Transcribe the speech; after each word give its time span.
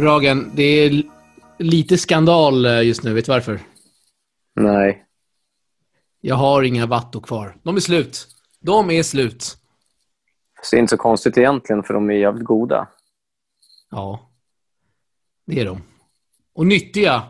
Ragen, 0.00 0.50
det 0.54 0.62
är 0.62 1.02
lite 1.58 1.98
skandal 1.98 2.66
eh, 2.66 2.82
just 2.82 3.02
nu. 3.02 3.14
Vet 3.14 3.24
du 3.24 3.32
varför? 3.32 3.60
Nej. 4.54 5.06
Jag 6.20 6.36
har 6.36 6.62
inga 6.62 6.86
Vatto 6.86 7.20
kvar. 7.20 7.56
De 7.62 7.76
är 7.76 7.80
slut. 7.80 8.26
De 8.60 8.90
är 8.90 9.02
slut. 9.02 9.42
Så 10.62 10.76
det 10.76 10.78
är 10.78 10.80
inte 10.80 10.90
så 10.90 10.96
konstigt 10.96 11.38
egentligen, 11.38 11.82
för 11.82 11.94
de 11.94 12.10
är 12.10 12.14
jävligt 12.14 12.44
goda. 12.44 12.88
Ja, 13.90 14.30
det 15.46 15.60
är 15.60 15.64
de. 15.64 15.82
Och 16.52 16.66
nyttiga. 16.66 17.22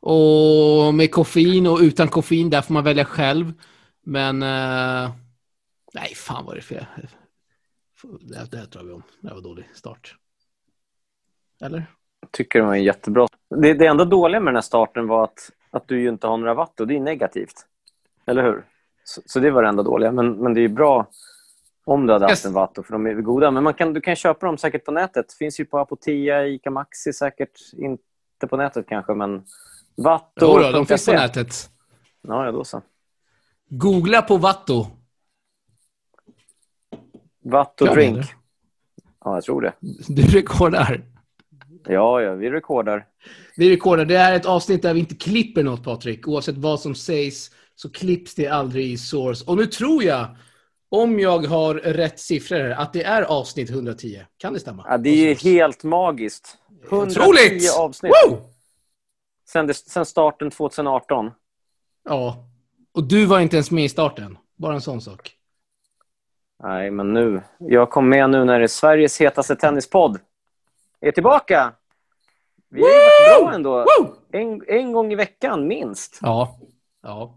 Och 0.00 0.94
med 0.94 1.10
koffein 1.10 1.66
och 1.66 1.78
utan 1.78 2.08
koffein, 2.08 2.50
där 2.50 2.62
får 2.62 2.74
man 2.74 2.84
välja 2.84 3.04
själv. 3.04 3.52
Men... 4.02 4.42
Eh, 4.42 5.12
nej, 5.94 6.14
fan 6.14 6.44
vad 6.44 6.54
det 6.54 6.60
är 6.60 6.62
fel. 6.62 6.86
Det, 8.20 8.48
det 8.50 8.56
här 8.56 8.66
tar 8.66 8.84
vi 8.84 8.92
om. 8.92 9.02
Det 9.20 9.34
var 9.34 9.40
dålig 9.40 9.64
start. 9.74 10.14
Eller? 11.60 11.86
Tycker 12.30 12.58
det 12.58 12.64
var 12.66 12.74
en 12.74 12.84
jättebra. 12.84 13.26
Det, 13.50 13.74
det 13.74 13.86
enda 13.86 14.04
dåliga 14.04 14.40
med 14.40 14.48
den 14.48 14.56
här 14.56 14.62
starten 14.62 15.06
var 15.08 15.24
att, 15.24 15.50
att 15.70 15.88
du 15.88 16.08
inte 16.08 16.26
har 16.26 16.36
några 16.36 16.54
watt 16.54 16.80
och 16.80 16.86
det 16.86 16.96
är 16.96 17.00
negativt. 17.00 17.66
Eller 18.26 18.42
hur? 18.42 18.64
Så, 19.04 19.22
så 19.26 19.40
det 19.40 19.50
var 19.50 19.62
det 19.62 19.68
enda 19.68 19.82
dåliga. 19.82 20.12
Men, 20.12 20.32
men 20.32 20.54
det 20.54 20.60
är 20.60 20.68
bra 20.68 21.06
om 21.84 22.06
du 22.06 22.12
hade 22.12 22.24
haft 22.24 22.32
Yes. 22.32 22.46
en 22.46 22.52
watt, 22.52 22.74
för 22.74 22.92
de 22.92 23.06
är 23.06 23.14
goda. 23.14 23.50
Men 23.50 23.64
man 23.64 23.74
kan, 23.74 23.92
du 23.92 24.00
kan 24.00 24.16
köpa 24.16 24.46
dem 24.46 24.58
säkert 24.58 24.84
på 24.84 24.90
nätet. 24.92 25.32
finns 25.32 25.60
ju 25.60 25.64
på 25.64 25.78
Apotea, 25.78 26.46
Ica 26.46 26.70
Maxi 26.70 27.12
säkert. 27.12 27.60
Inte 27.72 28.46
på 28.48 28.56
nätet 28.56 28.86
kanske, 28.88 29.14
men 29.14 29.42
Vatto. 29.96 30.30
Jo, 30.40 30.58
då, 30.58 30.70
de 30.70 30.86
finns 30.86 31.06
på 31.06 31.12
nätet. 31.12 31.70
Ja, 32.22 32.44
ja, 32.44 32.52
då 32.52 32.64
så. 32.64 32.82
Googla 33.68 34.22
på 34.22 34.36
Gör 37.84 37.94
det, 37.94 38.00
drink. 38.00 38.26
Ja, 39.24 39.34
jag 39.34 39.44
tror 39.44 39.60
det. 39.60 39.72
Du 40.08 40.22
rekordar. 40.22 41.02
Ja, 41.84 42.22
ja, 42.22 42.34
vi 42.34 42.50
rekordar. 42.50 43.06
Vi 43.56 43.70
rekordar. 43.70 44.04
Det 44.04 44.16
är 44.16 44.36
ett 44.36 44.46
avsnitt 44.46 44.82
där 44.82 44.94
vi 44.94 45.00
inte 45.00 45.14
klipper 45.14 45.62
något, 45.62 45.84
Patrik. 45.84 46.28
Oavsett 46.28 46.56
vad 46.56 46.80
som 46.80 46.94
sägs 46.94 47.50
så 47.74 47.90
klipps 47.90 48.34
det 48.34 48.48
aldrig 48.48 48.92
i 48.92 48.96
source. 48.96 49.44
Och 49.46 49.56
nu 49.56 49.66
tror 49.66 50.04
jag, 50.04 50.26
om 50.88 51.20
jag 51.20 51.46
har 51.46 51.74
rätt 51.74 52.20
siffror, 52.20 52.56
här, 52.56 52.70
att 52.70 52.92
det 52.92 53.02
är 53.02 53.22
avsnitt 53.22 53.70
110. 53.70 54.22
Kan 54.38 54.52
det 54.52 54.60
stämma? 54.60 54.86
Ja, 54.88 54.98
det 54.98 55.30
är 55.30 55.34
helt 55.34 55.84
magiskt. 55.84 56.58
110 56.88 57.20
Otroligt! 57.20 57.76
avsnitt. 57.78 58.12
Woo! 58.26 58.36
Sen, 59.48 59.66
det, 59.66 59.74
sen 59.74 60.06
starten 60.06 60.50
2018. 60.50 61.30
Ja. 62.04 62.48
Och 62.92 63.04
du 63.04 63.26
var 63.26 63.40
inte 63.40 63.56
ens 63.56 63.70
med 63.70 63.84
i 63.84 63.88
starten. 63.88 64.38
Bara 64.56 64.74
en 64.74 64.80
sån 64.80 65.00
sak. 65.00 65.34
Nej, 66.62 66.90
men 66.90 67.12
nu. 67.14 67.42
Jag 67.58 67.90
kom 67.90 68.08
med 68.08 68.30
nu 68.30 68.44
när 68.44 68.58
det 68.58 68.64
är 68.64 68.68
Sveriges 68.68 69.20
hetaste 69.20 69.56
tennispodd 69.56 70.18
är 71.00 71.12
tillbaka. 71.12 71.72
Vi 72.70 72.80
har 72.82 72.88
varit 72.88 73.44
bra 73.44 73.54
ändå. 73.54 73.86
En, 74.32 74.62
en 74.68 74.92
gång 74.92 75.12
i 75.12 75.16
veckan, 75.16 75.68
minst. 75.68 76.18
Ja. 76.22 76.58
Ja. 77.02 77.34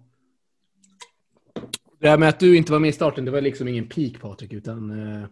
Det 2.00 2.10
här 2.10 2.18
med 2.18 2.30
att 2.30 2.40
du 2.40 2.58
inte 2.58 2.72
var 2.72 2.80
med 2.80 2.90
i 2.90 2.94
starten, 2.94 3.26
det 3.26 3.32
var 3.32 3.42
liksom 3.42 3.68
ingen 3.68 3.90
peak, 3.90 4.22
Patrik, 4.22 4.54
utan 4.54 4.92
eh, 5.22 5.28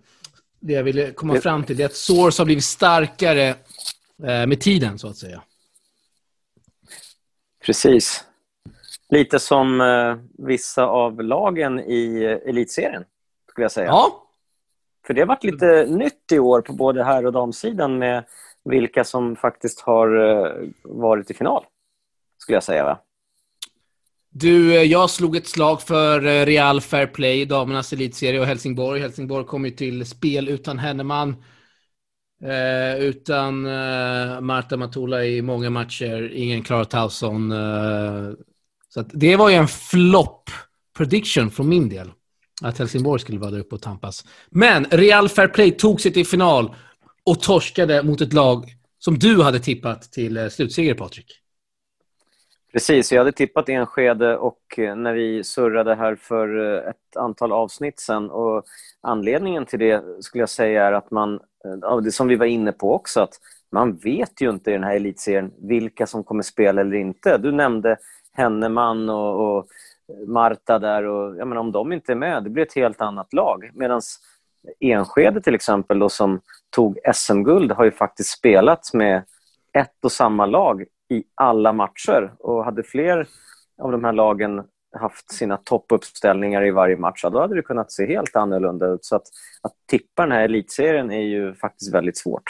det 0.60 0.74
jag 0.74 0.84
ville 0.84 1.12
komma 1.12 1.34
Det- 1.34 1.42
fram 1.42 1.64
till 1.64 1.78
det 1.78 1.84
är 1.84 1.86
att 1.86 1.96
Source 1.96 2.42
har 2.42 2.46
blivit 2.46 2.64
starkare 2.64 3.48
eh, 4.24 4.48
med 4.48 4.62
tiden, 4.62 5.00
så 5.00 5.08
att 5.08 5.18
säga. 5.18 5.44
Precis. 7.66 8.24
Lite 9.10 9.40
som 9.40 9.82
eh, 9.82 10.18
vissa 10.48 10.86
av 10.86 11.22
lagen 11.24 11.80
i 11.80 12.24
eh, 12.24 12.50
elitserien, 12.50 13.04
skulle 13.50 13.64
jag 13.64 13.72
säga. 13.72 13.88
Ja, 13.88 14.29
För 15.10 15.14
det 15.14 15.22
har 15.22 15.28
varit 15.28 15.44
lite 15.44 15.86
nytt 15.86 16.32
i 16.32 16.40
år 16.40 16.62
på 16.62 16.74
både 16.74 17.04
herr 17.04 17.26
och 17.26 17.34
damsidan 17.34 17.98
med 17.98 18.24
vilka 18.64 19.04
som 19.04 19.36
faktiskt 19.36 19.80
har 19.82 20.16
eh, 20.16 20.70
varit 20.84 21.32
i 21.32 21.34
final, 21.34 21.64
skulle 22.38 22.56
jag 22.56 22.64
säga. 22.64 22.84
Va? 22.84 23.00
Du, 24.30 24.76
eh, 24.76 24.84
jag 24.84 25.10
slog 25.10 25.36
ett 25.36 25.48
slag 25.48 25.82
för 25.82 26.26
eh, 26.26 26.46
Real 26.46 26.82
Fair 26.82 27.08
Play, 27.08 27.46
damernas 27.46 27.94
elitserie 27.94 28.40
och 28.40 28.46
Helsingborg. 28.46 29.02
Helsingborg 29.02 29.46
kom 29.46 29.66
ju 29.66 29.72
till 29.72 30.06
spel 30.06 30.50
utan 30.50 30.80
Henneman. 30.80 31.36
Utan 33.00 33.62
Marta 34.46 34.78
Matula 34.78 35.26
i 35.26 35.42
många 35.42 35.70
matcher, 35.70 36.32
ingen 36.34 36.64
Clara 36.64 36.86
Tauson. 36.86 37.52
Eh, 37.52 38.32
så 38.90 39.02
det 39.02 39.36
var 39.36 39.50
ju 39.50 39.56
en 39.56 39.68
flopp 39.68 40.50
prediction 40.98 41.52
från 41.52 41.70
min 41.70 41.90
del. 41.90 42.12
Att 42.64 42.78
Helsingborg 42.78 43.20
skulle 43.22 43.40
vara 43.40 43.52
där 43.52 43.60
uppe 43.60 43.76
och 43.76 43.82
tampas. 43.82 44.26
Men 44.50 44.86
Real 44.86 45.30
Fair 45.30 45.48
Play 45.48 45.72
tog 45.72 46.02
sig 46.02 46.14
till 46.14 46.26
final 46.26 46.76
och 47.24 47.42
torskade 47.42 48.04
mot 48.04 48.22
ett 48.22 48.34
lag 48.34 48.66
som 49.00 49.20
du 49.20 49.42
hade 49.42 49.60
tippat 49.60 50.02
till 50.02 50.38
eh, 50.38 50.48
slutseger, 50.48 50.94
Patrik. 50.94 51.42
Precis, 52.74 53.12
jag 53.12 53.20
hade 53.20 53.32
tippat 53.32 53.70
Enskede 53.70 54.38
och 54.38 54.80
eh, 54.80 54.96
när 54.96 55.14
vi 55.14 55.44
surrade 55.44 55.96
här 55.96 56.16
för 56.16 56.76
eh, 56.76 56.90
ett 56.90 57.18
antal 57.18 57.52
avsnitt 57.52 58.00
sen. 58.00 58.30
Och 58.30 58.64
anledningen 59.02 59.66
till 59.66 59.80
det 59.80 60.04
skulle 60.24 60.42
jag 60.42 60.50
säga 60.50 60.86
är 60.86 60.92
att 60.92 61.12
man, 61.12 61.40
det 62.04 62.12
som 62.12 62.28
vi 62.28 62.36
var 62.36 62.46
inne 62.46 62.72
på 62.72 62.94
också, 62.94 63.22
att 63.22 63.34
man 63.72 63.98
vet 63.98 64.42
ju 64.42 64.50
inte 64.50 64.70
i 64.70 64.74
den 64.74 64.84
här 64.84 64.96
elitserien 64.96 65.52
vilka 65.58 66.08
som 66.08 66.24
kommer 66.24 66.44
spela 66.44 66.82
eller 66.82 66.96
inte. 66.96 67.38
Du 67.38 67.52
nämnde 67.52 67.98
Henneman 68.34 69.10
och, 69.10 69.58
och 69.58 69.68
Marta 70.28 70.80
där 70.80 71.04
och 71.04 71.38
jag 71.38 71.48
menar, 71.48 71.62
om 71.62 71.72
de 71.72 71.92
inte 71.92 72.12
är 72.12 72.16
med, 72.16 72.44
det 72.44 72.50
blir 72.50 72.64
ett 72.64 72.76
helt 72.76 73.02
annat 73.02 73.34
lag. 73.34 73.70
Medan 73.74 74.02
Enskede 74.80 75.42
till 75.42 75.56
exempel 75.56 76.00
då, 76.00 76.10
som 76.10 76.42
tog 76.70 77.00
SM-guld 77.14 77.72
har 77.72 77.86
ju 77.86 77.92
faktiskt 77.92 78.30
spelat 78.30 78.94
med 78.94 79.24
ett 79.74 80.06
och 80.06 80.12
samma 80.12 80.46
lag 80.46 80.84
i 81.10 81.24
alla 81.36 81.74
matcher 81.74 82.34
och 82.40 82.66
hade 82.66 82.84
fler 82.84 83.28
av 83.82 83.92
de 83.92 84.04
här 84.04 84.14
lagen 84.14 84.64
haft 85.00 85.32
sina 85.32 85.58
toppuppställningar 85.58 86.66
i 86.66 86.72
varje 86.72 86.98
match, 86.98 87.22
då 87.32 87.40
hade 87.40 87.56
det 87.56 87.62
kunnat 87.62 87.92
se 87.92 88.08
helt 88.08 88.36
annorlunda 88.36 88.88
ut. 88.88 89.06
Så 89.06 89.16
att, 89.16 89.28
att 89.62 89.74
tippa 89.90 90.22
den 90.22 90.32
här 90.32 90.44
elitserien 90.44 91.12
är 91.12 91.22
ju 91.22 91.56
faktiskt 91.56 91.94
väldigt 91.94 92.18
svårt. 92.18 92.44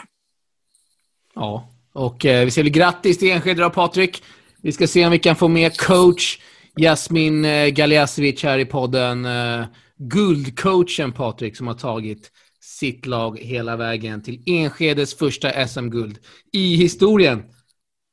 Ja, 1.36 1.68
och 1.94 2.26
eh, 2.26 2.46
vi 2.46 2.52
säger 2.52 2.70
grattis 2.70 3.18
till 3.18 3.32
Enskede 3.32 3.70
Patrik. 3.70 4.24
Vi 4.62 4.72
ska 4.72 4.88
se 4.88 5.06
om 5.06 5.12
vi 5.12 5.20
kan 5.20 5.36
få 5.36 5.48
med 5.48 5.78
coach 5.78 6.40
Jasmin 6.76 7.46
eh, 7.46 7.68
Galiasevic 7.68 8.44
här 8.44 8.58
i 8.60 8.66
podden. 8.66 9.26
Eh, 9.26 9.66
guldcoachen 9.98 11.12
Patrik 11.12 11.58
som 11.58 11.68
har 11.68 11.74
tagit 11.74 12.32
sitt 12.62 13.06
lag 13.06 13.40
hela 13.40 13.76
vägen 13.76 14.22
till 14.24 14.44
Enskedes 14.46 15.18
första 15.18 15.68
SM-guld 15.68 16.18
i 16.54 16.76
historien. 16.76 17.44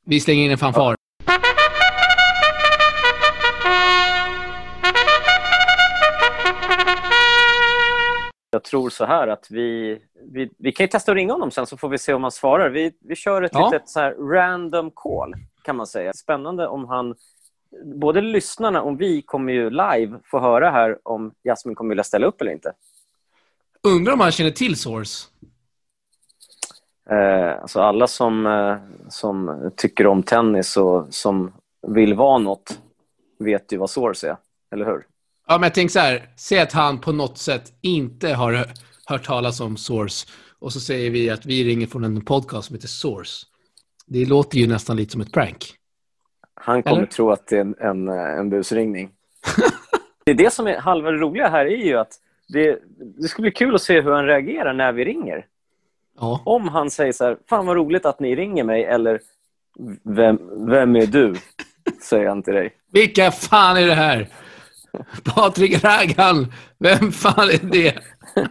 Vi 0.07 0.21
slänger 0.21 0.45
in 0.45 0.51
en 0.51 0.59
fanfar. 0.59 0.97
Jag 8.51 8.65
tror 8.65 8.91
så 8.91 9.05
här 9.05 9.29
att 9.29 9.47
vi, 9.51 9.99
vi, 10.33 10.51
vi 10.59 10.73
kan 10.73 10.89
testa 10.89 11.13
att 11.13 11.17
ringa 11.17 11.33
honom 11.33 11.51
sen 11.51 11.67
så 11.67 11.77
får 11.77 11.89
vi 11.89 11.99
se 11.99 12.15
om 12.15 12.23
han 12.23 12.33
svarar. 12.33 12.71
Vi, 12.71 12.93
vi 13.01 13.17
kör 13.17 13.43
ett 13.43 13.51
Ja. 13.55 13.71
litet 13.73 13.89
så 13.89 14.01
här 14.01 14.15
random 14.15 14.91
call 14.95 15.35
kan 15.65 15.77
man 15.77 15.87
säga. 15.87 16.13
Spännande 16.13 16.67
om 16.69 16.85
han, 16.85 17.15
både 17.85 18.21
lyssnarna 18.21 18.83
och 18.83 19.01
vi 19.01 19.23
kommer 19.23 19.53
ju 19.53 19.71
live 19.71 20.19
få 20.25 20.41
höra 20.41 20.71
här 20.71 20.99
om 21.03 21.33
Jasmin 21.45 21.75
kommer 21.75 21.89
vilja 21.89 22.05
ställa 22.05 22.27
upp 22.27 22.41
eller 22.41 22.53
inte. 22.53 22.73
Undrar 23.83 24.13
om 24.13 24.21
han 24.21 24.33
känner 24.33 24.51
till 24.51 24.77
Source? 24.77 25.29
Eh, 27.11 27.63
alltså 27.63 27.81
alla 27.81 28.07
som, 28.07 28.47
eh, 28.47 28.77
som 29.09 29.71
tycker 29.77 30.07
om 30.07 30.23
tennis 30.23 30.77
och 30.77 31.07
som 31.15 31.53
vill 31.89 32.15
vara 32.15 32.39
något 32.39 32.79
vet 33.39 33.73
ju 33.73 33.77
vad 33.77 33.91
Source 33.91 34.29
är, 34.29 34.37
eller 34.73 34.85
hur? 34.85 35.07
Ja, 35.47 35.55
men 35.59 35.63
jag 35.63 35.75
tänker 35.75 35.93
så 35.93 35.99
här. 35.99 36.29
Säg 36.37 36.59
att 36.61 36.73
han 36.73 37.01
på 37.01 37.13
något 37.13 37.39
sätt 37.39 37.73
inte 37.81 38.29
har 38.29 38.53
hö- 38.53 38.65
hört 39.07 39.25
talas 39.25 39.61
om 39.61 39.77
Source. 39.77 40.27
Och 40.59 40.73
så 40.73 40.81
säger 40.81 41.11
vi 41.11 41.31
att 41.31 41.47
vi 41.47 41.65
ringer 41.65 41.87
från 41.87 42.05
en 42.05 42.25
podcast 42.25 42.67
som 42.67 42.75
heter 42.77 42.89
Source. 42.89 43.47
Det 44.07 44.25
låter 44.25 44.59
ju 44.59 44.67
nästan 44.67 44.97
lite 44.97 45.13
som 45.13 45.21
ett 45.21 45.33
prank. 45.33 45.75
Han 46.61 46.83
kommer 46.83 46.97
Eller? 46.97 47.07
tro 47.07 47.31
att 47.31 47.47
det 47.47 47.57
är 47.57 47.61
en, 47.61 47.75
en, 47.79 48.09
eh, 48.09 48.39
en 48.39 48.51
busringning. 48.51 49.11
det 50.25 50.31
är 50.31 50.35
det 50.35 50.53
som 50.53 50.67
är 50.67 50.79
halva 50.79 51.11
det 51.11 51.17
roliga 51.17 51.49
här 51.49 51.67
är 51.67 51.85
ju 51.85 51.99
att 51.99 52.13
det, 52.49 52.79
det 52.99 53.29
skulle 53.29 53.45
bli 53.45 53.51
kul 53.51 53.75
att 53.75 53.83
se 53.83 54.01
hur 54.01 54.13
han 54.13 54.27
reagerar 54.27 54.73
när 54.73 54.93
vi 54.93 55.05
ringer. 55.05 55.47
Ja. 56.21 56.43
Om 56.45 56.69
han 56.69 56.91
säger 56.91 57.13
så 57.13 57.25
här, 57.25 57.37
fan 57.49 57.67
vad 57.67 57.77
roligt 57.77 58.07
att 58.07 58.21
ni 58.21 58.37
ringer 58.37 58.65
mig, 58.65 58.85
eller 58.85 59.21
vem, 60.03 60.67
vem 60.67 60.97
är 60.97 61.07
du? 61.07 61.35
Säger 62.03 62.29
han 62.29 62.43
till 62.43 62.55
dig. 62.55 62.71
Vilka 62.93 63.31
fan 63.31 63.77
är 63.77 63.87
det 63.87 63.95
här? 63.95 64.29
Patrik 65.25 65.85
Ragan. 65.85 66.53
Vem 66.79 67.13
fan 67.13 67.51
är 67.51 67.71
det? 67.71 67.95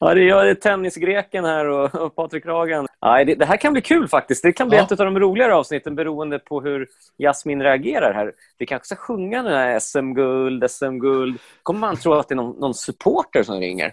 Ja, 0.00 0.14
det 0.14 0.20
är 0.20 0.24
jag, 0.24 0.60
tennisgreken 0.60 1.44
här 1.44 1.68
och, 1.68 1.94
och 1.94 2.16
Patrik 2.16 2.46
Ragan. 2.46 2.86
Nej, 3.02 3.24
det, 3.24 3.34
det 3.34 3.46
här 3.46 3.56
kan 3.56 3.72
bli 3.72 3.82
kul 3.82 4.08
faktiskt. 4.08 4.42
Det 4.42 4.52
kan 4.52 4.68
bli 4.68 4.78
Ja. 4.78 4.84
ett 4.84 4.90
av 4.92 4.96
de 4.96 5.18
roligare 5.20 5.54
avsnitten 5.54 5.94
beroende 5.94 6.38
på 6.38 6.60
hur 6.60 6.88
Jasmin 7.18 7.62
reagerar 7.62 8.14
här. 8.14 8.32
Vi 8.58 8.66
kanske 8.66 8.86
ska 8.86 8.96
sjunga 8.96 9.42
den 9.42 9.52
här 9.52 9.78
SM-guld, 9.78 10.70
SM-guld. 10.70 11.38
Kommer 11.62 11.80
man 11.80 11.96
tro 11.96 12.14
att 12.14 12.28
det 12.28 12.32
är 12.32 12.36
någon, 12.36 12.60
någon 12.60 12.74
supporter 12.74 13.42
som 13.42 13.60
ringer? 13.60 13.92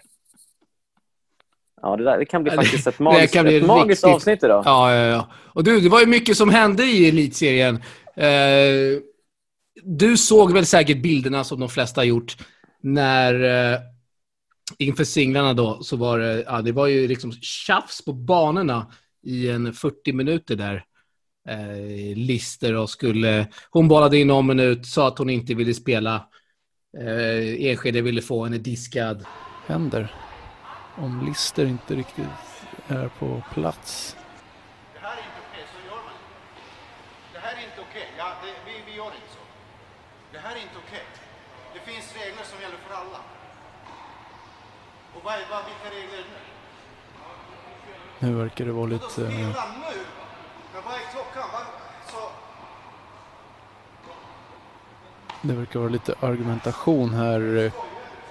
Ja, 1.81 1.96
det, 1.96 2.04
där, 2.04 2.18
det 2.18 2.25
kan 2.25 2.44
bli 2.44 2.52
faktiskt 2.52 2.88
ett 2.88 3.00
magiskt, 3.00 3.36
ett 3.36 3.66
magiskt 3.66 4.04
riktigt... 4.04 4.16
avsnitt 4.16 4.44
idag. 4.44 4.63
Ja, 4.66 4.96
ja, 4.96 5.06
ja. 5.06 5.28
Och 5.54 5.63
du, 5.63 5.80
det 5.80 5.90
var 5.90 6.00
ju 6.00 6.06
mycket 6.06 6.38
som 6.38 6.50
hände 6.50 6.84
i 6.84 7.10
elitserien. 7.10 7.75
Eh, 8.16 9.00
du 9.84 10.18
såg 10.18 10.54
väl 10.54 10.66
säkert 10.66 10.98
bilderna 11.02 11.44
som 11.44 11.60
de 11.60 11.69
flesta 11.69 12.02
har 12.02 12.06
gjort 12.06 12.38
när 12.81 13.44
eh, 13.74 13.80
inför 14.78 15.04
singlarna 15.04 15.54
då 15.54 15.84
så 15.84 15.98
var 15.98 16.20
det, 16.20 16.44
ja, 16.48 16.62
det 16.62 16.72
var 16.72 16.88
ju 16.88 17.08
liksom 17.08 17.32
tjafs 17.32 18.06
på 18.06 18.14
banorna 18.14 18.92
i 19.24 19.50
en 19.50 19.74
40 19.74 20.14
minuter 20.14 20.56
där. 20.56 20.86
Eh, 21.48 22.18
Lister 22.18 22.76
och 22.76 22.90
skulle, 22.90 23.48
hon 23.70 23.88
bollade 23.88 24.18
in 24.18 24.28
någon 24.28 24.48
minut, 24.48 24.86
sa 24.86 25.08
att 25.08 25.18
hon 25.18 25.30
inte 25.30 25.54
ville 25.54 25.74
spela. 25.74 26.30
Eh, 26.98 27.66
Enskede 27.70 28.02
ville 28.02 28.22
få 28.22 28.44
henne 28.44 28.58
diskad. 28.58 29.26
Händer 29.68 30.14
om 30.96 31.26
Lister 31.26 31.66
inte 31.66 31.96
riktigt 31.96 32.26
är 32.88 33.08
på 33.20 33.44
plats. 33.54 34.16
Det 34.94 35.00
här 35.00 35.18
är 35.18 35.24
inte 35.30 35.42
okej, 35.50 35.66
så 35.74 35.80
gör 35.88 36.02
man 36.08 36.14
inte. 36.20 36.32
Det 37.34 37.40
här 37.40 37.54
är 37.60 37.64
inte 37.70 37.82
okej. 37.90 38.08
Ja, 38.18 38.28
det, 38.42 38.54
vi, 38.68 38.74
vi 38.88 38.98
gör 38.98 39.12
inte 39.20 39.32
så. 39.38 39.44
Det 40.34 40.40
här 40.46 40.56
är 40.56 40.62
inte 40.68 40.80
okej. 40.86 41.06
Det 41.74 41.82
finns 41.92 42.08
regler 42.20 42.46
som 42.52 42.58
gäller 42.64 42.80
för 42.86 42.94
alla. 43.02 43.20
Och 45.08 45.14
vad, 45.25 45.33
vad, 45.51 45.62
vilka 45.66 45.98
regler 45.98 46.25
nu? 48.19 48.27
Nu 48.27 48.36
verkar 48.36 48.66
det 48.66 48.72
vara 48.72 48.86
lite... 48.86 49.10
Spela 49.10 49.30
nu? 49.30 49.98
Men 50.74 50.83
vad 50.86 50.94
är 50.94 51.12
klockan? 51.12 51.50
Vad, 51.54 51.66
så... 52.12 52.30
Det 55.42 55.54
verkar 55.54 55.80
vara 55.80 55.89
lite 55.89 56.16
argumentation 56.19 57.13
här 57.13 57.72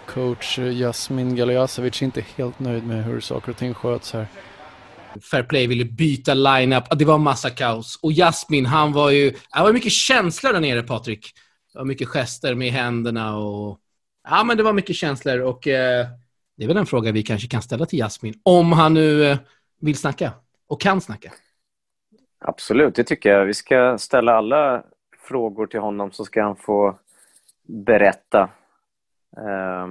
coach 0.06 0.58
Jasmin 0.58 1.36
Galiasevic 1.36 2.02
är 2.02 2.06
inte 2.06 2.24
helt 2.36 2.58
nöjd 2.58 2.86
med 2.86 3.04
hur 3.04 3.20
saker 3.20 3.50
och 3.50 3.56
ting 3.56 3.74
sköts 3.74 4.12
här. 4.12 4.26
Fair 5.30 5.42
Play 5.42 5.66
ville 5.66 5.84
byta 5.84 6.34
line-up. 6.34 6.84
Det 6.98 7.04
var 7.04 7.18
massa 7.18 7.50
kaos. 7.50 7.98
Och 8.02 8.12
Jasmin, 8.12 8.66
han 8.66 8.92
var 8.92 9.10
ju... 9.10 9.30
Det 9.30 9.62
var 9.62 9.72
mycket 9.72 9.92
känslor 9.92 10.52
där 10.52 10.60
nere, 10.60 10.82
Patrik. 10.82 11.32
Det 11.72 11.78
var 11.78 11.86
mycket 11.86 12.08
gester 12.08 12.54
med 12.54 12.72
händerna 12.72 13.36
och... 13.36 13.78
Ja, 14.28 14.44
men 14.44 14.56
det 14.56 14.62
var 14.62 14.72
mycket 14.72 14.96
känslor 14.96 15.40
och 15.40 15.66
eh, 15.66 16.06
det 16.56 16.64
är 16.64 16.68
väl 16.68 16.76
en 16.76 16.86
fråga 16.86 17.12
vi 17.12 17.22
kanske 17.22 17.48
kan 17.48 17.62
ställa 17.62 17.86
till 17.86 17.98
Jasmin. 17.98 18.34
Om 18.42 18.72
han 18.72 18.94
nu 18.94 19.24
eh, 19.24 19.38
vill 19.80 19.98
snacka 19.98 20.32
och 20.66 20.80
kan 20.80 21.00
snacka. 21.00 21.32
Absolut, 22.38 22.94
det 22.94 23.04
tycker 23.04 23.30
jag. 23.30 23.44
Vi 23.44 23.54
ska 23.54 23.98
ställa 23.98 24.34
alla 24.34 24.84
frågor 25.18 25.66
till 25.66 25.80
honom 25.80 26.12
så 26.12 26.24
ska 26.24 26.42
han 26.42 26.56
få 26.56 26.98
berätta 27.62 28.50
eh, 29.36 29.88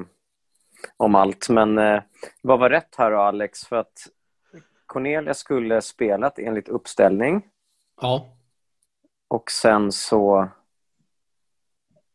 om 0.97 1.15
allt. 1.15 1.49
Men 1.49 1.77
eh, 1.77 2.01
vad 2.41 2.59
var 2.59 2.69
rätt 2.69 2.95
här 2.97 3.11
då, 3.11 3.17
Alex? 3.17 3.65
För 3.65 3.75
att 3.75 4.07
Cornelia 4.85 5.33
skulle 5.33 5.81
spelat 5.81 6.39
enligt 6.39 6.69
uppställning. 6.69 7.41
Ja. 8.01 8.37
Och 9.27 9.51
sen 9.51 9.91
så... 9.91 10.49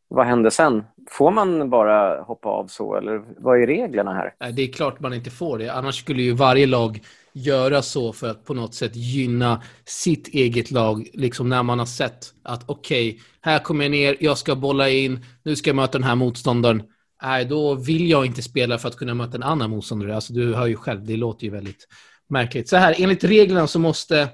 Vad 0.08 0.26
händer 0.26 0.50
sen? 0.50 0.84
Får 1.10 1.30
man 1.30 1.70
bara 1.70 2.22
hoppa 2.22 2.48
av 2.48 2.66
så, 2.66 2.96
eller 2.96 3.22
vad 3.38 3.62
är 3.62 3.66
reglerna 3.66 4.14
här? 4.14 4.52
Det 4.52 4.62
är 4.62 4.72
klart 4.72 5.00
man 5.00 5.14
inte 5.14 5.30
får 5.30 5.58
det. 5.58 5.68
Annars 5.68 6.00
skulle 6.00 6.22
ju 6.22 6.32
varje 6.32 6.66
lag 6.66 7.00
göra 7.32 7.82
så 7.82 8.12
för 8.12 8.30
att 8.30 8.44
på 8.44 8.54
något 8.54 8.74
sätt 8.74 8.96
gynna 8.96 9.62
sitt 9.84 10.28
eget 10.28 10.70
lag. 10.70 11.08
Liksom 11.12 11.48
när 11.48 11.62
man 11.62 11.78
har 11.78 11.86
sett 11.86 12.26
att 12.44 12.62
okej, 12.66 13.08
okay, 13.08 13.20
här 13.40 13.58
kommer 13.58 13.84
jag 13.84 13.90
ner, 13.90 14.16
jag 14.20 14.38
ska 14.38 14.54
bolla 14.54 14.88
in, 14.88 15.24
nu 15.42 15.56
ska 15.56 15.70
jag 15.70 15.76
möta 15.76 15.98
den 15.98 16.08
här 16.08 16.14
motståndaren 16.14 16.82
nej, 17.22 17.44
då 17.44 17.74
vill 17.74 18.10
jag 18.10 18.26
inte 18.26 18.42
spela 18.42 18.78
för 18.78 18.88
att 18.88 18.96
kunna 18.96 19.14
möta 19.14 19.36
en 19.36 19.42
annan 19.42 19.70
motståndare. 19.70 20.14
Alltså, 20.14 20.32
du 20.32 20.54
hör 20.54 20.66
ju 20.66 20.76
själv, 20.76 21.04
det 21.04 21.16
låter 21.16 21.44
ju 21.44 21.50
väldigt 21.50 21.88
märkligt. 22.28 22.68
Så 22.68 22.76
här, 22.76 22.94
enligt 22.98 23.24
reglerna 23.24 23.66
så 23.66 23.78
måste, 23.78 24.28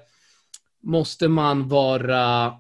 måste 0.83 1.29
man 1.29 1.69
vara 1.69 2.53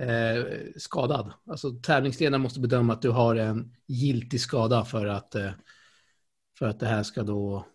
eh, 0.00 0.44
skadad. 0.76 1.32
Alltså 1.50 1.70
tävlingsledaren 1.70 2.40
måste 2.40 2.60
bedöma 2.60 2.92
att 2.92 3.02
du 3.02 3.10
har 3.10 3.36
en 3.36 3.72
giltig 3.86 4.40
skada 4.40 4.84
för 4.84 5.06
att, 5.06 5.34
eh, 5.34 5.50
för 6.58 6.66
att 6.66 6.80
det 6.80 6.86
här 6.86 7.02
ska 7.02 7.22
då, 7.22 7.66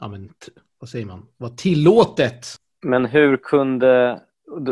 ja 0.00 0.08
men, 0.08 0.32
vad 0.78 0.88
säger 0.88 1.06
man, 1.06 1.26
vara 1.36 1.50
tillåtet. 1.50 2.46
Men 2.82 3.04
hur 3.04 3.36
kunde, 3.36 4.20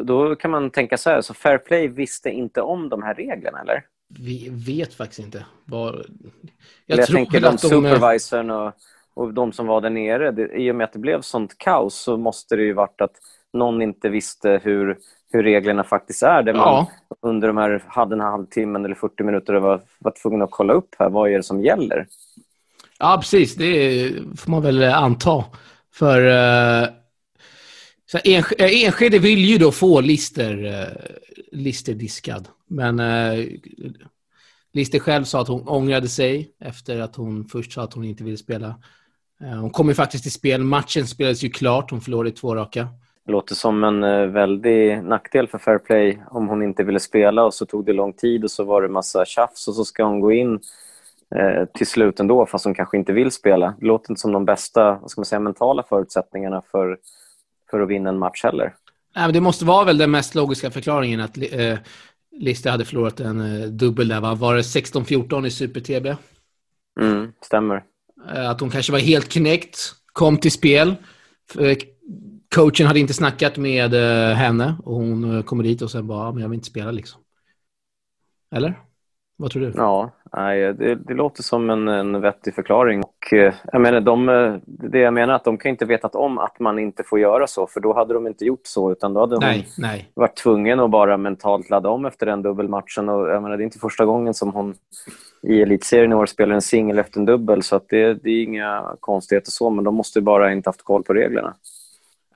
då 0.04 0.36
kan 0.36 0.50
man 0.50 0.70
tänka 0.70 0.98
så 0.98 1.10
här, 1.10 1.20
så 1.20 1.34
Fair 1.34 1.58
Play 1.58 1.88
visste 1.88 2.30
inte 2.30 2.60
om 2.60 2.88
de 2.88 3.02
här 3.02 3.14
reglerna 3.14 3.60
eller? 3.60 3.86
Vi 4.08 4.48
vet 4.50 4.94
faktiskt 4.94 5.20
inte. 5.20 5.46
Var... 5.64 6.06
Jag, 6.86 6.98
jag 6.98 7.06
tänker 7.06 7.40
de, 7.40 7.50
de 7.50 7.58
supervisorn 7.58 8.50
och, 8.50 8.72
och 9.14 9.34
de 9.34 9.52
som 9.52 9.66
var 9.66 9.80
där 9.80 9.90
nere. 9.90 10.30
Det, 10.30 10.56
I 10.56 10.70
och 10.70 10.76
med 10.76 10.84
att 10.84 10.92
det 10.92 10.98
blev 10.98 11.20
sånt 11.20 11.58
kaos 11.58 11.94
så 11.94 12.16
måste 12.16 12.56
det 12.56 12.62
ju 12.62 12.72
varit 12.72 13.00
att 13.00 13.16
någon 13.52 13.82
inte 13.82 14.08
visste 14.08 14.60
hur, 14.64 14.98
hur 15.34 15.42
reglerna 15.42 15.84
faktiskt 15.84 16.22
är. 16.22 16.42
Där 16.42 16.54
man 16.54 16.86
under 17.22 17.48
de 17.48 17.56
här, 17.56 17.82
hade 17.86 18.14
en 18.14 18.20
halvtimmen 18.20 18.84
eller 18.84 18.94
40 18.94 19.22
minuter 19.22 19.54
var, 19.54 19.80
var 19.98 20.12
tvungen 20.22 20.42
att 20.42 20.50
kolla 20.50 20.72
upp 20.72 20.94
här. 20.98 21.10
Vad 21.10 21.30
är 21.30 21.36
det 21.36 21.42
som 21.42 21.64
gäller? 21.64 22.06
Ja, 22.98 23.16
precis. 23.20 23.54
Det 23.54 24.12
får 24.36 24.50
man 24.50 24.62
väl 24.62 24.82
anta. 24.82 25.44
För 25.94 26.20
uh, 26.20 26.88
så 28.06 28.18
Enskede 28.58 29.18
vill 29.18 29.44
ju 29.44 29.58
då 29.58 29.72
få 29.72 30.00
Lister, 30.00 30.88
Lister 31.52 31.94
diskad. 31.94 32.48
Men 32.66 33.00
eh, 33.00 33.46
Lister 34.72 34.98
själv 34.98 35.24
sa 35.24 35.40
att 35.40 35.48
hon 35.48 35.68
ångrade 35.68 36.08
sig 36.08 36.50
efter 36.60 37.00
att 37.00 37.16
hon 37.16 37.44
först 37.44 37.72
sa 37.72 37.82
att 37.82 37.92
hon 37.92 38.04
inte 38.04 38.24
ville 38.24 38.36
spela. 38.36 38.74
Eh, 39.40 39.60
hon 39.60 39.70
kom 39.70 39.88
ju 39.88 39.94
faktiskt 39.94 40.22
till 40.24 40.32
spel. 40.32 40.62
Matchen 40.62 41.06
spelades 41.06 41.44
ju 41.44 41.50
klart. 41.50 41.90
Hon 41.90 42.00
förlorade 42.00 42.30
två 42.30 42.54
raka. 42.54 42.88
Det 43.26 43.32
låter 43.32 43.54
som 43.54 43.84
en 43.84 44.04
eh, 44.04 44.26
väldig 44.26 45.04
nackdel 45.04 45.46
för 45.46 45.58
Fair 45.58 45.78
Play 45.78 46.18
om 46.30 46.48
hon 46.48 46.62
inte 46.62 46.84
ville 46.84 47.00
spela 47.00 47.44
och 47.44 47.54
så 47.54 47.66
tog 47.66 47.86
det 47.86 47.92
lång 47.92 48.12
tid 48.12 48.44
och 48.44 48.50
så 48.50 48.64
var 48.64 48.82
det 48.82 48.88
massa 48.88 49.24
tjafs 49.24 49.68
och 49.68 49.74
så 49.74 49.84
ska 49.84 50.04
hon 50.04 50.20
gå 50.20 50.32
in 50.32 50.60
eh, 51.34 51.64
till 51.74 51.86
slut 51.86 52.20
ändå 52.20 52.46
fast 52.46 52.64
hon 52.64 52.74
kanske 52.74 52.96
inte 52.96 53.12
vill 53.12 53.30
spela. 53.30 53.74
Det 53.80 53.86
låter 53.86 54.10
inte 54.10 54.20
som 54.20 54.32
de 54.32 54.44
bästa 54.44 54.98
vad 55.00 55.10
ska 55.10 55.20
man 55.20 55.26
säga, 55.26 55.40
mentala 55.40 55.82
förutsättningarna 55.82 56.62
för, 56.70 56.98
för 57.70 57.80
att 57.80 57.88
vinna 57.88 58.08
en 58.08 58.18
match 58.18 58.44
heller. 58.44 58.74
Nej, 59.16 59.24
men 59.24 59.32
det 59.32 59.40
måste 59.40 59.64
vara 59.64 59.84
väl 59.84 59.98
den 59.98 60.10
mest 60.10 60.34
logiska 60.34 60.70
förklaringen 60.70 61.20
att 61.20 61.38
eh, 61.38 61.78
Lister 62.36 62.70
hade 62.70 62.84
förlorat 62.84 63.20
en 63.20 63.40
eh, 63.40 63.68
dubbel 63.68 64.08
där, 64.08 64.20
va? 64.20 64.34
Var 64.34 64.54
det 64.54 64.62
16-14 64.62 65.46
i 65.46 65.50
Super-TB? 65.50 66.16
Mm, 67.00 67.32
stämmer. 67.40 67.82
Eh, 68.34 68.50
att 68.50 68.60
hon 68.60 68.70
kanske 68.70 68.92
var 68.92 68.98
helt 68.98 69.28
knäckt, 69.28 69.78
kom 70.12 70.38
till 70.38 70.52
spel. 70.52 70.94
Eh, 72.54 72.62
coachen 72.62 72.86
hade 72.86 73.00
inte 73.00 73.14
snackat 73.14 73.56
med 73.56 73.94
eh, 73.94 74.34
henne 74.34 74.76
och 74.84 74.94
hon 74.94 75.42
kommer 75.42 75.64
dit 75.64 75.82
och 75.82 75.90
sen 75.90 76.06
bara, 76.06 76.32
men 76.32 76.42
jag 76.42 76.48
vill 76.48 76.56
inte 76.56 76.66
spela 76.66 76.90
liksom. 76.90 77.20
Eller? 78.54 78.80
Vad 79.36 79.50
tror 79.50 79.62
du? 79.62 79.72
Ja, 79.76 80.10
nej, 80.32 80.74
det, 80.74 80.94
det 80.94 81.14
låter 81.14 81.42
som 81.42 81.70
en, 81.70 81.88
en 81.88 82.20
vettig 82.20 82.54
förklaring. 82.54 83.02
Och, 83.02 83.32
eh, 83.32 83.54
jag 83.72 83.80
menar, 83.80 84.00
de, 84.00 84.26
det 84.66 84.98
jag 84.98 85.14
menar 85.14 85.34
att 85.34 85.44
de 85.44 85.58
kan 85.58 85.70
inte 85.70 85.84
vetat 85.84 86.14
om 86.14 86.38
att 86.38 86.60
man 86.60 86.78
inte 86.78 87.02
får 87.04 87.18
göra 87.18 87.46
så, 87.46 87.66
för 87.66 87.80
då 87.80 87.94
hade 87.94 88.14
de 88.14 88.26
inte 88.26 88.44
gjort 88.44 88.66
så, 88.66 88.92
utan 88.92 89.14
då 89.14 89.20
hade 89.20 89.38
nej, 89.38 89.56
hon 89.56 89.64
nej. 89.78 90.10
varit 90.14 90.36
tvungen 90.36 90.80
att 90.80 90.90
bara 90.90 91.16
mentalt 91.16 91.70
ladda 91.70 91.88
om 91.88 92.04
efter 92.04 92.26
den 92.26 92.42
dubbelmatchen. 92.42 93.08
Och, 93.08 93.28
jag 93.28 93.42
menar, 93.42 93.56
det 93.56 93.62
är 93.62 93.64
inte 93.64 93.78
första 93.78 94.04
gången 94.04 94.34
som 94.34 94.52
hon 94.52 94.74
i 95.42 95.62
elitserien 95.62 96.12
i 96.12 96.14
år 96.14 96.26
spelar 96.26 96.54
en 96.54 96.62
singel 96.62 96.98
efter 96.98 97.20
en 97.20 97.26
dubbel, 97.26 97.62
så 97.62 97.76
att 97.76 97.88
det, 97.88 98.14
det 98.14 98.30
är 98.30 98.42
inga 98.42 98.96
konstigheter 99.00 99.50
så, 99.50 99.70
men 99.70 99.84
de 99.84 99.94
måste 99.94 100.20
bara 100.20 100.52
inte 100.52 100.68
haft 100.68 100.82
koll 100.82 101.02
på 101.02 101.14
reglerna. 101.14 101.54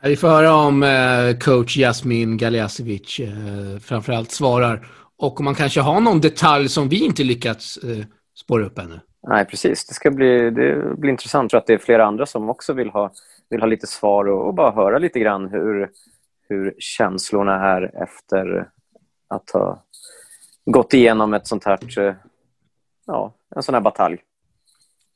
Vi 0.02 0.16
får 0.16 0.28
höra 0.28 0.54
om 0.54 0.82
eh, 0.82 1.38
coach 1.40 1.76
Jasmin 1.76 2.36
Galiasevic 2.36 3.20
eh, 3.20 3.78
framförallt 3.80 4.30
svarar 4.30 4.86
och 5.16 5.40
om 5.40 5.44
man 5.44 5.54
kanske 5.54 5.80
har 5.80 6.00
någon 6.00 6.20
detalj 6.20 6.68
som 6.68 6.88
vi 6.88 7.04
inte 7.04 7.24
lyckats 7.24 7.76
eh, 7.76 8.04
spåra 8.36 8.66
upp 8.66 8.78
ännu. 8.78 9.00
Nej, 9.28 9.44
precis. 9.44 9.86
Det 9.86 9.94
ska 9.94 10.10
bli, 10.10 10.50
det 10.50 10.96
blir 10.98 11.10
intressant. 11.10 11.42
Jag 11.42 11.50
tror 11.50 11.58
att 11.58 11.66
det 11.66 11.72
är 11.72 11.78
flera 11.78 12.06
andra 12.06 12.26
som 12.26 12.50
också 12.50 12.72
vill 12.72 12.90
ha, 12.90 13.12
vill 13.50 13.60
ha 13.60 13.66
lite 13.66 13.86
svar 13.86 14.28
och, 14.28 14.46
och 14.46 14.54
bara 14.54 14.70
höra 14.70 14.98
lite 14.98 15.18
grann 15.18 15.48
hur, 15.48 15.90
hur 16.48 16.74
känslorna 16.78 17.54
är 17.54 18.02
efter 18.02 18.68
att 19.28 19.50
ha 19.50 19.84
gått 20.64 20.94
igenom 20.94 21.34
ett 21.34 21.46
sånt 21.46 21.64
här, 21.64 21.78
ja, 23.06 23.34
en 23.56 23.62
sån 23.62 23.74
här 23.74 23.82
batalj. 23.82 24.18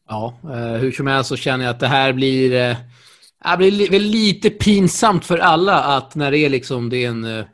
Ja, 0.08 0.34
hur 0.80 0.92
som 0.92 1.06
helst 1.06 1.28
så 1.28 1.36
känner 1.36 1.64
jag 1.64 1.70
att 1.70 1.80
det 1.80 1.86
här 1.86 2.12
blir, 2.12 2.76
det 3.42 3.56
blir 3.56 3.90
väl 3.90 4.02
lite 4.02 4.50
pinsamt 4.50 5.24
för 5.24 5.38
alla 5.38 5.82
att 5.82 6.14
när 6.14 6.30
det 6.30 6.38
är 6.38 6.48
liksom, 6.48 6.88
det 6.88 7.04
är 7.04 7.08
en 7.08 7.24
eh, 7.24 7.44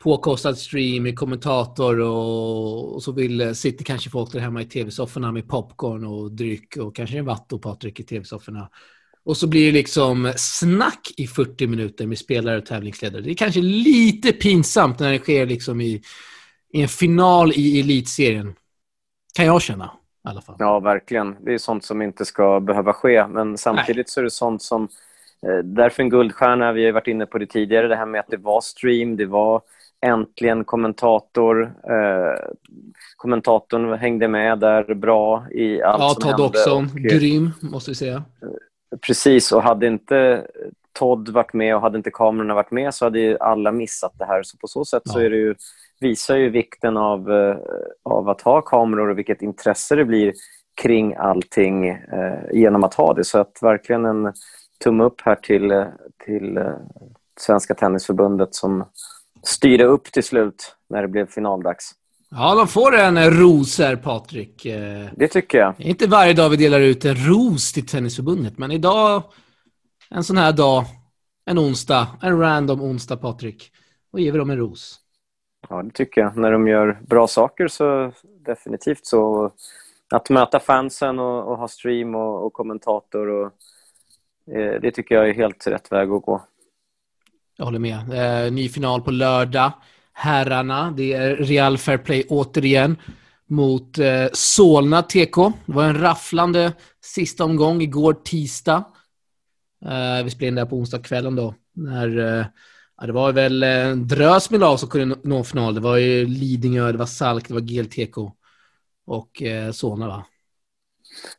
påkostad 0.00 0.58
stream 0.58 1.02
med 1.02 1.18
kommentator 1.18 2.00
och, 2.00 2.94
och 2.94 3.02
så 3.02 3.12
vill, 3.12 3.40
eh, 3.40 3.52
sitter 3.52 3.84
kanske 3.84 4.10
folk 4.10 4.32
där 4.32 4.40
hemma 4.40 4.62
i 4.62 4.64
tv-sofforna 4.64 5.32
med 5.32 5.48
popcorn 5.48 6.04
och 6.04 6.32
dryck 6.32 6.76
och 6.76 6.96
kanske 6.96 7.18
en 7.18 7.24
vatt 7.24 7.52
och 7.52 7.62
Patrik 7.62 8.00
i 8.00 8.02
tv-sofforna. 8.02 8.70
Och 9.24 9.36
så 9.36 9.46
blir 9.46 9.66
det 9.66 9.72
liksom 9.72 10.32
snack 10.36 11.10
i 11.16 11.26
40 11.26 11.66
minuter 11.66 12.06
med 12.06 12.18
spelare 12.18 12.58
och 12.58 12.66
tävlingsledare. 12.66 13.22
Det 13.22 13.30
är 13.30 13.34
kanske 13.34 13.60
lite 13.60 14.32
pinsamt 14.32 14.98
när 14.98 15.12
det 15.12 15.18
sker 15.18 15.46
liksom 15.46 15.80
i, 15.80 16.02
i 16.72 16.82
en 16.82 16.88
final 16.88 17.52
i 17.52 17.80
elitserien. 17.80 18.54
Kan 19.34 19.46
jag 19.46 19.62
känna. 19.62 19.99
Alla 20.22 20.40
fall. 20.40 20.56
Ja, 20.58 20.80
verkligen. 20.80 21.36
Det 21.40 21.54
är 21.54 21.58
sånt 21.58 21.84
som 21.84 22.02
inte 22.02 22.24
ska 22.24 22.60
behöva 22.60 22.92
ske. 22.92 23.26
Men 23.26 23.58
samtidigt 23.58 23.96
Nej. 23.96 24.04
så 24.06 24.20
är 24.20 24.24
det 24.24 24.30
sånt 24.30 24.62
som... 24.62 24.88
Eh, 25.46 25.58
därför 25.64 26.02
en 26.02 26.10
guldstjärna. 26.10 26.72
Vi 26.72 26.84
har 26.86 26.92
varit 26.92 27.06
inne 27.06 27.26
på 27.26 27.38
det 27.38 27.46
tidigare, 27.46 27.88
det 27.88 27.96
här 27.96 28.06
med 28.06 28.20
att 28.20 28.30
det 28.30 28.36
var 28.36 28.60
stream, 28.60 29.16
det 29.16 29.26
var 29.26 29.62
äntligen 30.06 30.64
kommentator. 30.64 31.62
Eh, 31.62 32.50
kommentatorn 33.16 33.98
hängde 33.98 34.28
med 34.28 34.58
där 34.58 34.94
bra 34.94 35.46
i 35.50 35.82
allt 35.82 36.02
ja, 36.02 36.08
som 36.08 36.22
Todd 36.22 36.30
hände. 36.30 36.46
också. 36.46 36.70
Och, 36.70 36.84
grym, 37.00 37.50
måste 37.60 37.90
vi 37.90 37.94
säga. 37.94 38.24
Precis, 39.06 39.52
och 39.52 39.62
hade 39.62 39.86
inte 39.86 40.46
Todd 40.92 41.28
varit 41.28 41.52
med 41.52 41.76
och 41.76 41.80
hade 41.80 41.96
inte 41.96 42.10
kamerorna 42.10 42.54
varit 42.54 42.70
med 42.70 42.94
så 42.94 43.04
hade 43.04 43.20
ju 43.20 43.38
alla 43.38 43.72
missat 43.72 44.12
det 44.18 44.24
här. 44.24 44.42
Så 44.42 44.56
på 44.56 44.66
så 44.66 44.84
sätt 44.84 45.02
ja. 45.04 45.12
så 45.12 45.18
är 45.18 45.30
det 45.30 45.36
ju, 45.36 45.54
visar 46.00 46.36
ju 46.36 46.50
vikten 46.50 46.96
av, 46.96 47.32
eh, 47.32 47.56
av 48.02 48.28
att 48.28 48.40
ha 48.40 48.60
kameror 48.60 49.08
och 49.08 49.18
vilket 49.18 49.42
intresse 49.42 49.94
det 49.94 50.04
blir 50.04 50.32
kring 50.82 51.14
allting 51.14 51.88
eh, 51.88 52.38
genom 52.52 52.84
att 52.84 52.94
ha 52.94 53.14
det. 53.14 53.24
Så 53.24 53.38
att 53.38 53.58
verkligen 53.62 54.04
en 54.04 54.32
tumme 54.84 55.04
upp 55.04 55.20
här 55.20 55.36
till, 55.36 55.84
till 56.24 56.56
eh, 56.56 56.72
Svenska 57.40 57.74
Tennisförbundet 57.74 58.54
som 58.54 58.84
styrde 59.42 59.84
upp 59.84 60.04
till 60.04 60.24
slut 60.24 60.76
när 60.88 61.02
det 61.02 61.08
blev 61.08 61.26
finaldags. 61.26 61.94
Ja, 62.30 62.54
de 62.54 62.68
får 62.68 62.96
en 62.96 63.30
ros 63.30 63.78
här, 63.78 63.96
Patrik. 63.96 64.66
Eh, 64.66 65.06
det 65.16 65.28
tycker 65.28 65.58
jag. 65.58 65.74
Det 65.76 65.84
är 65.84 65.88
inte 65.88 66.06
varje 66.06 66.32
dag 66.32 66.48
vi 66.48 66.56
delar 66.56 66.80
ut 66.80 67.04
en 67.04 67.14
ros 67.14 67.72
till 67.72 67.86
Tennisförbundet, 67.86 68.58
men 68.58 68.70
idag, 68.70 69.22
en 70.10 70.24
sån 70.24 70.36
här 70.36 70.52
dag, 70.52 70.84
en 71.44 71.58
onsdag, 71.58 72.08
en 72.22 72.38
random 72.38 72.80
onsdag, 72.80 73.16
Patrik, 73.16 73.72
då 74.12 74.18
ger 74.18 74.32
vi 74.32 74.38
dem 74.38 74.50
en 74.50 74.56
ros. 74.56 75.00
Ja, 75.68 75.82
det 75.82 75.90
tycker 75.90 76.20
jag. 76.20 76.36
När 76.36 76.52
de 76.52 76.68
gör 76.68 77.00
bra 77.08 77.26
saker 77.26 77.68
så 77.68 78.12
definitivt 78.44 79.06
så. 79.06 79.52
Att 80.12 80.30
möta 80.30 80.60
fansen 80.60 81.18
och, 81.18 81.48
och 81.48 81.58
ha 81.58 81.68
stream 81.68 82.14
och, 82.14 82.46
och 82.46 82.52
kommentator, 82.52 83.28
och, 83.28 83.52
eh, 84.54 84.80
det 84.80 84.90
tycker 84.90 85.14
jag 85.14 85.28
är 85.28 85.34
helt 85.34 85.66
rätt 85.66 85.92
väg 85.92 86.10
att 86.10 86.22
gå. 86.22 86.42
Jag 87.56 87.64
håller 87.64 87.78
med. 87.78 88.44
Eh, 88.44 88.52
ny 88.52 88.68
final 88.68 89.02
på 89.02 89.10
lördag. 89.10 89.72
Herrarna, 90.12 90.90
det 90.96 91.12
är 91.12 91.36
Real 91.36 91.78
Fair 91.78 91.98
Play 91.98 92.26
återigen 92.28 92.96
mot 93.46 93.98
eh, 93.98 94.26
Solna 94.32 95.02
TK. 95.02 95.36
Det 95.66 95.72
var 95.72 95.84
en 95.84 96.00
rafflande 96.00 96.72
sista 97.00 97.44
omgång 97.44 97.82
igår 97.82 98.12
tisdag. 98.12 98.84
Eh, 99.86 100.24
vi 100.24 100.30
spelade 100.30 100.48
in 100.48 100.54
det 100.54 100.60
här 100.60 100.68
på 100.68 100.76
onsdagskvällen 100.76 101.36
då. 101.36 101.54
När, 101.72 102.18
eh, 102.18 102.46
ja, 102.96 103.06
det 103.06 103.12
var 103.12 103.32
väl 103.32 103.62
en 103.62 104.08
drös 104.08 104.50
med 104.50 104.60
lag 104.60 104.80
som 104.80 104.88
kunde 104.88 105.16
nå 105.22 105.44
final. 105.44 105.74
Det 105.74 105.80
var 105.80 105.96
ju 105.96 106.26
Lidingö, 106.26 106.92
det 106.92 106.98
var 106.98 107.06
Salk, 107.06 107.48
det 107.48 107.54
var 107.54 107.60
GLTK 107.60 108.32
och 109.06 109.42
eh, 109.42 109.70
Solna 109.72 110.08
va? 110.08 110.24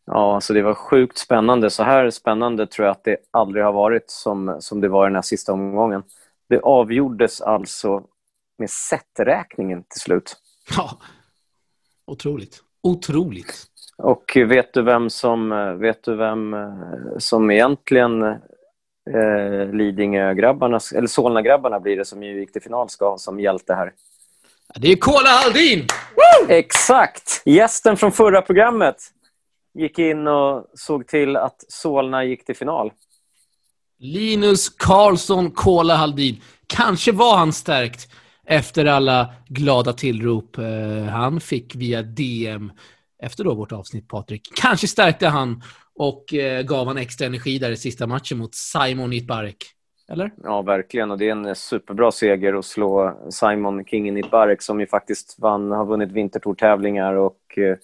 Ja, 0.06 0.36
alltså 0.36 0.54
det 0.54 0.62
var 0.62 0.74
sjukt 0.74 1.18
spännande. 1.18 1.70
Så 1.70 1.84
här 1.84 2.10
spännande 2.10 2.68
tror 2.68 2.86
jag 2.86 2.92
att 2.92 3.04
det 3.04 3.18
aldrig 3.32 3.66
har 3.66 3.74
varit 3.74 4.10
som, 4.10 4.58
som 4.60 4.82
det 4.82 4.88
var 4.90 5.06
i 5.06 5.10
den 5.10 5.16
här 5.16 5.22
sista 5.22 5.54
omgången. 5.54 6.04
Det 6.50 6.60
avgjordes 6.60 7.42
alltså 7.42 8.04
med 8.58 8.70
seträkningen 8.70 9.84
till 9.84 10.02
slut. 10.02 10.36
Ja, 10.78 11.00
otroligt. 12.06 12.64
Otroligt. 12.84 13.71
Och 14.04 14.38
vet 14.48 14.74
du 14.74 14.82
vem 14.82 15.10
som, 15.10 15.50
vet 15.80 16.04
du 16.04 16.16
vem 16.16 16.56
som 17.18 17.52
egentligen 17.52 18.24
eh, 19.10 19.74
Lidingö-grabbarna, 19.74 20.80
eller 20.96 21.08
Solna-grabbarna 21.08 21.80
blir 21.80 21.98
det 21.98 22.06
som 22.06 22.24
ju 22.24 22.40
gick 22.40 22.54
till 22.54 22.62
final 22.62 22.90
ska 22.90 23.10
ha 23.10 23.18
som 23.18 23.40
hjälte 23.40 23.74
här? 23.74 23.94
Det 24.76 24.92
är 24.92 24.96
Kola 24.96 25.30
Haldin! 25.30 25.88
Woo! 26.16 26.52
Exakt! 26.52 27.42
Gästen 27.46 27.98
från 27.98 28.12
förra 28.12 28.42
programmet 28.42 28.96
gick 29.74 30.00
in 30.00 30.28
och 30.28 30.66
såg 30.74 31.08
till 31.08 31.36
att 31.36 31.66
Solna 31.68 32.24
gick 32.24 32.46
till 32.46 32.56
final. 32.56 32.92
Linus 34.00 34.70
Karlsson 34.70 35.52
Kola 35.52 35.96
Haldin. 35.96 36.42
Kanske 36.68 37.12
var 37.12 37.38
han 37.38 37.54
stärkt 37.54 38.12
efter 38.46 38.86
alla 38.86 39.34
glada 39.48 39.94
tillrop 39.94 40.58
eh, 40.58 41.04
han 41.10 41.40
fick 41.40 41.76
via 41.76 42.02
DM 42.02 42.72
efter 43.22 43.44
då 43.44 43.54
vårt 43.54 43.72
avsnitt, 43.72 44.08
Patrik. 44.08 44.52
Kanske 44.56 44.88
stärkte 44.88 45.28
han 45.28 45.62
och 45.96 46.34
eh, 46.34 46.64
gav 46.64 46.88
han 46.88 46.98
extra 46.98 47.28
energi 47.28 47.60
där 47.60 47.72
i 47.72 47.78
sista 47.78 48.08
matchen 48.08 48.38
mot 48.38 48.56
Simon 48.56 49.14
Itbarek. 49.14 49.58
Eller? 50.10 50.32
Ja, 50.44 50.62
verkligen. 50.62 51.12
Och 51.12 51.18
det 51.18 51.28
är 51.28 51.32
en 51.32 51.56
superbra 51.56 52.12
seger 52.12 52.54
att 52.54 52.66
slå 52.66 53.20
Simon 53.30 53.86
Kingen 53.86 54.18
Itbarek 54.18 54.62
som 54.62 54.80
ju 54.80 54.88
faktiskt 54.88 55.36
vann, 55.40 55.72
har 55.72 55.86
vunnit 55.86 56.12
vintertourtävlingar 56.12 57.14
och 57.14 57.58
eh, 57.58 57.78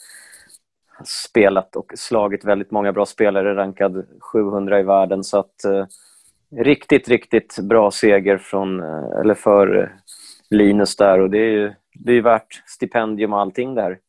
spelat 1.05 1.75
och 1.75 1.91
slagit 1.95 2.45
väldigt 2.45 2.71
många 2.71 2.93
bra 2.93 3.05
spelare, 3.05 3.55
rankad 3.55 4.05
700 4.19 4.79
i 4.79 4.83
världen. 4.83 5.23
Så 5.23 5.39
att 5.39 5.65
eh, 5.65 5.85
riktigt, 6.55 7.09
riktigt 7.09 7.59
bra 7.59 7.91
seger 7.91 8.37
från, 8.37 8.79
eh, 8.79 9.19
eller 9.21 9.33
för 9.33 9.77
eh, 9.77 9.89
Linus 10.49 10.95
där 10.95 11.19
och 11.19 11.29
det 11.29 11.39
är 11.39 11.51
ju 11.51 11.73
det 11.93 12.13
är 12.13 12.21
värt 12.21 12.63
stipendium 12.65 13.33
och 13.33 13.39
allting 13.39 13.75
där. 13.75 13.99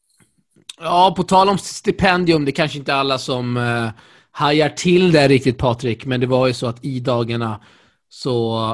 Ja, 0.80 1.14
på 1.16 1.22
tal 1.22 1.48
om 1.48 1.58
stipendium, 1.58 2.44
det 2.44 2.50
är 2.50 2.52
kanske 2.52 2.78
inte 2.78 2.94
alla 2.94 3.18
som 3.18 3.56
eh, 3.56 3.88
hajar 4.30 4.68
till 4.68 5.12
det 5.12 5.28
riktigt 5.28 5.58
Patrik, 5.58 6.06
men 6.06 6.20
det 6.20 6.26
var 6.26 6.46
ju 6.46 6.52
så 6.52 6.66
att 6.66 6.84
i 6.84 7.00
dagarna 7.00 7.60
så 8.08 8.68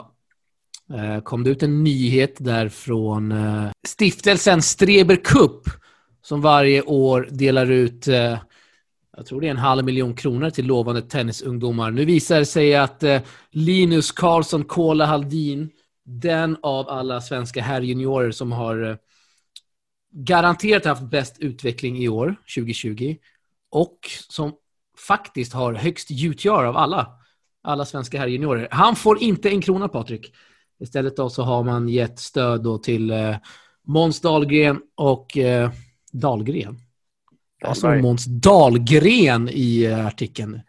eh, 0.94 1.23
kom 1.23 1.44
det 1.44 1.50
ut 1.50 1.62
en 1.62 1.84
nyhet 1.84 2.34
där 2.38 2.68
från 2.68 3.32
eh, 3.32 3.70
stiftelsen 3.87 4.62
Streber 4.62 5.16
Cup 5.16 5.62
som 6.23 6.40
varje 6.40 6.82
år 6.82 7.28
delar 7.30 7.70
ut 7.70 8.08
eh, 8.08 8.38
jag 9.16 9.26
tror 9.26 9.40
det 9.40 9.46
är 9.46 9.50
en 9.50 9.56
halv 9.56 9.84
miljon 9.84 10.14
kronor 10.14 10.50
till 10.50 10.66
lovande 10.66 11.02
tennisungdomar. 11.02 11.90
Nu 11.90 12.04
visar 12.04 12.38
det 12.38 12.46
sig 12.46 12.75
att 12.75 13.02
eh, 13.02 13.20
Linus 13.50 14.12
Karlsson 14.12 14.64
Kola 14.64 15.06
Haldin 15.06 15.70
den 16.04 16.56
av 16.62 16.88
alla 16.88 17.20
svenska 17.20 17.62
herrjuniorer 17.62 18.30
som 18.30 18.52
har 18.52 18.90
eh, 18.90 18.96
garanterat 20.14 20.85
haft 20.85 21.02
bäst 21.02 21.38
utveckling 21.38 21.99
i 21.99 22.09
år, 22.09 22.37
2020, 22.56 23.16
och 23.71 23.99
som 24.28 24.52
faktiskt 25.09 25.52
har 25.52 25.75
högst 25.75 26.11
UTR 26.11 26.64
av 26.64 26.76
alla, 26.76 27.09
alla 27.62 27.85
svenska 27.85 28.18
herrjuniorer. 28.18 28.68
Han 28.71 28.97
får 28.97 29.23
inte 29.23 29.50
en 29.50 29.61
krona, 29.61 29.88
Patrik. 29.88 30.35
Istället 30.80 31.16
då 31.16 31.30
så 31.30 31.42
har 31.42 31.64
man 31.64 31.88
gett 31.88 32.18
stöd 32.18 32.62
då 32.62 32.78
till 32.78 33.11
eh, 33.11 33.37
Måns 33.87 34.21
Dahlgren 34.21 34.80
och 34.94 35.38
eh, 35.38 35.71
Dahlgren. 36.12 36.78
Jag 37.61 37.76
såg 37.76 38.02
Måns 38.02 38.25
Dahlgren 38.25 39.49
i 39.52 39.85
eh, 39.85 40.06
artikeln 40.06 40.61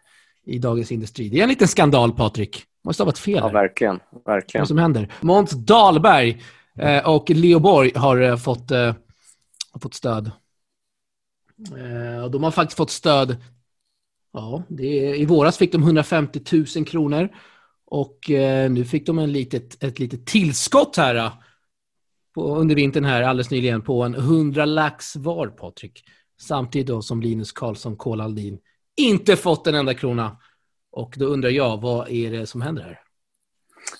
i 0.46 0.58
Dagens 0.58 0.92
Industri. 0.92 1.28
Det 1.28 1.38
är 1.38 1.42
en 1.42 1.48
liten 1.48 1.68
skandal, 1.68 2.12
Patrik 2.12 2.66
måste 2.86 3.02
ha 3.02 3.06
varit 3.06 3.18
fel. 3.18 3.34
Ja, 3.36 3.48
verkligen. 3.48 4.00
verkligen. 4.24 4.60
Vad 4.60 4.68
som 4.68 4.78
händer. 4.78 5.08
Måns 5.20 5.50
Dahlberg 5.50 6.42
eh, 6.78 7.08
och 7.08 7.30
Leo 7.30 7.58
Borg 7.58 7.92
har 7.94 8.20
eh, 8.20 8.36
fått, 8.36 8.70
eh, 8.70 8.94
har 9.76 9.80
fått 9.80 9.94
stöd. 9.94 10.30
Eh, 11.76 12.24
och 12.24 12.30
de 12.30 12.42
har 12.42 12.50
faktiskt 12.50 12.76
fått 12.76 12.90
stöd. 12.90 13.36
Ja, 14.32 14.62
det 14.68 15.08
är, 15.08 15.14
I 15.14 15.24
våras 15.24 15.58
fick 15.58 15.72
de 15.72 15.82
150 15.82 16.40
000 16.76 16.86
kronor. 16.86 17.28
Och 17.84 18.30
eh, 18.30 18.70
nu 18.70 18.84
fick 18.84 19.06
de 19.06 19.18
en 19.18 19.32
litet, 19.32 19.82
ett 19.84 19.98
litet 19.98 20.26
tillskott 20.26 20.96
här 20.96 21.14
eh, 21.14 21.32
på, 22.34 22.56
under 22.56 22.74
vintern 22.74 23.04
här 23.04 23.22
alldeles 23.22 23.50
nyligen 23.50 23.82
på 23.82 24.02
en 24.02 24.14
100 24.14 24.64
lax 24.64 25.16
var, 25.16 25.46
Patrik. 25.46 26.04
Samtidigt 26.40 26.86
då 26.86 27.02
som 27.02 27.22
Linus 27.22 27.52
Karlsson 27.52 27.96
Kolaldin 27.96 28.58
inte 28.96 29.36
fått 29.36 29.66
en 29.66 29.74
enda 29.74 29.94
krona. 29.94 30.36
Och 30.92 31.14
då 31.16 31.26
undrar 31.26 31.50
jag, 31.50 31.80
vad 31.80 32.08
är 32.08 32.30
det 32.30 32.46
som 32.46 32.60
händer 32.60 32.82
här? 32.82 33.00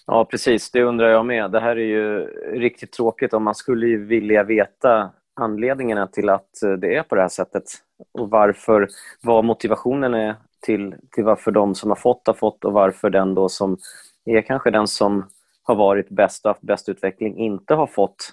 Ja, 0.07 0.25
precis. 0.25 0.71
Det 0.71 0.83
undrar 0.83 1.09
jag 1.09 1.27
med. 1.27 1.51
Det 1.51 1.61
här 1.61 1.77
är 1.77 1.87
ju 1.87 2.19
riktigt 2.61 2.93
tråkigt 2.93 3.33
om 3.33 3.43
man 3.43 3.55
skulle 3.55 3.87
ju 3.87 4.05
vilja 4.05 4.45
veta 4.45 5.13
anledningarna 5.37 6.07
till 6.07 6.29
att 6.29 6.63
eh, 6.63 6.73
det 6.73 6.97
är 6.97 7.03
på 7.03 7.15
det 7.15 7.21
här 7.21 7.29
sättet 7.29 7.65
och 8.13 8.31
varför, 8.31 8.89
vad 9.23 9.45
motivationen 9.45 10.15
är 10.15 10.37
till, 10.61 10.95
till 11.11 11.25
varför 11.25 11.51
de 11.51 11.75
som 11.75 11.91
har 11.91 11.97
fått 11.97 12.27
har 12.27 12.35
fått 12.35 12.65
och 12.65 12.73
varför 12.73 13.11
den 13.11 13.35
då 13.35 13.49
som 13.49 13.79
är 14.25 14.43
kanske 14.43 14.71
den 14.71 14.87
som 14.87 15.29
har 15.63 15.75
varit 15.75 16.09
bäst 16.09 16.45
och 16.45 16.51
haft 16.51 16.63
bäst 16.63 16.89
utveckling 16.89 17.39
inte 17.39 17.75
har 17.75 17.87
fått. 17.87 18.33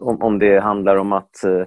Om, 0.00 0.22
om 0.22 0.38
det 0.38 0.60
handlar 0.60 0.96
om 0.96 1.12
att 1.12 1.40
uh, 1.46 1.64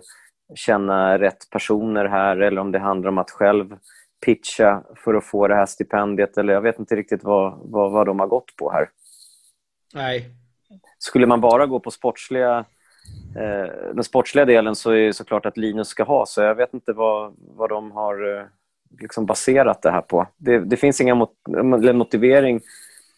känna 0.55 1.19
rätt 1.19 1.49
personer 1.49 2.05
här 2.05 2.37
eller 2.37 2.61
om 2.61 2.71
det 2.71 2.79
handlar 2.79 3.09
om 3.09 3.17
att 3.17 3.31
själv 3.31 3.77
pitcha 4.25 4.83
för 4.95 5.13
att 5.13 5.25
få 5.25 5.47
det 5.47 5.55
här 5.55 5.65
stipendiet 5.65 6.37
eller 6.37 6.53
jag 6.53 6.61
vet 6.61 6.79
inte 6.79 6.95
riktigt 6.95 7.23
vad, 7.23 7.59
vad, 7.63 7.91
vad 7.91 8.05
de 8.05 8.19
har 8.19 8.27
gått 8.27 8.55
på 8.55 8.71
här. 8.71 8.89
Nej. 9.93 10.29
Skulle 10.97 11.27
man 11.27 11.41
bara 11.41 11.65
gå 11.65 11.79
på 11.79 11.91
sportsliga, 11.91 12.65
eh, 13.35 13.93
den 13.93 14.03
sportsliga 14.03 14.45
delen 14.45 14.75
så 14.75 14.91
är 14.91 15.05
det 15.05 15.13
såklart 15.13 15.45
att 15.45 15.57
Linus 15.57 15.87
ska 15.87 16.03
ha, 16.03 16.25
så 16.25 16.41
jag 16.41 16.55
vet 16.55 16.73
inte 16.73 16.93
vad, 16.93 17.33
vad 17.37 17.69
de 17.69 17.91
har 17.91 18.37
eh, 18.37 18.45
liksom 19.01 19.25
baserat 19.25 19.81
det 19.81 19.91
här 19.91 20.01
på. 20.01 20.27
Det, 20.37 20.59
det 20.59 20.77
finns 20.77 21.01
inga 21.01 21.15
mot, 21.15 21.31
motivering 21.93 22.61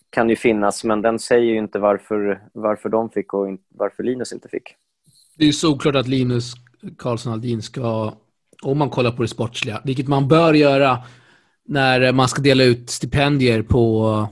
kan 0.09 0.29
ju 0.29 0.35
finnas, 0.35 0.83
men 0.83 1.01
den 1.01 1.19
säger 1.19 1.51
ju 1.51 1.57
inte 1.57 1.79
varför, 1.79 2.41
varför 2.53 2.89
de 2.89 3.09
fick 3.09 3.33
och 3.33 3.47
in, 3.47 3.57
varför 3.69 4.03
Linus 4.03 4.33
inte 4.33 4.49
fick. 4.49 4.63
Det 5.37 5.43
är 5.43 5.47
ju 5.47 5.53
såklart 5.53 5.95
att 5.95 6.07
Linus 6.07 6.53
Karlsson 6.97 7.33
Aldin 7.33 7.61
ska 7.61 8.13
om 8.61 8.77
man 8.77 8.89
kollar 8.89 9.11
på 9.11 9.21
det 9.21 9.27
sportsliga, 9.27 9.81
vilket 9.83 10.07
man 10.07 10.27
bör 10.27 10.53
göra 10.53 10.97
när 11.65 12.11
man 12.11 12.27
ska 12.27 12.41
dela 12.41 12.63
ut 12.63 12.89
stipendier 12.89 13.61
på, 13.61 14.27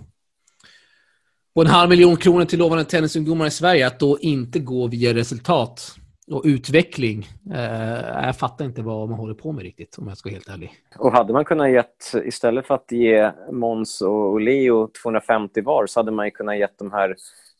på 1.56 1.62
en 1.62 1.68
halv 1.68 1.90
miljon 1.90 2.18
kronor 2.18 2.46
till 2.46 2.60
lovande 2.60 2.86
tennisungdomar 2.86 3.48
i 3.48 3.52
Sverige, 3.52 3.88
att 3.88 4.00
då 4.00 4.20
inte 4.20 4.60
gå 4.60 4.88
via 4.88 5.14
resultat 5.14 5.96
och 6.32 6.42
utveckling. 6.46 7.28
Eh, 7.54 8.26
jag 8.26 8.38
fattar 8.38 8.66
inte 8.66 8.82
vad 8.82 9.10
man 9.10 9.20
håller 9.20 9.34
på 9.34 9.52
med 9.52 9.64
riktigt, 9.64 9.98
om 9.98 10.08
jag 10.08 10.18
ska 10.18 10.30
vara 10.30 10.36
helt 10.36 10.50
ärlig. 10.50 10.72
Och 10.98 11.12
hade 11.12 11.34
man 11.34 11.46
kunnat 11.46 11.72
gett, 11.72 12.14
istället 12.26 12.68
för 12.68 12.76
att 12.76 12.92
ge 12.92 13.32
Måns 13.52 14.02
och 14.02 14.42
Leo 14.42 14.88
250 15.04 15.62
var, 15.62 15.88
så 15.88 16.00
hade 16.00 16.12
man 16.12 16.32
kunnat 16.32 16.58
gett 16.58 16.78
de 16.80 16.92
här 16.92 17.16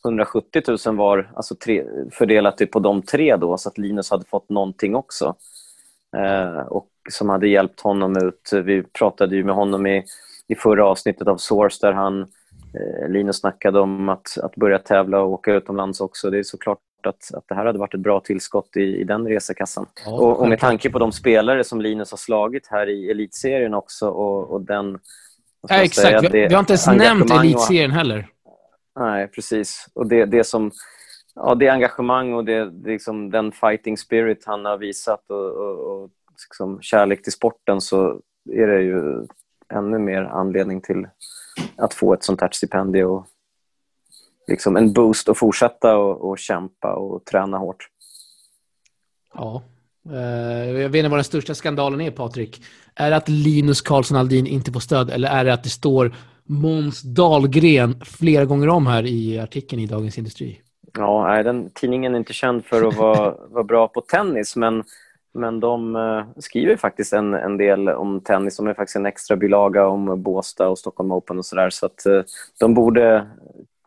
170 0.06 0.62
000 0.86 0.96
var, 0.96 1.32
alltså 1.36 1.56
tre, 1.56 1.84
fördelat 2.12 2.58
typ 2.58 2.72
på 2.72 2.80
de 2.80 3.02
tre 3.02 3.36
då, 3.36 3.58
så 3.58 3.70
att 3.70 3.78
Linus 3.78 4.12
hade 4.12 4.26
fått 4.26 4.50
någonting 4.50 4.96
också. 4.96 5.36
Eh, 6.18 6.68
och 6.68 6.90
som 7.10 7.30
hade 7.30 7.48
hjälpt 7.48 7.82
honom 7.82 8.18
ut. 8.18 8.50
Vi 8.66 8.84
pratade 8.84 9.36
ju 9.36 9.44
med 9.44 9.56
honom 9.56 9.88
i, 9.88 10.04
i 10.48 10.56
förra 10.56 10.86
avsnittet 10.86 11.28
av 11.28 11.38
Source 11.38 11.88
där 11.88 11.94
han, 11.94 12.28
Linus 13.08 13.40
snackade 13.40 13.80
om 13.80 14.10
att, 14.10 14.38
att 14.44 14.56
börja 14.56 14.80
tävla 14.80 15.22
och 15.22 15.32
åka 15.32 15.54
utomlands 15.54 16.02
också. 16.02 16.30
Det 16.30 16.40
är 16.40 16.44
såklart 16.44 16.80
att, 17.08 17.34
att 17.34 17.44
det 17.48 17.56
här 17.56 17.66
hade 17.66 17.80
varit 17.80 17.94
ett 17.94 18.00
bra 18.00 18.20
tillskott 18.20 18.78
i, 18.78 18.82
i 18.82 19.04
den 19.04 19.28
resekassan. 19.28 19.86
Ja, 20.06 20.12
och, 20.12 20.40
och, 20.40 20.50
med 20.50 20.60
tanke 20.60 20.90
på 20.90 21.00
de 21.00 21.12
spelare 21.12 21.64
som 21.64 21.82
Linus 21.82 22.12
har 22.12 22.18
slagit 22.18 22.68
här 22.68 22.90
i 22.90 23.12
elitserien 23.12 23.74
också 23.74 24.10
och, 24.10 24.52
och 24.52 24.62
den... 24.62 25.00
Ja, 25.68 25.76
exakt. 25.76 26.08
Säga, 26.08 26.22
vi, 26.22 26.48
vi 26.48 26.54
har 26.54 26.60
inte 26.60 26.74
ens 26.74 26.88
nämnt 26.88 27.32
elitserien 27.32 27.92
och, 27.92 27.98
heller. 27.98 28.28
Nej, 29.00 29.28
precis. 29.28 29.88
Och 29.94 30.08
det, 30.08 30.26
det 30.26 30.44
som... 30.44 30.72
Ja, 31.36 31.56
det 31.56 31.70
engagemang 31.70 32.34
och 32.34 32.46
det, 32.46 32.70
det 32.70 32.90
liksom 32.90 33.32
den 33.32 33.52
fighting 33.52 33.98
spirit 33.98 34.44
han 34.46 34.66
har 34.66 34.78
visat 34.78 35.30
och, 35.30 35.52
och, 35.52 36.04
och 36.04 36.10
liksom 36.44 36.82
kärlek 36.82 37.24
till 37.24 37.32
sporten 37.32 37.82
så 37.82 38.20
är 38.52 38.68
det 38.68 38.82
ju 38.82 39.26
ännu 39.74 40.00
mer 40.00 40.22
anledning 40.22 40.82
till 40.82 41.08
att 41.78 41.94
få 41.94 42.14
ett 42.14 42.24
sånt 42.24 42.42
här 42.42 42.50
stipendium 42.52 43.10
och 43.10 43.28
liksom 44.48 44.78
en 44.78 44.94
boost 44.94 45.30
att 45.30 45.38
fortsätta 45.38 45.98
och, 45.98 46.30
och 46.30 46.40
kämpa 46.40 46.94
och 46.94 47.26
träna 47.26 47.58
hårt. 47.58 47.88
Ja. 49.34 49.64
Eh, 50.12 50.82
jag 50.82 50.90
vet 50.90 50.96
inte 50.96 51.10
vad 51.10 51.18
den 51.18 51.24
största 51.24 51.56
skandalen 51.56 52.02
är, 52.02 52.12
Patrik. 52.12 52.62
Är 52.96 53.10
det 53.10 53.16
att 53.16 53.30
Linus 53.30 53.82
Karlsson 53.82 54.18
Aldin 54.18 54.48
inte 54.48 54.72
får 54.72 54.80
stöd 54.80 55.10
eller 55.10 55.30
är 55.30 55.46
det 55.46 55.54
att 55.54 55.64
det 55.64 55.70
står 55.70 56.16
Måns 56.46 57.02
Dahlgren 57.02 58.02
flera 58.06 58.46
gånger 58.46 58.70
om 58.70 58.88
här 58.88 59.06
i 59.06 59.40
artikeln 59.40 59.82
i 59.82 59.88
Dagens 59.88 60.18
Industri? 60.18 60.62
Ja, 60.98 61.44
den 61.44 61.70
tidningen 61.74 62.14
är 62.14 62.20
inte 62.20 62.34
känd 62.34 62.66
för 62.66 62.88
att 62.88 62.98
vara, 62.98 63.36
vara 63.50 63.64
bra 63.64 63.88
på 63.88 64.02
tennis, 64.02 64.56
men, 64.56 64.84
men 65.34 65.60
de 65.60 65.96
uh, 65.96 66.26
skriver 66.38 66.76
faktiskt 66.76 67.14
en, 67.14 67.34
en 67.34 67.58
del 67.58 67.90
om 67.90 68.22
tennis. 68.22 68.58
De 68.58 68.68
är 68.68 68.74
faktiskt 68.74 68.96
en 68.96 69.06
extra 69.06 69.36
bilaga 69.36 69.88
om 69.88 70.24
Båstad 70.24 70.68
och 70.68 70.80
Stockholm 70.80 71.12
Open 71.12 71.38
och 71.38 71.46
sådär. 71.46 71.70
Så 71.70 71.86
att 71.86 72.04
uh, 72.08 72.22
de 72.60 72.74
borde 72.74 73.28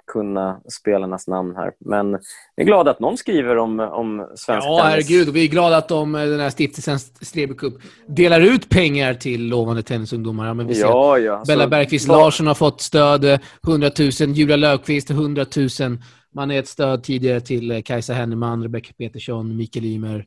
kunna 0.06 0.60
spelarnas 0.68 1.28
namn 1.28 1.56
här. 1.56 1.72
Men 1.78 2.12
vi 2.56 2.62
är 2.62 2.64
glada 2.64 2.90
att 2.90 3.00
någon 3.00 3.16
skriver 3.16 3.58
om, 3.58 3.80
om 3.80 4.28
svensk 4.34 4.66
Ja, 4.66 4.80
herregud. 4.84 5.28
Och 5.28 5.36
vi 5.36 5.44
är 5.44 5.48
glada 5.48 5.76
att 5.76 5.88
de, 5.88 6.12
den 6.12 6.40
här 6.40 6.50
stiftelsen 6.50 6.98
Strebe 6.98 7.54
Cup 7.54 7.74
delar 8.06 8.40
ut 8.40 8.68
pengar 8.68 9.14
till 9.14 9.48
lovande 9.48 9.82
tennisungdomar. 9.82 10.46
Ja, 10.46 10.54
men 10.54 10.66
vi 10.66 10.74
ser 10.74 10.82
ja, 10.82 11.18
ja. 11.18 11.42
Bella 11.46 11.64
så, 11.64 11.70
Bergqvist 11.70 12.08
Larsson 12.08 12.46
har 12.46 12.54
fått 12.54 12.80
stöd, 12.80 13.24
100 13.68 13.90
000. 13.98 14.10
Julia 14.10 14.56
Löfqvist 14.56 15.10
100 15.10 15.46
000. 15.56 15.68
Man 16.34 16.50
är 16.50 16.58
ett 16.58 16.68
stöd 16.68 17.02
tidigare 17.02 17.40
till 17.40 17.70
eh, 17.70 17.82
Kajsa 17.82 18.12
Henneman, 18.12 18.62
Rebecca 18.62 18.92
Petersson, 18.98 19.56
Mikael 19.56 19.84
Ymer, 19.84 20.24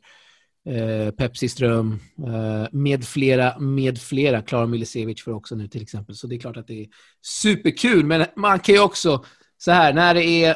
eh, 0.70 1.12
Pepsi 1.12 1.50
Ström 1.50 2.00
eh, 2.18 2.68
med 2.72 3.06
flera, 3.06 3.60
med 3.60 4.02
flera. 4.02 4.42
Klara 4.42 4.68
Milisevic 4.68 5.24
för 5.24 5.32
också 5.34 5.56
nu 5.56 5.68
till 5.68 5.82
exempel. 5.82 6.16
Så 6.16 6.28
det 6.28 6.36
är 6.36 6.40
klart 6.40 6.58
att 6.58 6.68
det 6.68 6.82
är 6.82 6.88
superkul. 7.22 8.06
Men 8.06 8.26
man 8.36 8.60
kan 8.60 8.76
ju 8.76 8.82
också 8.82 9.26
så 9.58 9.72
här, 9.72 9.94
när 9.94 10.14
det, 10.14 10.26
är, 10.26 10.56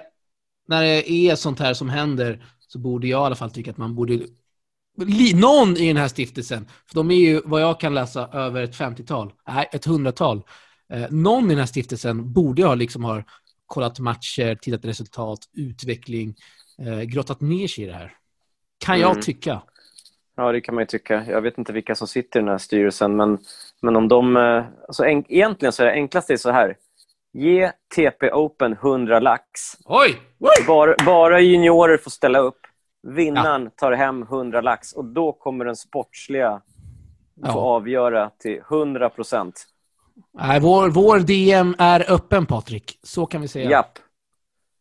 när 0.68 0.82
det 0.82 1.12
är 1.12 1.36
sånt 1.36 1.60
här 1.60 1.74
som 1.74 1.90
händer 1.90 2.46
så 2.68 2.80
borde 2.80 3.08
jag 3.08 3.22
i 3.22 3.26
alla 3.26 3.36
fall 3.36 3.52
tycka 3.52 3.72
att 3.72 3.78
man 3.78 3.96
borde... 3.96 4.20
Någon 5.34 5.78
i 5.78 5.88
den 5.88 5.98
här 5.98 6.08
stiftelsen, 6.08 6.68
för 6.88 6.96
de 6.96 7.12
är 7.12 7.16
ju 7.16 7.42
vad 7.46 7.62
jag 7.62 7.80
kan 7.80 7.94
läsa 7.94 8.28
över 8.28 8.64
ett 8.64 8.76
50-tal, 8.76 9.34
nej 9.48 9.70
ett 9.72 9.86
hundratal. 9.86 10.42
Eh, 10.94 11.06
någon 11.10 11.46
i 11.46 11.48
den 11.48 11.58
här 11.58 11.66
stiftelsen 11.66 12.34
borde 12.34 12.66
ha 12.66 12.76
liksom 12.76 13.04
ha 13.04 13.24
kollat 13.66 14.00
matcher, 14.00 14.56
tittat 14.56 14.86
resultat, 14.86 15.40
utveckling, 15.54 16.36
eh, 16.80 17.02
grottat 17.02 17.42
ner 17.42 17.68
sig 17.68 17.84
i 17.84 17.88
det 17.88 17.94
här. 17.94 18.14
Kan 18.78 19.00
jag 19.00 19.12
mm. 19.12 19.22
tycka. 19.22 19.62
Ja, 20.36 20.52
det 20.52 20.62
kan 20.62 20.76
man 20.76 20.82
ju 20.82 20.86
tycka. 20.86 21.26
Jag 21.28 21.42
vet 21.42 21.58
inte 21.58 21.74
vilka 21.74 21.96
som 21.96 22.08
sitter 22.08 22.40
i 22.40 22.44
den 22.44 22.52
här 22.52 22.58
styrelsen, 22.58 23.16
men, 23.16 23.38
men 23.82 23.96
om 23.96 24.08
de... 24.08 24.38
Eh, 24.38 24.64
alltså, 24.88 25.06
en, 25.06 25.32
egentligen 25.32 25.74
så 25.74 25.84
är 25.84 25.88
det 25.88 25.94
enklaste 25.94 26.38
så 26.38 26.52
här. 26.52 26.78
Ge 27.34 27.72
TP 27.96 28.32
Open 28.32 28.74
100 28.74 29.20
lax. 29.20 29.46
Oj! 29.86 30.22
Bara, 30.68 30.96
bara 31.06 31.42
juniorer 31.42 31.98
får 31.98 32.12
ställa 32.12 32.40
upp. 32.40 32.60
Vinnaren 33.08 33.64
ja. 33.64 33.70
tar 33.76 33.92
hem 33.92 34.22
100 34.22 34.62
lax 34.62 34.94
och 34.94 35.06
då 35.06 35.32
kommer 35.32 35.66
den 35.66 35.76
sportsliga 35.76 36.62
få 37.42 37.48
ja. 37.48 37.54
avgöra 37.54 38.30
till 38.30 38.62
100 38.72 39.10
procent. 39.10 39.68
vår, 40.62 40.90
vår 40.90 41.20
DM 41.20 41.76
är 41.78 42.12
öppen, 42.12 42.46
Patrik. 42.46 43.00
Så 43.04 43.26
kan 43.26 43.42
vi 43.42 43.48
säga. 43.48 43.70
Japp. 43.70 44.00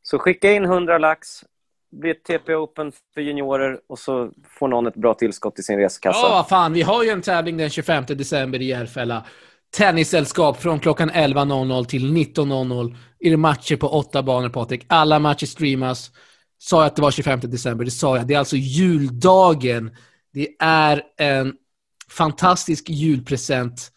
Så 0.03 0.19
skicka 0.19 0.53
in 0.53 0.65
100 0.65 0.99
lax, 0.99 1.45
bli 1.93 2.11
ett 2.11 2.25
TP 2.25 2.55
Open 2.55 2.93
för 3.15 3.21
juniorer 3.21 3.81
och 3.89 3.99
så 3.99 4.31
får 4.59 4.69
någon 4.69 4.87
ett 4.87 4.95
bra 4.95 5.15
tillskott 5.15 5.59
i 5.59 5.63
sin 5.63 5.79
resekassa. 5.79 6.21
Ja, 6.21 6.29
vad 6.29 6.49
fan. 6.49 6.73
Vi 6.73 6.83
har 6.83 7.05
ju 7.05 7.11
en 7.11 7.23
tävling 7.23 7.57
den 7.57 7.71
25 7.71 8.05
december 8.09 8.63
i 8.63 8.65
Järfälla 8.65 9.27
tennissällskap 9.77 10.63
från 10.63 10.81
klockan 10.81 11.11
11.00 11.11 11.85
till 11.85 12.13
19.00 12.13 12.97
är 13.21 13.31
det 13.31 13.37
matcher 13.37 13.77
på 13.77 13.89
åtta 13.89 14.23
banor, 14.23 14.49
Patrik. 14.49 14.85
Alla 14.87 15.19
matcher 15.19 15.47
streamas. 15.47 16.11
Sa 16.59 16.77
jag 16.77 16.87
att 16.87 16.97
det 16.97 17.03
var 17.03 17.11
25 17.11 17.41
december? 17.41 17.85
Det 17.85 17.91
sa 17.91 18.17
jag. 18.17 18.27
Det 18.27 18.35
är 18.35 18.39
alltså 18.39 18.57
juldagen. 18.57 19.97
Det 20.33 20.49
är 20.59 21.03
en 21.17 21.55
fantastisk 22.11 22.91
julpresent. 22.91 23.93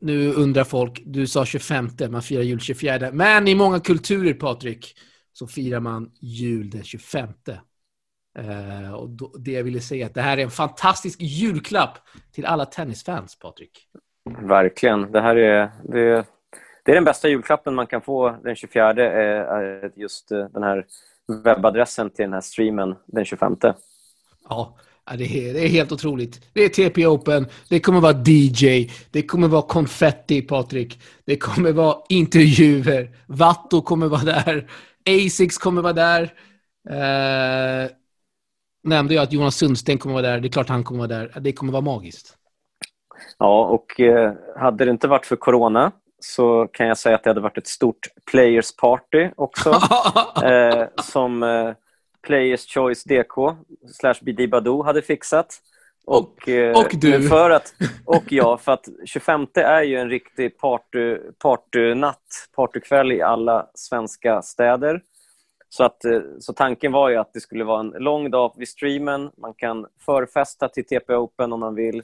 Nu 0.00 0.32
undrar 0.32 0.64
folk, 0.64 1.02
du 1.06 1.26
sa 1.26 1.44
25, 1.44 1.90
man 2.10 2.22
firar 2.22 2.42
jul 2.42 2.60
24. 2.60 3.10
Men 3.12 3.48
i 3.48 3.54
många 3.54 3.80
kulturer, 3.80 4.34
Patrik, 4.34 4.94
så 5.32 5.46
firar 5.46 5.80
man 5.80 6.10
jul 6.20 6.70
den 6.70 6.84
25. 6.84 7.28
Uh, 8.38 8.94
och 8.94 9.10
då, 9.10 9.34
det 9.38 9.52
jag 9.52 9.64
ville 9.64 9.80
säga 9.80 10.04
är 10.04 10.08
att 10.08 10.14
det 10.14 10.22
här 10.22 10.38
är 10.38 10.42
en 10.42 10.50
fantastisk 10.50 11.20
julklapp 11.20 11.98
till 12.32 12.46
alla 12.46 12.66
tennisfans, 12.66 13.38
Patrik. 13.38 13.88
Verkligen. 14.40 15.12
Det 15.12 15.20
här 15.20 15.36
är, 15.36 15.70
det, 15.84 16.26
det 16.84 16.90
är 16.90 16.94
den 16.94 17.04
bästa 17.04 17.28
julklappen 17.28 17.74
man 17.74 17.86
kan 17.86 18.02
få 18.02 18.36
den 18.44 18.56
24, 18.56 18.90
är 18.90 19.92
just 19.96 20.32
eh, 20.32 20.44
den 20.44 20.62
här 20.62 20.86
webbadressen 21.44 22.10
till 22.10 22.22
den 22.22 22.32
här 22.32 22.40
streamen 22.40 22.96
den 23.06 23.24
25. 23.24 23.56
Ja, 24.48 24.76
det 25.18 25.24
är, 25.24 25.54
det 25.54 25.64
är 25.64 25.68
helt 25.68 25.92
otroligt. 25.92 26.40
Det 26.52 26.64
är 26.64 26.68
TP 26.68 27.06
Open, 27.06 27.46
det 27.68 27.80
kommer 27.80 28.00
vara 28.00 28.22
DJ, 28.26 28.90
det 29.10 29.22
kommer 29.22 29.48
vara 29.48 29.62
konfetti, 29.62 30.42
Patrik. 30.42 31.00
Det 31.24 31.36
kommer 31.36 31.72
vara 31.72 31.96
intervjuer. 32.08 33.10
Vatto 33.26 33.82
kommer 33.82 34.06
vara 34.06 34.24
där. 34.24 34.70
Asics 35.08 35.58
kommer 35.58 35.82
vara 35.82 35.92
där. 35.92 36.22
Eh, 36.90 37.90
nämnde 38.82 39.14
jag 39.14 39.22
att 39.22 39.32
Jonas 39.32 39.56
Sundsten 39.56 39.98
kommer 39.98 40.12
vara 40.12 40.26
där. 40.26 40.40
Det 40.40 40.48
är 40.48 40.52
klart 40.52 40.68
han 40.68 40.84
kommer 40.84 40.98
vara 40.98 41.18
där. 41.18 41.40
Det 41.40 41.52
kommer 41.52 41.72
vara 41.72 41.82
magiskt. 41.82 42.36
Ja, 43.38 43.64
och 43.64 44.00
eh, 44.00 44.32
hade 44.56 44.84
det 44.84 44.90
inte 44.90 45.08
varit 45.08 45.26
för 45.26 45.36
corona 45.36 45.92
så 46.20 46.68
kan 46.72 46.86
jag 46.86 46.98
säga 46.98 47.14
att 47.14 47.24
det 47.24 47.30
hade 47.30 47.40
varit 47.40 47.58
ett 47.58 47.66
stort 47.66 48.08
players 48.30 48.76
party 48.76 49.30
också. 49.36 49.70
eh, 50.44 50.84
som 51.02 51.42
eh, 51.42 51.72
Players 52.26 52.66
Choice 52.66 53.04
DK 53.04 53.56
slash 53.92 54.14
Bidibadoo 54.22 54.82
hade 54.82 55.02
fixat. 55.02 55.60
Och, 56.10 56.48
eh, 56.48 56.78
och 56.78 56.90
du. 56.92 57.28
För 57.28 57.50
att, 57.50 57.74
och 58.04 58.24
jag, 58.32 58.60
för 58.60 58.72
att 58.72 58.88
25 59.04 59.46
är 59.54 59.82
ju 59.82 59.96
en 59.96 60.10
riktig 60.10 60.58
party, 60.58 61.16
partynatt, 61.38 62.48
partykväll 62.56 63.12
i 63.12 63.22
alla 63.22 63.66
svenska 63.74 64.42
städer. 64.42 65.02
Så, 65.68 65.84
att, 65.84 66.04
eh, 66.04 66.20
så 66.40 66.52
tanken 66.52 66.92
var 66.92 67.08
ju 67.08 67.16
att 67.16 67.32
det 67.32 67.40
skulle 67.40 67.64
vara 67.64 67.80
en 67.80 67.88
lång 67.88 68.30
dag 68.30 68.54
vid 68.56 68.68
streamen. 68.68 69.30
Man 69.36 69.54
kan 69.54 69.86
förfesta 70.06 70.68
till 70.68 70.84
TP 70.84 71.14
Open 71.14 71.52
om 71.52 71.60
man 71.60 71.74
vill 71.74 72.02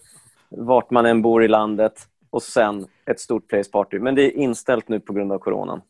vart 0.48 0.90
man 0.90 1.06
än 1.06 1.22
bor 1.22 1.44
i 1.44 1.48
landet 1.48 2.08
och 2.30 2.42
sen 2.42 2.86
ett 3.06 3.20
stort 3.20 3.48
place-party. 3.48 3.98
Men 3.98 4.14
det 4.14 4.22
är 4.22 4.36
inställt 4.36 4.88
nu 4.88 5.00
på 5.00 5.12
grund 5.12 5.32
av 5.32 5.38
coronan. 5.38 5.80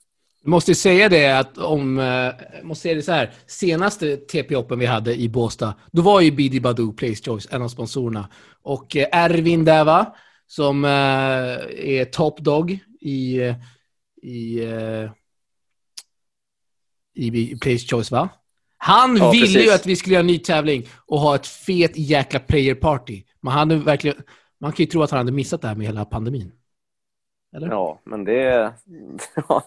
Jag 0.47 0.51
måste 0.51 0.75
säga 0.75 1.09
det 1.09 1.39
att 1.39 1.59
om, 1.59 1.99
eh, 1.99 2.33
måste 2.63 2.83
säga 2.83 2.95
det 2.95 3.03
så 3.03 3.13
här, 3.13 3.33
senaste 3.47 4.17
TP-open 4.17 4.79
vi 4.79 4.87
hade 4.87 5.15
i 5.15 5.29
Båstad, 5.29 5.75
då 5.93 6.03
var 6.03 6.21
ju 6.21 6.31
Bidi 6.31 6.61
Badoo 6.61 6.93
Place 6.93 7.25
Choice 7.25 7.49
en 7.51 7.63
av 7.63 7.69
sponsorerna. 7.69 8.29
Och 8.63 8.97
eh, 8.97 9.09
Ervin 9.13 9.65
där 9.65 9.85
va, 9.85 10.17
som 10.47 10.85
eh, 10.85 10.91
är 10.91 12.05
top 12.05 12.41
dog 12.41 12.79
i, 13.01 13.41
i, 14.23 14.61
i 17.15 17.57
Place 17.57 17.87
Choice 17.87 18.11
va? 18.11 18.29
Han 18.79 19.17
Ja, 19.17 19.31
ville 19.31 19.47
ju 19.47 19.55
precis. 19.55 19.75
att 19.75 19.87
vi 19.87 19.97
skulle 19.97 20.15
göra 20.15 20.21
en 20.21 20.27
ny 20.27 20.39
tävling 20.39 20.87
och 21.07 21.21
ha 21.21 21.35
ett 21.35 21.47
fet 21.47 21.93
jäkla 21.97 22.41
player 22.41 22.75
party. 22.75 23.23
Man, 23.41 23.53
hade 23.53 23.77
verkligen, 23.77 24.17
man 24.61 24.73
kan 24.73 24.85
ju 24.85 24.91
tro 24.91 25.03
att 25.03 25.11
han 25.11 25.19
hade 25.19 25.33
missat 25.33 25.63
det 25.63 25.69
här 25.69 25.75
med 25.75 25.87
hela 25.87 26.05
pandemin. 26.05 26.53
Eller? 27.57 27.69
Ja, 27.69 28.01
men 28.05 28.25
det... 28.25 28.73
Ja. 29.49 29.63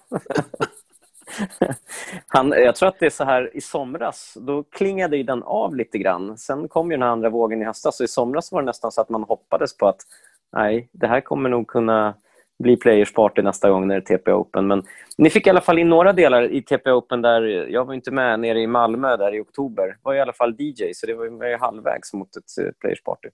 Han, 2.27 2.51
jag 2.51 2.75
tror 2.75 2.89
att 2.89 2.99
det 2.99 3.05
är 3.05 3.09
så 3.09 3.23
här 3.23 3.57
i 3.57 3.61
somras, 3.61 4.37
då 4.41 4.63
klingade 4.63 5.17
ju 5.17 5.23
den 5.23 5.43
av 5.43 5.75
lite 5.75 5.97
grann. 5.97 6.37
Sen 6.37 6.67
kom 6.67 6.91
ju 6.91 6.97
den 6.97 7.03
här 7.03 7.09
andra 7.09 7.29
vågen 7.29 7.61
i 7.61 7.65
höstas 7.65 7.99
och 7.99 8.03
i 8.03 8.07
somras 8.07 8.51
var 8.51 8.61
det 8.61 8.65
nästan 8.65 8.91
så 8.91 9.01
att 9.01 9.09
man 9.09 9.23
hoppades 9.23 9.77
på 9.77 9.87
att 9.87 10.01
nej, 10.51 10.89
det 10.91 11.07
här 11.07 11.21
kommer 11.21 11.49
nog 11.49 11.67
kunna 11.67 12.15
bli 12.59 12.77
Players 12.77 13.13
Party 13.13 13.41
nästa 13.41 13.69
gång 13.69 13.87
när 13.87 13.95
det 13.95 14.11
är 14.11 14.17
TP 14.17 14.31
Open. 14.31 14.67
Men 14.67 14.83
ni 15.17 15.29
fick 15.29 15.47
i 15.47 15.49
alla 15.49 15.61
fall 15.61 15.79
in 15.79 15.89
några 15.89 16.13
delar 16.13 16.51
i 16.51 16.61
TP 16.61 16.91
Open 16.91 17.21
där, 17.21 17.41
jag 17.69 17.85
var 17.85 17.93
inte 17.93 18.11
med 18.11 18.39
nere 18.39 18.59
i 18.59 18.67
Malmö 18.67 19.17
där 19.17 19.35
i 19.35 19.39
oktober. 19.39 19.97
var 20.01 20.13
i 20.13 20.19
alla 20.19 20.33
fall 20.33 20.55
DJ, 20.59 20.93
så 20.93 21.07
det 21.07 21.13
var 21.13 21.47
ju 21.47 21.57
halvvägs 21.57 22.13
mot 22.13 22.35
ett 22.35 22.65
eh, 22.65 22.71
Players 22.81 23.03
Party. 23.03 23.29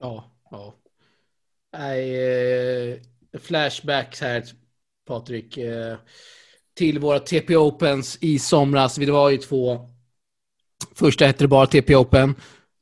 Ja, 0.00 0.24
ja. 0.50 0.74
Nej, 1.72 2.92
eh, 2.92 2.98
flashbacks 3.40 4.20
här, 4.20 4.42
Patrik. 5.06 5.58
Eh, 5.58 5.96
till 6.78 6.98
våra 6.98 7.18
TP 7.18 7.56
Opens 7.56 8.18
i 8.20 8.38
somras. 8.38 8.96
Det 8.96 9.10
var 9.10 9.30
ju 9.30 9.36
två. 9.36 9.78
Första 10.94 11.26
hette 11.26 11.44
det 11.44 11.48
bara 11.48 11.66
TP 11.66 11.96
Open. 11.96 12.34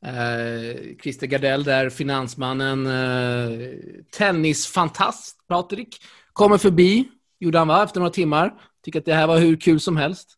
Eh, 0.07 0.97
Christer 1.03 1.27
Gardell 1.27 1.65
där, 1.65 1.91
finansmannen. 1.91 2.87
Eh, 2.87 3.69
tennisfantast, 4.17 5.47
Patrik. 5.49 5.97
Kommer 6.33 6.59
förbi, 6.59 7.09
gjorde 7.39 7.59
han 7.59 7.69
va, 7.69 7.85
efter 7.85 8.01
några 8.01 8.13
timmar. 8.13 8.55
Tycker 8.85 8.99
att 8.99 9.05
det 9.05 9.15
här 9.15 9.27
var 9.27 9.39
hur 9.39 9.57
kul 9.57 9.81
som 9.81 9.97
helst. 9.97 10.29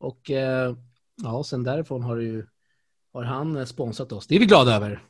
Och 0.00 0.30
eh, 0.30 0.74
ja, 1.22 1.44
sen 1.44 1.64
därifrån 1.64 2.02
har, 2.02 2.16
ju, 2.16 2.46
har 3.12 3.22
han 3.22 3.56
eh, 3.56 3.64
sponsrat 3.64 4.12
oss. 4.12 4.26
Det 4.26 4.34
är 4.34 4.40
vi 4.40 4.46
glada 4.46 4.76
över. 4.76 5.02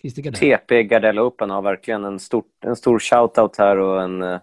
Christer 0.00 0.22
Gardell. 0.22 0.58
TP 0.58 0.82
Gardell 0.82 1.18
Open 1.18 1.50
har 1.50 1.62
verkligen 1.62 2.04
en 2.04 2.18
stor, 2.18 2.44
en 2.64 2.76
stor 2.76 2.98
shout-out 2.98 3.58
här 3.58 3.76
och 3.76 4.02
en 4.02 4.22
eh, 4.22 4.40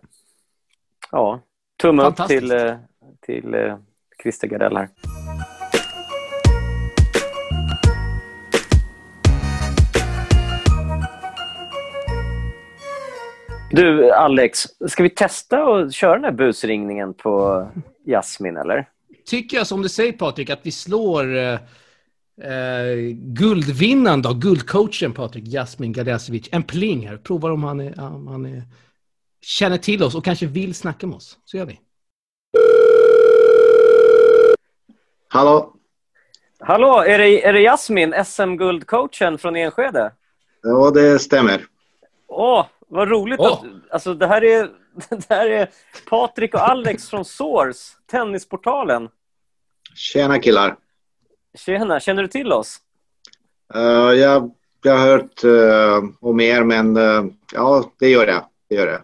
ja, 1.12 1.40
tumme 1.82 2.04
upp 2.04 2.28
till, 2.28 2.52
eh, 2.52 2.76
till 3.26 3.54
eh, 3.54 3.78
Christer 4.24 4.48
Gardell 4.48 4.78
här. 4.78 4.90
Du, 13.72 14.12
Alex, 14.12 14.60
ska 14.88 15.04
vi 15.04 15.10
testa 15.10 15.64
att 15.64 15.94
köra 15.94 16.14
den 16.14 16.24
här 16.24 16.32
busringningen 16.32 17.14
på 17.14 17.68
Jasmin, 18.06 18.58
eller? 18.58 18.88
tycker 19.30 19.58
jag 19.58 19.68
som 19.68 19.82
du 19.82 19.90
säger 19.90 20.12
Patrik, 20.12 20.50
att 20.50 20.60
vi 20.64 20.72
slår 20.72 21.38
eh, 21.38 21.54
eh 22.42 22.96
guldvinnaren 23.14 24.22
då, 24.22 24.34
guldcoachen 24.34 25.14
Patrik, 25.14 25.48
Jasmin 25.48 25.94
Gardasevic. 25.94 26.50
en 26.52 26.64
pling 26.64 27.08
här. 27.08 27.18
Provar 27.18 27.52
om 27.52 27.64
han, 27.64 27.80
är, 27.80 28.00
om 28.00 28.28
han 28.28 28.46
är, 28.46 28.64
känner 29.42 29.78
till 29.78 30.04
oss 30.04 30.16
och 30.16 30.26
kanske 30.26 30.46
vill 30.46 30.76
snacka 30.76 31.08
med 31.08 31.16
oss. 31.16 31.38
Så 31.46 31.58
gör 31.58 31.66
vi. 31.66 31.80
Hallå? 35.32 35.74
Hallå, 36.60 37.04
är 37.08 37.18
det, 37.18 37.46
är 37.46 37.54
det 37.54 37.62
Jasmin, 37.62 38.14
SM-guldcoachen 38.26 39.38
från 39.38 39.56
Enskede? 39.56 40.12
Ja, 40.62 40.92
det 40.92 41.20
stämmer. 41.20 41.66
Åh, 42.28 42.66
vad 42.88 43.10
roligt! 43.10 43.40
Åh. 43.40 43.48
Att, 43.48 43.64
alltså, 43.92 44.14
det, 44.14 44.28
här 44.28 44.44
är, 44.44 44.70
det 45.10 45.30
här 45.30 45.50
är 45.50 45.70
Patrik 46.10 46.54
och 46.54 46.70
Alex 46.70 47.10
från 47.10 47.26
Source, 47.26 47.94
Tennisportalen. 48.12 49.10
Tjena 49.96 50.40
killar. 50.40 50.76
Tjena, 51.58 52.00
känner 52.00 52.22
du 52.22 52.28
till 52.28 52.54
oss? 52.54 52.78
Eh, 53.76 53.82
jag, 54.14 54.52
jag 54.84 54.98
har 54.98 55.08
hört 55.08 55.44
eh, 55.44 56.10
om 56.20 56.40
er, 56.40 56.64
men 56.64 56.98
eh, 56.98 57.24
ja, 57.54 57.92
det 58.00 58.10
gör 58.10 58.28
jag. 58.28 58.46
Det 58.70 58.76
gör 58.76 58.88
jag. 58.88 59.02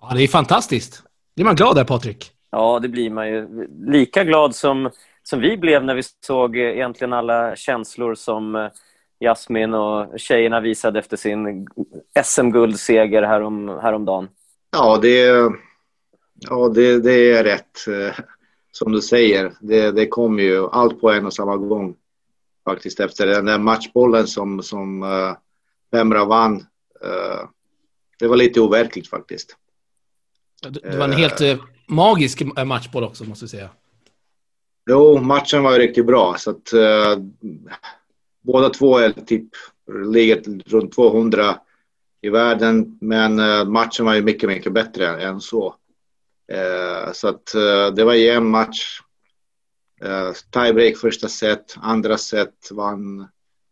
Ja, 0.00 0.12
det 0.14 0.22
är 0.22 0.28
fantastiskt. 0.28 1.02
Det 1.34 1.42
är 1.42 1.44
man 1.44 1.56
glad 1.56 1.76
där 1.76 1.84
Patrik. 1.84 2.32
Ja, 2.50 2.78
det 2.78 2.88
blir 2.88 3.10
man 3.10 3.28
ju. 3.28 3.68
Lika 3.86 4.24
glad 4.24 4.54
som, 4.54 4.90
som 5.28 5.40
vi 5.40 5.56
blev 5.56 5.84
när 5.84 5.94
vi 5.94 6.02
såg 6.26 6.56
eh, 6.56 6.62
egentligen 6.62 7.12
alla 7.12 7.56
känslor 7.56 8.14
som 8.14 8.54
eh, 8.54 8.70
Jasmin 9.20 9.74
och 9.74 10.20
tjejerna 10.20 10.60
visade 10.60 10.98
efter 10.98 11.16
sin 11.16 11.68
SM-guldseger 12.24 13.22
härom, 13.22 13.68
häromdagen. 13.68 14.28
Ja, 14.70 14.98
det, 15.02 15.26
ja 16.34 16.68
det, 16.74 16.98
det 16.98 17.32
är 17.32 17.44
rätt. 17.44 17.88
eh, 17.88 18.24
som 18.72 18.92
du 18.92 19.00
säger, 19.00 19.52
det, 19.60 19.90
det 19.90 20.06
kom 20.06 20.38
ju 20.38 20.68
allt 20.68 21.00
på 21.00 21.10
en 21.10 21.26
och 21.26 21.34
samma 21.34 21.56
gång. 21.56 21.96
Faktiskt 22.64 23.00
efter 23.00 23.26
den 23.26 23.44
där 23.44 23.58
matchbollen 23.58 24.26
som, 24.26 24.62
som 24.62 25.02
uh, 25.02 25.34
Pemra 25.90 26.24
vann. 26.24 26.66
det 28.18 28.26
var 28.26 28.36
lite 28.36 28.60
overkligt 28.60 29.08
faktiskt. 29.08 29.56
Det 30.62 30.90
det 30.90 30.96
var 30.96 31.04
en 31.04 31.12
helt 31.12 31.60
magisk 31.86 32.42
matchboll 32.64 33.04
också, 33.04 33.24
måste 33.24 33.42
jag 33.42 33.50
säga. 33.50 33.70
Jo, 34.90 35.20
matchen 35.20 35.62
var 35.62 35.72
ju 35.72 35.78
riktigt 35.78 36.06
bra. 36.06 36.34
Så 36.38 36.50
att, 36.50 36.72
eh, 36.72 37.16
båda 38.42 38.68
två 38.68 38.98
är 38.98 39.10
typ, 39.10 39.48
ligger 40.04 40.42
runt 40.70 40.94
200 40.94 41.58
i 42.20 42.28
världen. 42.28 42.98
Men 43.00 43.38
eh, 43.38 43.64
matchen 43.64 44.06
var 44.06 44.14
ju 44.14 44.22
mycket, 44.22 44.48
mycket 44.48 44.72
bättre 44.72 45.22
än 45.22 45.40
så. 45.40 45.74
Eh, 46.52 47.12
så 47.12 47.28
att 47.28 47.54
eh, 47.54 47.94
det 47.94 48.04
var 48.04 48.12
en 48.12 48.22
jämn 48.22 48.50
match. 48.50 49.00
Eh, 50.02 50.32
tiebreak 50.50 50.96
första 50.96 51.28
set, 51.28 51.74
andra 51.76 52.18
set 52.18 52.68
vann 52.70 53.28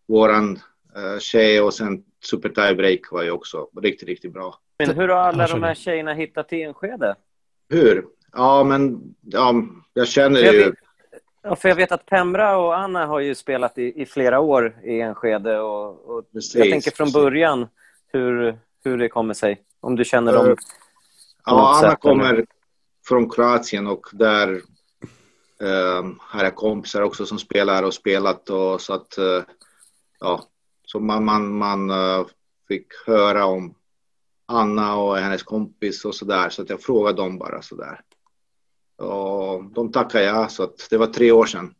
våran 0.08 0.58
eh, 0.96 1.18
tjej 1.18 1.60
och 1.60 1.74
sen 1.74 2.04
super 2.24 2.48
tiebreak 2.48 3.00
var 3.10 3.22
ju 3.22 3.30
också 3.30 3.68
riktigt, 3.82 4.08
riktigt 4.08 4.32
bra. 4.32 4.58
Men 4.78 4.90
hur 4.96 5.08
har 5.08 5.16
alla 5.16 5.46
de 5.46 5.62
här 5.62 5.74
tjejerna 5.74 6.14
hittat 6.14 6.52
Enskede? 6.52 7.16
Hur? 7.68 8.04
Ja, 8.32 8.64
men 8.64 9.14
ja, 9.20 9.54
jag 9.92 10.08
känner 10.08 10.40
ju... 10.40 10.74
ja, 11.44 11.56
för 11.56 11.68
jag 11.68 11.76
vet 11.76 11.92
att 11.92 12.06
Pemra 12.06 12.56
och 12.58 12.78
Anna 12.78 13.06
har 13.06 13.20
ju 13.20 13.34
spelat 13.34 13.78
i, 13.78 14.02
i 14.02 14.06
flera 14.06 14.40
år 14.40 14.76
i 14.84 15.00
Enskede. 15.00 15.60
Och, 15.60 16.16
och 16.16 16.32
Precis, 16.32 16.54
jag 16.54 16.70
tänker 16.70 16.90
från 16.90 17.04
precis. 17.06 17.14
början 17.14 17.68
hur, 18.12 18.58
hur 18.84 18.98
det 18.98 19.08
kommer 19.08 19.34
sig. 19.34 19.62
Om 19.80 19.96
du 19.96 20.04
känner 20.04 20.32
dem. 20.32 20.46
Något 20.46 20.58
Ja, 21.46 21.76
sätt, 21.80 21.86
Anna 21.86 21.96
kommer 21.96 22.32
eller? 22.32 22.46
från 23.08 23.30
Kroatien 23.30 23.86
och 23.86 24.06
där 24.12 24.48
eh, 25.60 26.04
har 26.18 26.44
jag 26.44 26.54
kompisar 26.54 27.02
också 27.02 27.26
som 27.26 27.38
spelar 27.38 27.82
och 27.82 27.94
spelat 27.94 28.50
och 28.50 28.80
så 28.80 28.94
att 28.94 29.18
eh, 29.18 29.42
ja, 30.20 30.42
så 30.86 31.00
man, 31.00 31.24
man, 31.24 31.58
man 31.58 31.90
eh, 31.90 32.26
fick 32.68 32.86
höra 33.06 33.44
om 33.44 33.74
Anna 34.46 34.96
och 34.96 35.16
hennes 35.16 35.42
kompis 35.42 36.04
och 36.04 36.14
så 36.14 36.24
där 36.24 36.48
så 36.48 36.62
att 36.62 36.70
jag 36.70 36.82
frågade 36.82 37.16
dem 37.16 37.38
bara 37.38 37.62
så 37.62 37.76
där. 37.76 38.00
Och 38.96 39.64
de 39.64 39.92
tackade 39.92 40.24
ja, 40.24 40.48
så 40.48 40.62
att 40.62 40.86
det 40.90 40.98
var 40.98 41.06
tre 41.06 41.32
år 41.32 41.46
sedan. 41.46 41.74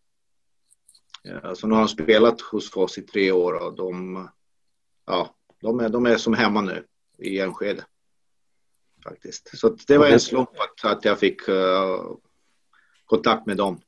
Ja, 1.22 1.54
så 1.54 1.66
nu 1.66 1.74
har 1.74 1.82
de 1.82 1.88
spelat 1.88 2.40
hos 2.40 2.76
oss 2.76 2.98
i 2.98 3.02
tre 3.02 3.32
år 3.32 3.66
och 3.66 3.76
de, 3.76 4.28
ja, 5.06 5.34
de, 5.60 5.80
är, 5.80 5.88
de 5.88 6.06
är 6.06 6.16
som 6.16 6.34
hemma 6.34 6.60
nu 6.60 6.84
i 7.18 7.40
Enskede 7.40 7.84
faktiskt. 9.04 9.58
Så 9.58 9.76
det 9.86 9.98
var 9.98 10.06
en 10.06 10.20
slump 10.20 10.48
att, 10.48 10.92
att 10.92 11.04
jag 11.04 11.18
fick 11.18 11.48
eh, 11.48 12.00
kontakt 13.04 13.46
med 13.46 13.56
dem. 13.56 13.80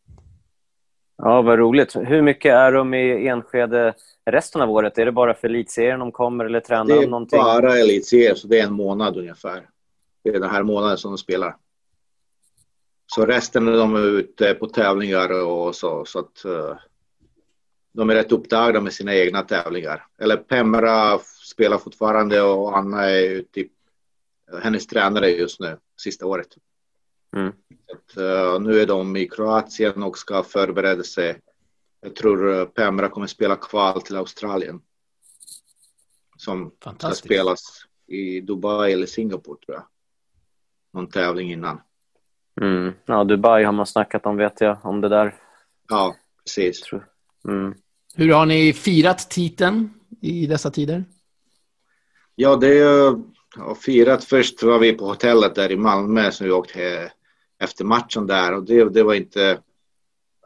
Ja, 1.18 1.42
vad 1.42 1.58
roligt. 1.58 1.96
Hur 1.96 2.22
mycket 2.22 2.52
är 2.52 2.72
de 2.72 2.94
i 2.94 3.28
Enskede 3.28 3.94
resten 4.24 4.60
av 4.62 4.70
året? 4.70 4.98
Är 4.98 5.04
det 5.04 5.12
bara 5.12 5.34
för 5.34 5.48
elitserien 5.48 6.00
de 6.00 6.12
kommer 6.12 6.44
eller 6.44 6.60
tränar 6.60 6.86
Det 6.86 6.94
de 6.94 7.04
är 7.04 7.08
någonting? 7.08 7.38
bara 7.38 7.78
elitserien, 7.78 8.36
så 8.36 8.48
det 8.48 8.60
är 8.60 8.66
en 8.66 8.72
månad 8.72 9.16
ungefär. 9.16 9.68
Det 10.24 10.30
är 10.30 10.40
den 10.40 10.50
här 10.50 10.62
månaden 10.62 10.98
som 10.98 11.10
de 11.10 11.18
spelar. 11.18 11.56
Så 13.16 13.26
resten 13.26 13.68
är 13.68 13.72
de 13.72 13.96
ute 13.96 14.54
på 14.54 14.66
tävlingar 14.66 15.42
och 15.42 15.76
så, 15.76 16.04
så 16.04 16.18
att 16.18 16.44
eh, 16.44 16.76
de 17.92 18.10
är 18.10 18.14
rätt 18.14 18.32
upptagna 18.32 18.80
med 18.80 18.92
sina 18.92 19.14
egna 19.14 19.42
tävlingar. 19.42 20.06
Eller 20.18 20.36
Pemra 20.36 21.18
spelar 21.44 21.78
fortfarande 21.78 22.42
och 22.42 22.78
Anna 22.78 23.04
är 23.04 23.20
ju 23.20 23.42
typ 23.42 23.72
hennes 24.62 24.86
tränare 24.86 25.30
just 25.30 25.60
nu, 25.60 25.78
sista 26.00 26.26
året. 26.26 26.46
Mm. 27.36 27.52
Att, 27.92 28.16
eh, 28.16 28.60
nu 28.60 28.80
är 28.80 28.86
de 28.86 29.16
i 29.16 29.28
Kroatien 29.28 30.02
och 30.02 30.18
ska 30.18 30.42
förbereda 30.42 31.02
sig. 31.02 31.40
Jag 32.00 32.16
tror 32.16 32.54
eh, 32.54 32.64
Pemra 32.64 33.08
kommer 33.08 33.26
spela 33.26 33.56
kval 33.56 34.02
till 34.02 34.16
Australien. 34.16 34.80
Som 36.36 36.72
ska 36.98 37.10
spelas 37.10 37.60
i 38.06 38.40
Dubai 38.40 38.92
eller 38.92 39.06
Singapore 39.06 39.58
tror 39.66 39.76
jag. 39.76 39.86
Någon 40.92 41.10
tävling 41.10 41.52
innan. 41.52 41.80
Mm. 42.60 42.92
Ja, 43.06 43.24
Dubai 43.24 43.64
har 43.64 43.72
man 43.72 43.86
snackat 43.86 44.26
om, 44.26 44.36
vet 44.36 44.60
jag, 44.60 44.78
om 44.82 45.00
det 45.00 45.08
där. 45.08 45.34
Ja, 45.88 46.16
precis. 46.44 46.80
Tror- 46.80 47.06
Mm. 47.48 47.74
Hur 48.14 48.32
har 48.32 48.46
ni 48.46 48.72
firat 48.72 49.30
titeln 49.30 49.90
i 50.20 50.46
dessa 50.46 50.70
tider? 50.70 51.04
Ja, 52.34 52.56
det 52.56 52.78
är 52.78 53.14
ja, 53.56 53.74
firat. 53.80 54.24
Först 54.24 54.62
var 54.62 54.78
vi 54.78 54.92
på 54.92 55.06
hotellet 55.06 55.54
där 55.54 55.70
i 55.72 55.76
Malmö 55.76 56.30
som 56.30 56.46
vi 56.46 56.52
åkte 56.52 56.78
he- 56.78 57.08
efter 57.60 57.84
matchen 57.84 58.26
där 58.26 58.52
och 58.54 58.64
det, 58.64 58.84
det 58.88 59.02
var 59.02 59.14
inte 59.14 59.58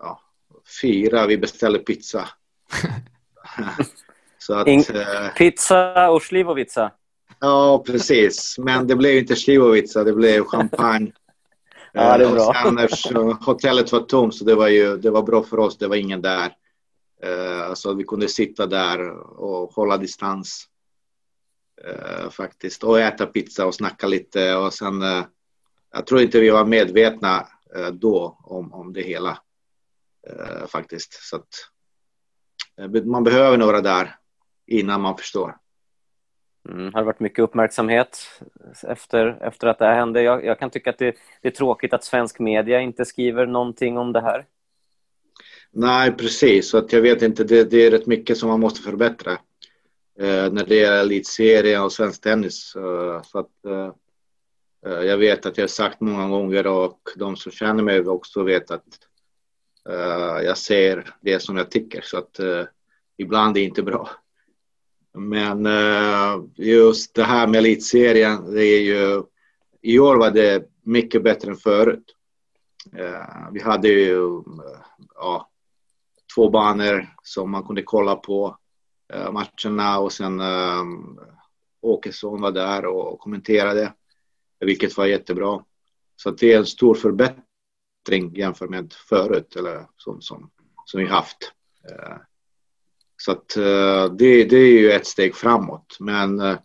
ja, 0.01 0.20
fira, 0.81 1.27
vi 1.27 1.38
beställde 1.38 1.79
pizza. 1.79 2.29
så 4.38 4.55
att, 4.55 4.66
In, 4.66 4.81
eh, 4.94 5.35
pizza 5.37 6.11
och 6.11 6.23
Slivovica? 6.23 6.92
Ja, 7.40 7.83
precis. 7.87 8.59
Men 8.59 8.87
det 8.87 8.96
blev 8.96 9.16
inte 9.18 9.37
Slivovica, 9.37 10.05
det 10.05 10.12
blev 10.12 10.44
champagne. 10.44 11.12
Ja, 11.92 12.18
det 12.18 12.24
är 12.24 12.33
bra. 12.33 12.53
Sen 12.64 12.79
eftersom 12.79 13.38
hotellet 13.40 13.92
var 13.92 14.00
tomt 14.00 14.35
så 14.35 14.44
det 14.44 14.55
var, 14.55 14.68
ju, 14.68 14.96
det 14.96 15.11
var 15.11 15.22
bra 15.22 15.42
för 15.42 15.59
oss, 15.59 15.79
det 15.79 15.88
var 15.88 15.96
ingen 15.96 16.22
där. 16.22 16.57
Uh, 17.24 17.74
så 17.74 17.94
vi 17.94 18.05
kunde 18.05 18.29
sitta 18.29 18.66
där 18.66 19.11
och 19.40 19.72
hålla 19.72 19.96
distans. 19.96 20.66
Faktiskt. 22.31 22.85
Och 22.85 23.00
äta 23.00 23.26
pizza 23.26 23.66
och 23.66 23.74
snacka 23.74 24.07
lite 24.07 24.57
och 24.57 24.74
sen 24.74 25.03
jag 25.92 26.07
tror 26.07 26.20
inte 26.20 26.40
vi 26.40 26.50
var 26.50 26.64
medvetna 26.64 27.46
då 27.92 28.38
om, 28.44 28.72
om 28.72 28.92
det 28.92 29.03
hela 29.03 29.38
faktiskt. 30.66 31.12
Så 31.12 31.37
att, 31.37 31.48
man 33.05 33.24
behöver 33.24 33.57
några 33.57 33.81
där 33.81 34.16
innan 34.66 35.00
man 35.00 35.16
förstår. 35.16 35.57
Mm, 36.68 36.94
har 36.94 37.01
det 37.01 37.07
varit 37.07 37.20
mycket 37.20 37.42
uppmärksamhet 37.42 38.18
efter, 38.83 39.38
efter 39.40 39.66
att 39.66 39.79
det 39.79 39.85
här 39.85 39.94
hände? 39.94 40.23
Jag, 40.23 40.44
jag 40.44 40.59
kan 40.59 40.70
tycka 40.70 40.90
att 40.90 40.99
det, 40.99 41.16
det, 41.42 41.49
är 41.49 41.53
tråkigt 41.53 41.92
att 41.92 42.05
svensk 42.05 42.38
media 42.38 42.81
inte 42.81 43.05
skriver 43.05 43.46
någonting 43.46 43.99
om 43.99 44.12
det 44.12 44.20
här. 44.20 44.46
Nej, 45.70 46.12
precis. 46.12 46.70
Så 46.70 46.79
att 46.79 46.92
jag 46.92 47.01
vet 47.01 47.23
inte, 47.23 47.44
det, 47.44 47.70
det 47.70 47.87
är 47.87 47.90
rätt 47.90 48.07
mycket 48.07 48.38
som 48.38 48.49
man 48.49 48.61
måste 48.61 48.83
förbättra 48.83 49.33
eh, 50.20 50.53
när 50.53 50.66
det 50.66 50.75
gäller 50.75 51.01
elitserien 51.01 51.83
och 51.83 51.92
svensk 51.92 52.23
tennis. 52.23 52.77
Eh, 52.77 53.23
så 53.23 53.38
att, 53.38 53.64
eh, 53.66 53.92
eh, 54.87 55.03
jag 55.03 55.18
vet 55.18 55.46
att 55.46 55.59
jag 55.59 55.62
har 55.62 55.68
sagt 55.68 56.01
många 56.01 56.29
gånger 56.29 56.66
och 56.66 57.01
de 57.16 57.37
som 57.37 57.53
känner 57.53 57.83
mig 57.83 58.01
också 58.01 58.42
vet 58.42 58.70
att 58.70 58.87
eh, 59.88 60.44
jag 60.44 60.59
ser 60.59 61.14
det 61.20 61.40
som 61.40 61.57
jag 61.57 61.70
tycker. 61.70 62.01
Så 62.01 62.18
att 62.18 62.38
eh, 62.38 62.64
ibland 63.16 63.57
är 63.57 63.61
det 63.61 63.66
inte 63.66 63.83
bra. 63.83 64.11
Men 65.14 65.66
eh, 65.66 66.44
just 66.57 67.14
det 67.14 67.25
här 67.25 67.46
med 67.46 67.59
elitserien, 67.59 68.53
det 68.53 68.64
är 68.64 68.81
ju... 68.81 69.23
I 69.83 69.99
år 69.99 70.16
var 70.16 70.31
det 70.31 70.68
mycket 70.83 71.23
bättre 71.23 71.51
än 71.51 71.57
förut. 71.57 72.16
Eh, 72.96 73.53
vi 73.53 73.62
hade 73.62 73.88
ju 73.88 74.37
eh, 74.37 74.42
ja, 75.14 75.51
två 76.35 76.51
banor 76.51 77.14
som 77.23 77.51
man 77.51 77.64
kunde 77.64 77.83
kolla 77.83 78.16
på 78.16 78.57
matcherna 79.33 79.99
och 79.99 80.12
sen 80.12 80.40
Åkesson 81.81 82.40
var 82.40 82.53
där 82.53 82.87
och 82.87 83.18
kommenterade, 83.18 83.94
vilket 84.61 84.96
var 84.96 85.07
jättebra. 85.07 85.64
Så 86.16 86.31
det 86.31 86.53
är 86.53 86.59
en 86.59 86.66
stor 86.66 86.94
förbättring 86.94 88.35
jämfört 88.35 88.70
med 88.70 88.92
förut, 88.92 89.57
eller 89.57 89.87
som, 89.96 90.20
som, 90.20 90.51
som 90.85 91.01
vi 91.01 91.07
haft. 91.07 91.53
Så 93.20 93.33
att 93.33 93.56
eh, 93.56 94.12
det, 94.12 94.44
det 94.44 94.56
är 94.56 94.72
ju 94.72 94.92
ett 94.92 95.06
steg 95.06 95.35
framåt. 95.35 95.96
Men 96.00 96.40
eh, 96.40 96.59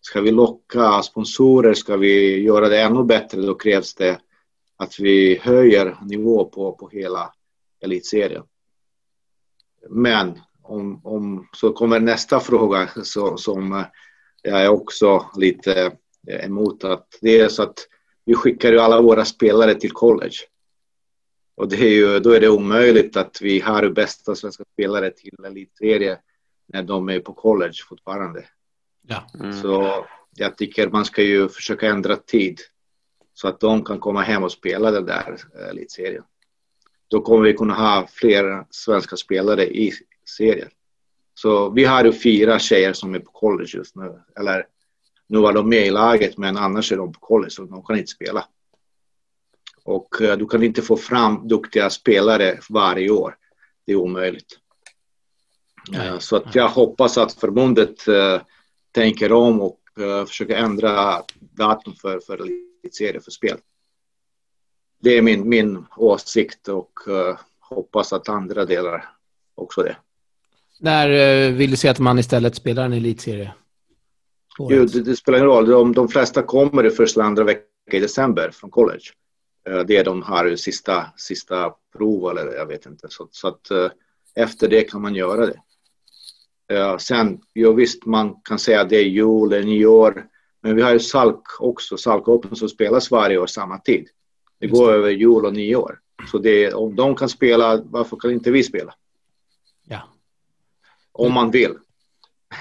ska 0.00 0.20
vi 0.20 0.30
locka 0.30 1.02
sponsorer, 1.02 1.74
ska 1.74 1.96
vi 1.96 2.42
göra 2.42 2.68
det 2.68 2.80
ännu 2.80 3.04
bättre, 3.04 3.40
då 3.40 3.54
krävs 3.54 3.94
det 3.94 4.20
att 4.76 5.00
vi 5.00 5.38
höjer 5.42 5.96
nivå 6.02 6.44
på, 6.44 6.72
på 6.72 6.88
hela 6.88 7.32
elitserien. 7.80 8.42
Men 9.88 10.38
om, 10.62 11.00
om, 11.04 11.48
så 11.52 11.72
kommer 11.72 12.00
nästa 12.00 12.40
fråga 12.40 12.88
så, 13.02 13.36
som 13.36 13.72
eh, 13.72 13.84
jag 14.42 14.62
är 14.62 14.68
också 14.68 15.26
lite 15.36 15.92
emot 16.28 16.84
att 16.84 17.18
det 17.20 17.40
är 17.40 17.48
så 17.48 17.62
att 17.62 17.78
vi 18.24 18.34
skickar 18.34 18.72
ju 18.72 18.78
alla 18.78 19.00
våra 19.00 19.24
spelare 19.24 19.74
till 19.74 19.92
college. 19.92 20.36
Och 21.58 21.68
det 21.68 21.76
är 21.76 21.90
ju, 21.90 22.20
då 22.20 22.30
är 22.30 22.40
det 22.40 22.48
omöjligt 22.48 23.16
att 23.16 23.38
vi 23.42 23.60
har 23.60 23.88
bästa 23.88 24.34
svenska 24.34 24.64
spelare 24.72 25.10
till 25.10 25.44
elitserie 25.44 26.18
när 26.66 26.82
de 26.82 27.08
är 27.08 27.20
på 27.20 27.32
college 27.32 27.78
fortfarande. 27.88 28.44
Ja. 29.06 29.26
Mm. 29.40 29.52
Så 29.52 30.04
jag 30.36 30.56
tycker 30.56 30.88
man 30.88 31.04
ska 31.04 31.22
ju 31.22 31.48
försöka 31.48 31.88
ändra 31.88 32.16
tid 32.16 32.60
så 33.34 33.48
att 33.48 33.60
de 33.60 33.84
kan 33.84 33.98
komma 33.98 34.22
hem 34.22 34.44
och 34.44 34.52
spela 34.52 34.90
den 34.90 35.06
där 35.06 35.36
elitserien 35.70 36.24
då 37.08 37.20
kommer 37.20 37.44
vi 37.44 37.54
kunna 37.54 37.74
ha 37.74 38.06
fler 38.06 38.64
svenska 38.70 39.16
spelare 39.16 39.66
i 39.66 39.92
serien. 40.36 40.68
Så 41.34 41.70
vi 41.70 41.84
har 41.84 42.04
ju 42.04 42.12
fyra 42.12 42.58
tjejer 42.58 42.92
som 42.92 43.14
är 43.14 43.18
på 43.18 43.30
college 43.30 43.70
just 43.74 43.96
nu. 43.96 44.22
Eller 44.40 44.66
nu 45.26 45.38
var 45.38 45.52
de 45.52 45.68
med 45.68 45.86
i 45.86 45.90
laget 45.90 46.38
men 46.38 46.56
annars 46.56 46.92
är 46.92 46.96
de 46.96 47.12
på 47.12 47.20
college 47.20 47.50
så 47.50 47.62
de 47.64 47.84
kan 47.84 47.98
inte 47.98 48.10
spela. 48.10 48.44
Och 49.88 50.20
uh, 50.20 50.36
du 50.36 50.46
kan 50.46 50.62
inte 50.62 50.82
få 50.82 50.96
fram 50.96 51.48
duktiga 51.48 51.90
spelare 51.90 52.58
varje 52.68 53.10
år. 53.10 53.36
Det 53.86 53.92
är 53.92 53.96
omöjligt. 53.96 54.58
Uh, 55.94 56.18
så 56.18 56.36
att 56.36 56.54
jag 56.54 56.68
hoppas 56.68 57.18
att 57.18 57.32
förbundet 57.32 58.08
uh, 58.08 58.40
tänker 58.92 59.32
om 59.32 59.60
och 59.60 59.78
försöker 60.26 60.56
ändra 60.56 61.22
datum 61.40 61.94
för, 61.94 62.20
för 62.20 62.40
elitserie 62.82 63.20
för 63.20 63.30
spel 63.30 63.58
det 65.00 65.18
är 65.18 65.22
min, 65.22 65.48
min 65.48 65.84
åsikt 65.96 66.68
och 66.68 66.92
hoppas 67.60 68.12
att 68.12 68.28
andra 68.28 68.64
delar 68.64 69.04
också 69.54 69.82
det. 69.82 69.96
När 70.80 71.50
vill 71.50 71.70
du 71.70 71.76
se 71.76 71.88
att 71.88 71.98
man 71.98 72.18
istället 72.18 72.54
spelar 72.54 72.84
en 72.84 72.92
elitserie? 72.92 73.54
Jo, 74.58 74.68
det, 74.68 75.00
det, 75.00 75.16
spelar 75.16 75.38
ingen 75.38 75.50
roll. 75.50 75.66
De, 75.66 75.92
de 75.92 76.08
flesta 76.08 76.42
kommer 76.42 76.86
i 76.86 76.90
första 76.90 77.20
eller 77.20 77.28
andra 77.28 77.44
veckan 77.44 77.64
i 77.92 77.98
december 77.98 78.50
från 78.50 78.70
college. 78.70 79.04
Uh, 79.68 79.80
det 79.80 80.02
de 80.02 80.22
har 80.22 80.56
sista, 80.56 81.06
sista 81.16 81.74
prov 81.96 82.30
eller 82.30 82.54
jag 82.54 82.66
vet 82.66 82.86
inte. 82.86 83.06
Så, 83.10 83.28
så 83.30 83.48
att 83.48 83.70
efter 84.34 84.68
det 84.68 84.82
kan 84.82 85.02
man 85.02 85.14
göra 85.14 85.46
det. 85.46 85.60
sen, 86.98 87.40
jo 87.54 87.72
visst 87.72 88.06
man 88.06 88.34
kan 88.44 88.58
säga 88.58 88.80
att 88.80 88.88
det 88.88 88.96
är 88.96 89.04
jul, 89.04 89.48
det 89.50 89.58
är 89.58 89.62
nyår. 89.62 90.26
Men 90.60 90.76
vi 90.76 90.82
har 90.82 90.92
ju 90.92 90.98
Salk 90.98 91.60
också, 91.60 91.96
Salk 91.96 92.28
Open 92.28 92.56
som 92.56 92.68
spelas 92.68 93.10
varje 93.10 93.38
år 93.38 93.46
samma 93.46 93.78
tid. 93.78 94.08
Det 94.58 94.66
går 94.66 94.92
över 94.92 95.10
jul 95.10 95.46
och 95.46 95.52
nyår. 95.52 96.00
Så 96.30 96.38
det, 96.38 96.72
om 96.72 96.96
de 96.96 97.14
kan 97.14 97.28
spela, 97.28 97.82
varför 97.84 98.16
kan 98.16 98.30
inte 98.32 98.50
vi 98.50 98.62
spela? 98.62 98.94
Ja. 99.88 100.00
Om 101.12 101.32
man 101.32 101.50
vill. 101.50 101.74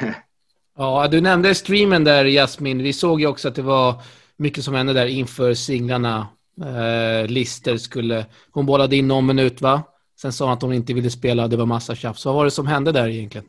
ja, 0.77 1.07
du 1.07 1.21
nämnde 1.21 1.55
streamen 1.55 2.03
där 2.03 2.25
Jasmin. 2.25 2.83
Vi 2.83 2.93
såg 2.93 3.21
ju 3.21 3.27
också 3.27 3.47
att 3.47 3.55
det 3.55 3.61
var 3.61 4.01
mycket 4.35 4.63
som 4.63 4.73
hände 4.73 4.93
där 4.93 5.05
inför 5.05 5.53
singlarna. 5.53 6.27
Eh, 6.61 7.27
Lister 7.27 7.77
skulle, 7.77 8.25
hon 8.51 8.65
bollade 8.65 8.95
in 8.95 9.07
någon 9.07 9.25
minut 9.25 9.61
va? 9.61 9.83
Sen 10.21 10.33
sa 10.33 10.45
hon 10.45 10.53
att 10.53 10.61
hon 10.61 10.73
inte 10.73 10.93
ville 10.93 11.09
spela, 11.09 11.47
det 11.47 11.57
var 11.57 11.65
massa 11.65 11.95
tjafs. 11.95 12.25
Vad 12.25 12.35
var 12.35 12.45
det 12.45 12.51
som 12.51 12.67
hände 12.67 12.91
där 12.91 13.07
egentligen? 13.07 13.47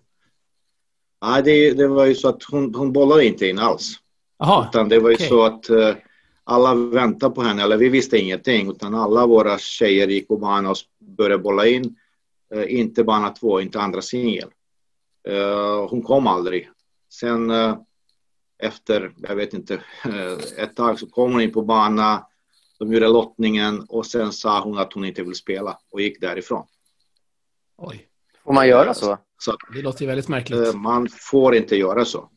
Nej, 1.22 1.42
det, 1.42 1.72
det 1.72 1.88
var 1.88 2.06
ju 2.06 2.14
så 2.14 2.28
att 2.28 2.42
hon, 2.42 2.74
hon 2.74 2.92
bollade 2.92 3.26
inte 3.26 3.46
in 3.46 3.58
alls. 3.58 3.94
Aha, 4.38 4.66
Utan 4.68 4.88
det 4.88 4.98
var 4.98 5.10
ju 5.10 5.14
okay. 5.14 5.28
så 5.28 5.44
att 5.44 5.70
uh, 5.70 5.94
alla 6.44 6.74
väntade 6.74 7.34
på 7.34 7.42
henne, 7.42 7.62
eller 7.62 7.76
vi 7.76 7.88
visste 7.88 8.18
ingenting, 8.18 8.70
utan 8.70 8.94
alla 8.94 9.26
våra 9.26 9.58
tjejer 9.58 10.08
gick 10.08 10.28
på 10.28 10.36
banan 10.36 10.66
och 10.66 10.76
började 10.98 11.42
bolla 11.42 11.66
in. 11.66 11.96
Uh, 12.54 12.74
inte 12.74 13.04
bana 13.04 13.30
två, 13.30 13.60
inte 13.60 13.80
andra 13.80 14.02
singel. 14.02 14.48
Uh, 15.28 15.88
hon 15.88 16.02
kom 16.02 16.26
aldrig. 16.26 16.70
Sen 17.12 17.50
uh, 17.50 17.76
efter, 18.58 19.12
jag 19.28 19.36
vet 19.36 19.54
inte, 19.54 19.80
ett 20.56 20.76
tag 20.76 20.98
så 20.98 21.06
kom 21.06 21.32
hon 21.32 21.40
in 21.40 21.52
på 21.52 21.62
banan. 21.62 22.20
De 22.78 22.92
gjorde 22.92 23.08
lottningen 23.08 23.80
och 23.88 24.06
sen 24.06 24.32
sa 24.32 24.60
hon 24.60 24.78
att 24.78 24.92
hon 24.92 25.04
inte 25.04 25.22
vill 25.22 25.34
spela 25.34 25.78
och 25.90 26.00
gick 26.00 26.20
därifrån. 26.20 26.66
Oj. 27.76 28.08
Får 28.44 28.52
man 28.52 28.68
göra 28.68 28.94
så? 28.94 29.18
så 29.38 29.56
det 29.74 29.82
låter 29.82 30.00
ju 30.00 30.06
väldigt 30.06 30.28
märkligt. 30.28 30.74
Man 30.74 31.08
får 31.08 31.54
inte 31.54 31.76
göra 31.76 32.04
så. 32.04 32.30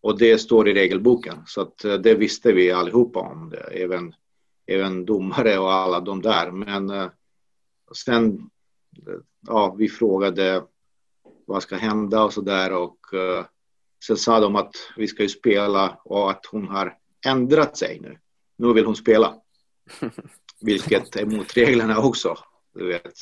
Och 0.00 0.18
det 0.18 0.38
står 0.38 0.68
i 0.68 0.74
regelboken, 0.74 1.36
så 1.46 1.60
att 1.60 1.84
eh, 1.84 1.94
det 1.94 2.14
visste 2.14 2.52
vi 2.52 2.72
allihopa 2.72 3.20
om, 3.20 3.50
det. 3.50 3.58
Även, 3.58 4.14
även 4.66 5.04
domare 5.04 5.58
och 5.58 5.72
alla 5.72 6.00
de 6.00 6.22
där. 6.22 6.50
Men 6.50 6.90
uh, 6.90 7.08
sen, 7.94 8.50
ja, 9.46 9.74
vi 9.78 9.88
frågade 9.88 10.64
vad 11.46 11.62
ska 11.62 11.76
hända 11.76 12.24
och 12.24 12.32
så 12.32 12.40
där 12.40 12.72
och 12.72 12.98
sen 14.06 14.16
sa 14.16 14.40
de 14.40 14.56
att 14.56 14.74
vi 14.96 15.06
ska 15.06 15.22
ju 15.22 15.28
spela 15.28 15.98
och 16.04 16.30
att 16.30 16.46
hon 16.46 16.68
har 16.68 16.96
ändrat 17.26 17.76
sig 17.76 18.00
nu. 18.00 18.18
Nu 18.58 18.72
vill 18.72 18.86
hon 18.86 18.96
spela. 18.96 19.34
Vilket 20.60 21.16
är 21.16 21.26
mot 21.26 21.56
reglerna 21.56 21.98
också, 21.98 22.38
du 22.74 22.86
vet. 22.86 23.18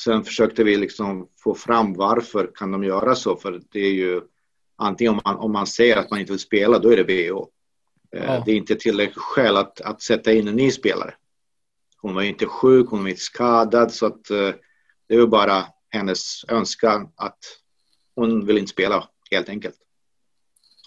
Sen 0.00 0.24
försökte 0.24 0.64
vi 0.64 0.76
liksom 0.76 1.28
få 1.38 1.54
fram 1.54 1.94
varför 1.94 2.50
kan 2.54 2.72
de 2.72 2.84
göra 2.84 3.14
så, 3.14 3.36
för 3.36 3.62
det 3.70 3.80
är 3.80 3.92
ju 3.92 4.20
antingen 4.76 5.12
om 5.12 5.20
man, 5.24 5.36
om 5.36 5.52
man 5.52 5.66
säger 5.66 5.96
att 5.96 6.10
man 6.10 6.20
inte 6.20 6.32
vill 6.32 6.40
spela, 6.40 6.78
då 6.78 6.92
är 6.92 7.04
det 7.04 7.30
VO. 7.30 7.50
Eh, 8.12 8.24
ja. 8.24 8.42
Det 8.46 8.52
är 8.52 8.56
inte 8.56 8.74
tillräckligt 8.74 9.18
skäl 9.18 9.56
att, 9.56 9.80
att 9.80 10.02
sätta 10.02 10.32
in 10.32 10.48
en 10.48 10.56
ny 10.56 10.70
spelare. 10.70 11.14
Hon 11.96 12.14
var 12.14 12.22
inte 12.22 12.46
sjuk, 12.46 12.88
hon 12.90 13.02
var 13.02 13.08
inte 13.08 13.20
skadad, 13.20 13.92
så 13.92 14.06
att 14.06 14.30
uh, 14.30 14.54
det 15.08 15.18
var 15.18 15.26
bara 15.26 15.66
hennes 15.90 16.44
önskan 16.48 17.08
att 17.16 17.38
hon 18.14 18.46
vill 18.46 18.58
inte 18.58 18.70
spela, 18.70 19.08
helt 19.30 19.48
enkelt. 19.48 19.76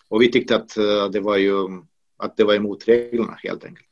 Och 0.10 0.22
vi 0.22 0.32
tyckte 0.32 0.56
att 0.56 0.78
uh, 0.78 1.06
det 1.06 1.20
var 1.20 1.38
ju 1.38 1.54
att 2.18 2.38
det 2.38 2.44
var 2.44 2.54
emot 2.54 2.88
reglerna, 2.88 3.38
helt 3.44 3.66
enkelt. 3.66 3.88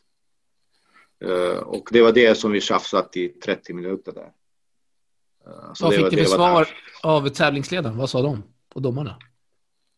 Uh, 1.26 1.58
och 1.58 1.90
det 1.92 2.02
var 2.02 2.12
det 2.12 2.36
som 2.36 2.52
vi 2.52 2.62
tjafsat 2.62 3.18
i 3.18 3.28
30 3.30 3.74
minuter 3.74 4.12
där. 4.12 4.22
Eh, 5.46 5.74
Vad 5.82 5.92
det 5.92 5.96
fick 5.96 6.04
var- 6.04 6.10
du 6.12 6.18
det 6.18 6.26
för 6.26 6.38
var 6.38 6.64
svar 6.64 6.68
av 7.04 7.30
tävlingsledaren? 7.30 7.98
Vad 7.98 8.10
sa 8.10 8.22
de? 8.22 8.44
Och 8.74 8.82
domarna? 8.82 9.16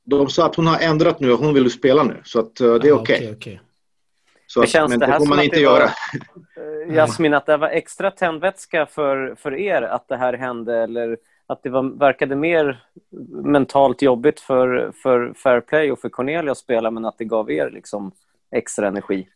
De 0.03 0.29
sa 0.29 0.45
att 0.45 0.55
hon 0.55 0.67
har 0.67 0.79
ändrat 0.79 1.19
nu 1.19 1.31
och 1.31 1.39
hon 1.39 1.53
vill 1.53 1.71
spela 1.71 2.03
nu. 2.03 2.21
Så 2.23 2.39
att, 2.39 2.59
eh, 2.61 2.73
det 2.75 2.87
är 2.89 2.93
Ah, 2.93 2.95
okej. 2.99 3.33
okej. 3.37 3.61
Så 4.47 4.59
Det 4.59 4.63
att- 4.63 4.69
känns 4.69 4.89
Men 4.89 4.99
det 4.99 5.05
det 5.05 5.11
här 5.11 5.19
får 5.19 5.25
som 5.25 5.35
man 5.35 5.43
inte 5.43 5.55
det 5.55 5.61
göra. 5.61 5.89
Eh, 6.89 6.95
Jasmin, 6.95 7.33
att 7.33 7.45
det 7.45 7.57
var 7.57 7.69
extra 7.69 8.11
tändvätska 8.11 8.85
för, 8.85 9.35
för 9.35 9.53
er 9.55 9.81
att 9.81 10.07
det 10.07 10.17
här 10.17 10.33
hände 10.33 10.75
eller 10.83 11.17
att 11.47 11.63
det 11.63 11.69
var, 11.69 11.99
verkade 11.99 12.35
mer 12.35 12.83
mentalt 13.43 14.01
jobbigt 14.01 14.39
för, 14.39 14.91
för 15.03 15.33
Fairplay 15.33 15.91
och 15.91 15.99
för 15.99 16.09
Cornelia 16.09 16.51
att 16.51 16.57
spela 16.57 16.91
men 16.91 17.05
att 17.05 17.17
det 17.17 17.25
gav 17.25 17.51
er 17.51 17.69
liksom 17.69 18.11
extra 18.51 18.87
energi? 18.87 19.27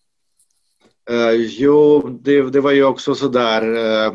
Uh, 1.11 1.33
jo, 1.35 2.09
det, 2.21 2.41
det 2.41 2.61
var 2.61 2.71
ju 2.71 2.83
också 2.83 3.15
så 3.15 3.27
där. 3.27 3.67
Uh, 3.67 3.77
eh, 3.77 4.13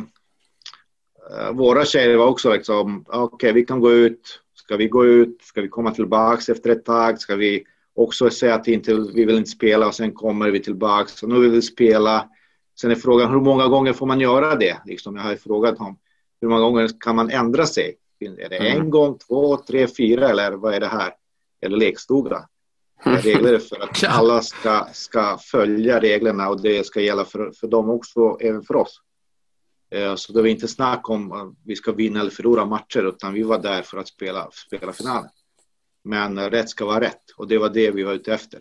eh, 1.40 1.52
våra 1.52 1.84
tjejer 1.84 2.16
var 2.16 2.26
också 2.26 2.52
liksom, 2.52 3.04
ah, 3.08 3.22
okej, 3.22 3.52
vi 3.52 3.64
kan 3.64 3.80
gå 3.80 3.92
ut. 3.92 4.40
Ska 4.54 4.76
vi 4.76 4.88
gå 4.88 5.06
ut? 5.06 5.42
Ska 5.42 5.60
vi 5.60 5.68
komma 5.68 5.90
tillbaks 5.90 6.48
efter 6.48 6.70
ett 6.70 6.84
tag? 6.84 7.20
Ska 7.20 7.36
vi 7.36 7.64
också 7.94 8.30
säga 8.30 8.54
att 8.54 8.68
inte, 8.68 8.94
vi 8.94 9.24
vill 9.24 9.36
inte 9.36 9.50
spela 9.50 9.86
och 9.86 9.94
sen 9.94 10.12
kommer 10.12 10.50
vi 10.50 10.60
tillbaks 10.60 11.22
och 11.22 11.28
nu 11.28 11.40
vill 11.40 11.50
vi 11.50 11.62
spela. 11.62 12.28
Sen 12.80 12.90
är 12.90 12.94
frågan 12.94 13.30
hur 13.30 13.40
många 13.40 13.68
gånger 13.68 13.92
får 13.92 14.06
man 14.06 14.20
göra 14.20 14.54
det? 14.54 14.76
Liksom, 14.84 15.16
jag 15.16 15.22
har 15.22 15.30
ju 15.30 15.36
frågat 15.36 15.76
dem. 15.76 15.98
Hur 16.46 16.50
många 16.50 16.62
gånger 16.62 16.90
kan 17.00 17.16
man 17.16 17.30
ändra 17.30 17.66
sig? 17.66 17.96
Är 18.20 18.48
det 18.48 18.56
en 18.56 18.76
Mm. 18.76 18.90
gång, 18.90 19.18
två, 19.18 19.56
tre, 19.56 19.86
fyra 19.88 20.28
eller 20.30 20.52
vad 20.52 20.74
är 20.74 20.80
det 20.80 20.86
här? 20.86 21.14
Eller 21.60 21.76
lekstuga? 21.76 22.48
Regler 23.04 23.58
för 23.58 23.80
att 23.80 24.04
alla 24.08 24.42
ska, 24.42 24.86
ska 24.92 25.38
följa 25.38 26.00
reglerna 26.00 26.48
och 26.48 26.62
det 26.62 26.86
ska 26.86 27.00
gälla 27.00 27.24
för, 27.24 27.52
för 27.60 27.66
dem 27.68 27.90
också, 27.90 28.36
även 28.40 28.62
för 28.62 28.76
oss. 28.76 29.00
Eh, 29.90 30.14
Så 30.14 30.32
det 30.32 30.40
var 30.40 30.48
inte 30.48 30.68
snack 30.68 31.10
om 31.10 31.32
att 31.32 31.54
vi 31.64 31.76
ska 31.76 31.92
vinna 31.92 32.20
eller 32.20 32.30
förlora 32.30 32.64
matcher 32.64 33.02
utan 33.08 33.32
vi 33.34 33.42
var 33.42 33.58
där 33.58 33.82
för 33.82 33.98
att 33.98 34.08
spela, 34.08 34.48
spela 34.52 34.92
finalen. 34.92 35.30
Men 36.04 36.38
eh, 36.38 36.50
rätt 36.50 36.70
ska 36.70 36.86
vara 36.86 37.00
rätt 37.00 37.30
och 37.36 37.48
det 37.48 37.58
var 37.58 37.68
det 37.68 37.90
vi 37.90 38.02
var 38.02 38.12
ute 38.12 38.34
efter. 38.34 38.60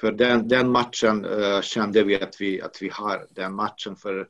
För 0.00 0.12
den, 0.12 0.48
den 0.48 0.70
matchen 0.70 1.24
eh, 1.24 1.60
kände 1.60 2.02
vi 2.02 2.20
att, 2.22 2.40
vi 2.40 2.60
att 2.62 2.82
vi 2.82 2.88
har 2.88 3.26
den 3.30 3.54
matchen 3.54 3.96
för 3.96 4.28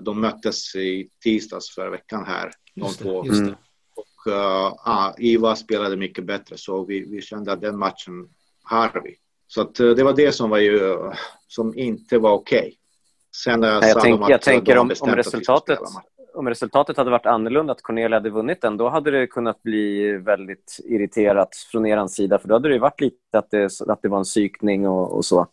de 0.00 0.20
möttes 0.20 0.74
i 0.74 1.08
tisdags 1.22 1.70
förra 1.70 1.90
veckan 1.90 2.24
här. 2.26 2.50
De 2.74 2.80
Just 2.80 3.00
två. 3.00 3.22
det, 3.22 3.28
just 3.28 3.44
det. 3.44 3.56
Och 3.96 4.32
uh, 4.32 4.74
ah, 4.84 5.14
Iva 5.18 5.56
spelade 5.56 5.96
mycket 5.96 6.24
bättre 6.24 6.56
så 6.58 6.84
vi, 6.84 7.10
vi 7.10 7.22
kände 7.22 7.52
att 7.52 7.60
den 7.60 7.78
matchen 7.78 8.28
har 8.62 9.00
vi. 9.04 9.14
Så 9.46 9.60
att, 9.60 9.80
eh, 9.80 9.90
det 9.90 10.04
var 10.04 10.12
det 10.12 10.32
som 10.32 10.50
var 10.50 10.58
ju, 10.58 10.92
eh, 10.92 11.12
som 11.48 11.78
inte 11.78 12.18
var 12.18 12.32
okej. 12.32 12.74
Sen 13.42 13.64
uh, 13.64 13.70
jag 13.70 14.00
tänk- 14.02 14.28
jag 14.28 14.42
tänker 14.42 14.78
om- 14.78 14.90
om 15.00 15.10
resultatet-. 15.16 15.78
Om 16.34 16.48
resultatet 16.48 16.96
hade 16.96 17.10
varit 17.10 17.26
annorlunda, 17.26 17.72
att 17.72 17.82
Cornelia 17.82 18.16
hade 18.16 18.30
vunnit 18.30 18.60
den, 18.60 18.76
då 18.76 18.88
hade 18.88 19.10
det 19.10 19.26
kunnat 19.26 19.62
bli 19.62 20.12
väldigt 20.12 20.78
irriterat 20.84 21.48
från 21.72 21.86
er 21.86 22.06
sida. 22.06 22.38
För 22.38 22.48
då 22.48 22.54
hade 22.54 22.68
det 22.68 22.78
varit 22.78 23.00
lite 23.00 23.38
att 23.38 23.50
det, 23.50 23.70
att 23.86 24.02
det 24.02 24.08
var 24.08 24.18
en 24.18 24.24
psykning 24.24 24.88
och, 24.88 25.16
och 25.16 25.24
så. 25.24 25.46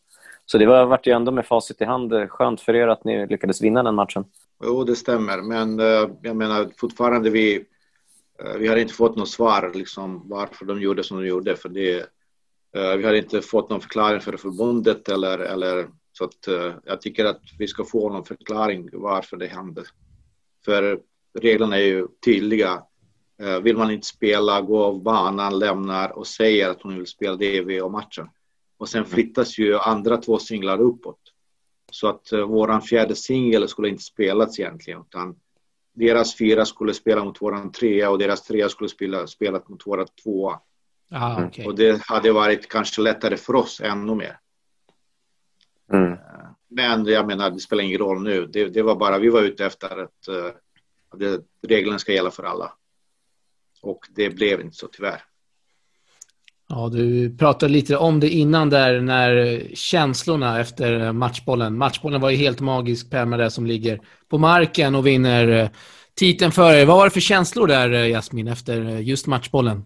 Så 0.45 0.58
det 0.58 0.65
var, 0.65 0.86
vart 0.86 1.08
ju 1.08 1.12
ändå 1.12 1.32
med 1.32 1.45
facit 1.45 1.82
i 1.82 1.86
hand 1.86 2.13
eh, 2.13 2.27
skönt 2.27 2.62
för 2.62 2.75
er 2.75 2.88
att 2.88 3.03
ni 3.03 3.27
lyckades 3.27 3.62
vinna 3.62 3.84
den 3.84 3.95
matchen. 3.95 4.25
Jo, 4.63 4.84
det 4.84 4.95
stämmer. 4.95 5.41
Men 5.41 5.79
eh, 5.79 6.10
jag 6.21 6.36
menar 6.36 6.69
fortfarande 6.77 7.29
vi, 7.29 7.56
eh, 8.43 8.58
vi 8.58 8.67
har 8.67 8.75
inte 8.75 8.93
fått 8.93 9.15
något 9.15 9.29
svar 9.29 9.71
liksom, 9.73 10.29
varför 10.29 10.65
de 10.65 10.82
gjorde 10.82 11.03
som 11.03 11.17
de 11.17 11.27
gjorde. 11.27 11.56
För 11.56 11.69
det, 11.69 12.06
vi 12.97 13.06
har 13.06 13.13
inte 13.13 13.41
fått 13.41 13.69
någon 13.69 13.82
förklaring 13.82 14.21
för 14.21 14.38
förbundet 14.38 15.10
eller, 15.10 15.39
eller 15.39 15.88
så 16.12 16.23
att 16.23 16.47
jag 16.86 17.01
tycker 17.01 17.25
att 17.25 17.41
vi 17.60 17.67
ska 17.67 17.84
få 17.84 18.10
någon 18.10 18.25
förklaring 18.25 18.89
varför 18.93 19.38
det 19.38 19.47
hände. 19.47 19.84
För 20.65 20.99
reglerna 21.39 21.77
är 21.77 21.86
ju 21.86 22.08
tydliga. 22.25 22.84
Vill 23.62 23.77
man 23.77 23.91
inte 23.91 24.08
spela, 24.08 24.62
gå 24.62 24.84
av 24.84 25.03
banan, 25.03 25.60
lämnar 25.60 26.17
och 26.17 26.27
säger 26.27 26.69
att 26.69 26.82
hon 26.82 26.97
vill 26.97 27.08
spela 27.08 27.36
DV 27.36 27.82
och 27.82 27.91
matchen. 27.91 28.27
Och 28.84 28.89
sen 28.89 29.06
flyttas 29.06 29.58
ju 29.58 29.78
andra 29.78 30.17
två 30.17 30.39
singlar 30.39 30.82
uppåt. 30.82 31.19
Så 31.91 32.08
att 32.08 32.34
uh, 32.34 32.46
våran 32.46 32.82
fjärde 32.82 33.15
singel 33.15 33.67
skulle 33.67 33.89
inte 33.89 34.04
spelats 34.04 34.60
egentligen 34.60 35.02
utan 35.02 35.36
deras 35.93 36.38
fyra 36.38 36.65
skulle 36.65 36.93
spela 36.93 37.24
mot 37.24 37.41
våran 37.41 37.72
trea 37.72 38.10
och 38.10 38.17
deras 38.19 38.43
trea 38.43 38.69
skulle 38.69 38.89
spela, 38.89 39.28
spela 39.28 39.62
mot 39.67 39.88
våra 39.88 40.06
tvåa. 40.06 40.60
Ah, 41.12 41.46
okej. 41.46 41.65
Och 41.67 41.76
det 41.76 42.02
hade 42.02 42.32
varit 42.32 42.69
kanske 42.69 43.02
lättare 43.02 43.38
för 43.38 43.56
oss 43.56 43.82
ännu 43.82 44.15
mer. 44.15 44.39
Mm. 45.93 46.17
Men 46.69 47.06
jag 47.06 47.28
menar, 47.28 47.50
det 47.50 47.60
spelar 47.60 47.84
ingen 47.84 48.00
roll 48.00 48.24
nu. 48.24 48.46
Det, 48.46 48.65
det 48.65 48.82
var 48.82 48.96
bara, 48.96 49.17
vi 49.17 49.30
var 49.30 49.41
ute 49.41 49.65
efter 49.65 50.04
att 50.04 50.28
uh, 50.30 50.52
det, 51.19 51.41
reglerna 51.67 52.00
ska 52.00 52.13
gälla 52.13 52.32
för 52.32 52.43
alla. 52.43 52.74
Och 53.82 54.08
det 54.10 54.30
blev 54.30 54.62
inte 54.62 54.76
så 54.76 54.88
tyvärr. 54.88 55.24
Ja, 56.76 56.90
du 56.90 57.38
pratade 57.38 57.74
lite 57.74 57.98
om 57.98 58.20
det 58.20 58.30
innan 58.30 58.70
där 58.70 59.02
när 59.02 59.62
känslorna 59.74 60.60
efter 60.60 61.12
matchbollen. 61.12 61.78
Matchbollen 61.78 62.22
var 62.22 62.30
ju 62.30 62.38
helt 62.38 62.60
magisk, 62.62 63.10
Pärma 63.12 63.38
där 63.38 63.50
som 63.50 63.66
ligger 63.66 64.02
på 64.30 64.38
marken 64.38 64.96
och 64.96 65.08
vinner 65.08 65.48
eh, 65.48 65.70
titeln 66.16 66.52
för 66.52 66.74
er. 66.74 66.86
Vad 66.86 66.98
var 66.98 67.06
det 67.06 67.12
för 67.12 67.20
känslor 67.20 67.68
där, 67.68 67.92
eh, 67.94 68.08
Jasmin, 68.08 68.48
efter 68.48 68.86
eh, 68.86 69.02
just 69.02 69.28
matchbollen? 69.28 69.86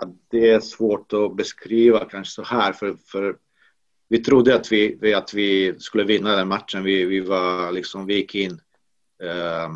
Ja, 0.00 0.08
det 0.30 0.50
är 0.50 0.60
svårt 0.60 1.12
att 1.12 1.36
beskriva 1.36 2.04
kanske 2.04 2.32
så 2.34 2.42
här 2.42 2.72
för, 2.72 2.96
för 3.06 3.36
vi 4.08 4.18
trodde 4.18 4.54
att 4.54 4.72
vi, 4.72 4.98
vi- 5.00 5.14
att 5.14 5.34
vi 5.34 5.74
skulle 5.78 6.04
vinna 6.04 6.36
den 6.36 6.48
matchen. 6.48 6.82
Vi, 6.84 7.04
vi, 7.04 7.20
var, 7.20 7.72
liksom, 7.72 8.06
vi 8.06 8.14
gick 8.14 8.34
in 8.34 8.60
eh, 9.22 9.70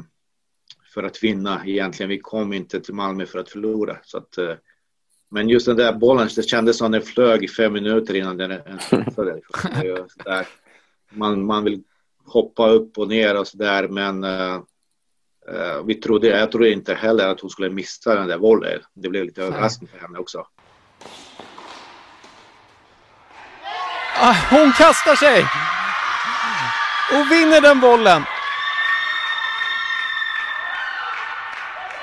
för 0.95 1.03
att 1.03 1.25
vinna 1.25 1.63
egentligen. 1.67 2.11
Vi 2.11 2.19
kom 2.19 2.53
inte 2.53 2.81
till 2.81 2.95
Malmö 2.95 3.27
för 3.27 3.39
att 3.39 3.51
förlora. 3.51 3.97
Så 4.05 4.19
att, 4.19 4.39
eh, 4.39 4.55
men 5.33 5.49
just 5.49 5.67
den 5.67 5.77
där 5.77 5.93
bollen, 5.93 6.29
det 6.37 6.43
kändes 6.43 6.79
som 6.79 6.93
den 6.93 7.03
flög 7.03 7.45
i 7.45 7.49
fem 7.49 7.73
minuter 7.73 8.15
innan 8.15 8.37
den 8.37 8.51
ens 8.51 8.89
träffade. 8.91 9.35
Liksom. 9.35 9.71
Man, 11.11 11.45
man 11.45 11.65
vill 11.65 11.83
hoppa 12.27 12.69
upp 12.69 12.99
och 12.99 13.09
ner 13.09 13.37
och 13.37 13.47
sådär 13.47 13.89
men 13.89 14.25
eh, 14.25 14.61
vi 15.87 15.95
trodde, 15.95 16.27
jag 16.27 16.53
trodde 16.53 16.71
inte 16.71 16.95
heller 16.95 17.29
att 17.29 17.41
hon 17.41 17.51
skulle 17.51 17.71
missa 17.71 18.15
den 18.15 18.29
där 18.29 18.39
volleyn. 18.39 18.81
Det 18.95 19.09
blev 19.09 19.25
lite 19.25 19.43
överraskning 19.43 19.91
för 19.93 19.99
henne 19.99 20.19
också. 20.19 20.47
Ah, 24.21 24.37
hon 24.51 24.73
kastar 24.73 25.17
sig! 25.17 25.45
Och 27.13 27.33
vinner 27.33 27.61
den 27.61 27.81
bollen. 27.81 28.23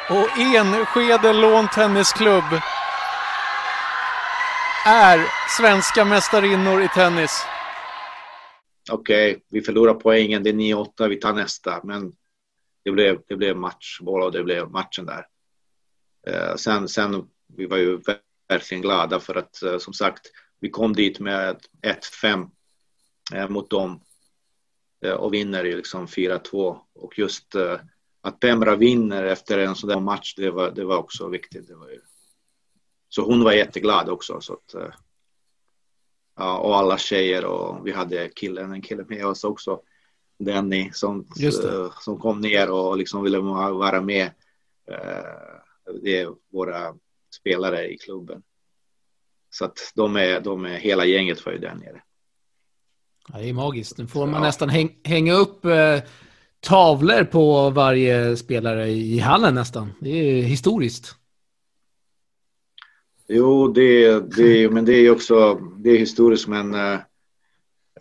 Och 0.09 0.39
Enskede 0.39 1.33
Lån 1.33 1.67
Tennisklubb 1.67 2.61
är 4.85 5.27
svenska 5.57 6.05
mästarinnor 6.05 6.81
i 6.81 6.87
tennis. 6.87 7.43
okej, 8.91 9.43
vi 9.49 9.61
förlorar 9.61 9.93
poängen, 9.93 10.43
det 10.43 10.49
är 10.49 10.53
9-8, 10.53 11.07
vi 11.07 11.15
tar 11.15 11.33
nästa. 11.33 11.81
Men 11.83 12.13
det 12.83 12.91
blev, 12.91 13.21
det 13.27 13.35
blev 13.35 13.57
matchboll 13.57 14.21
och 14.21 14.31
det 14.31 14.43
blev 14.43 14.69
matchen 14.69 15.05
där. 15.05 15.25
Eh, 16.27 16.55
sen, 16.55 16.87
sen, 16.87 17.27
vi 17.47 17.65
var 17.65 17.77
ju 17.77 17.99
verkligen 18.47 18.81
glada 18.81 19.19
för 19.19 19.35
att 19.35 19.63
eh, 19.63 19.77
som 19.77 19.93
sagt, 19.93 20.31
vi 20.59 20.69
kom 20.69 20.93
dit 20.93 21.19
med 21.19 21.57
1-5 22.23 22.49
eh, 23.33 23.49
mot 23.49 23.69
dem 23.69 24.01
eh, 25.05 25.13
och 25.13 25.33
vinner 25.33 25.63
ju 25.63 25.77
liksom 25.77 26.07
4-2. 26.07 26.79
Och 26.95 27.19
just 27.19 27.55
eh, 27.55 27.79
att 28.21 28.39
Pemra 28.39 28.75
vinner 28.75 29.23
efter 29.23 29.59
en 29.59 29.75
sån 29.75 29.89
där 29.89 29.99
match, 29.99 30.33
det 30.35 30.51
var, 30.51 30.71
det 30.71 30.85
var 30.85 30.97
också 30.97 31.27
viktigt. 31.27 31.67
Det 31.67 31.75
var 31.75 31.89
ju... 31.89 32.01
Så 33.09 33.21
hon 33.25 33.43
var 33.43 33.51
jätteglad 33.51 34.09
också. 34.09 34.41
Så 34.41 34.53
att, 34.53 34.73
eh, 34.73 34.89
Ja, 36.41 36.57
och 36.57 36.77
alla 36.77 36.97
tjejer 36.97 37.45
och 37.45 37.87
vi 37.87 37.91
hade 37.91 38.29
killen, 38.35 38.71
en 38.71 38.81
kille 38.81 39.05
med 39.09 39.25
oss 39.25 39.43
också. 39.43 39.79
Danny 40.39 40.89
som, 40.93 41.25
eh, 41.69 41.91
som 41.99 42.19
kom 42.19 42.39
ner 42.41 42.71
och 42.71 42.97
liksom 42.97 43.23
ville 43.23 43.39
va- 43.39 43.71
vara 43.71 44.01
med. 44.01 44.25
Eh, 44.91 45.95
Det 46.03 46.19
är 46.19 46.29
våra 46.51 46.93
spelare 47.35 47.87
i 47.93 47.97
klubben. 47.97 48.41
Så 49.49 49.65
att 49.65 49.77
de 49.95 50.15
är, 50.15 50.39
de 50.39 50.65
är 50.65 50.77
hela 50.77 51.05
gänget 51.05 51.45
var 51.45 51.53
ju 51.53 51.59
där 51.59 51.75
nere. 51.75 52.01
Ja, 53.33 53.37
det 53.39 53.49
är 53.49 53.53
magiskt. 53.53 53.97
Nu 53.97 54.07
får 54.07 54.25
man 54.25 54.35
Ja. 54.41 54.47
nästan 54.47 54.69
häng, 54.69 54.99
hänga 55.03 55.33
upp 55.33 55.65
eh, 55.65 55.99
tavlor 56.59 57.23
på 57.23 57.69
varje 57.69 58.37
spelare 58.37 58.87
i 58.89 59.19
hallen 59.19 59.55
nästan. 59.55 59.91
Det 60.01 60.09
är 60.09 60.41
historiskt. 60.43 61.15
Jo, 63.31 63.67
det, 63.67 64.19
det, 64.19 64.69
men 64.69 64.85
det 64.85 64.93
är 64.93 65.11
också 65.11 65.55
det 65.55 65.89
är 65.89 65.97
historiskt 65.97 66.47
men 66.47 66.73
eh, 66.73 66.93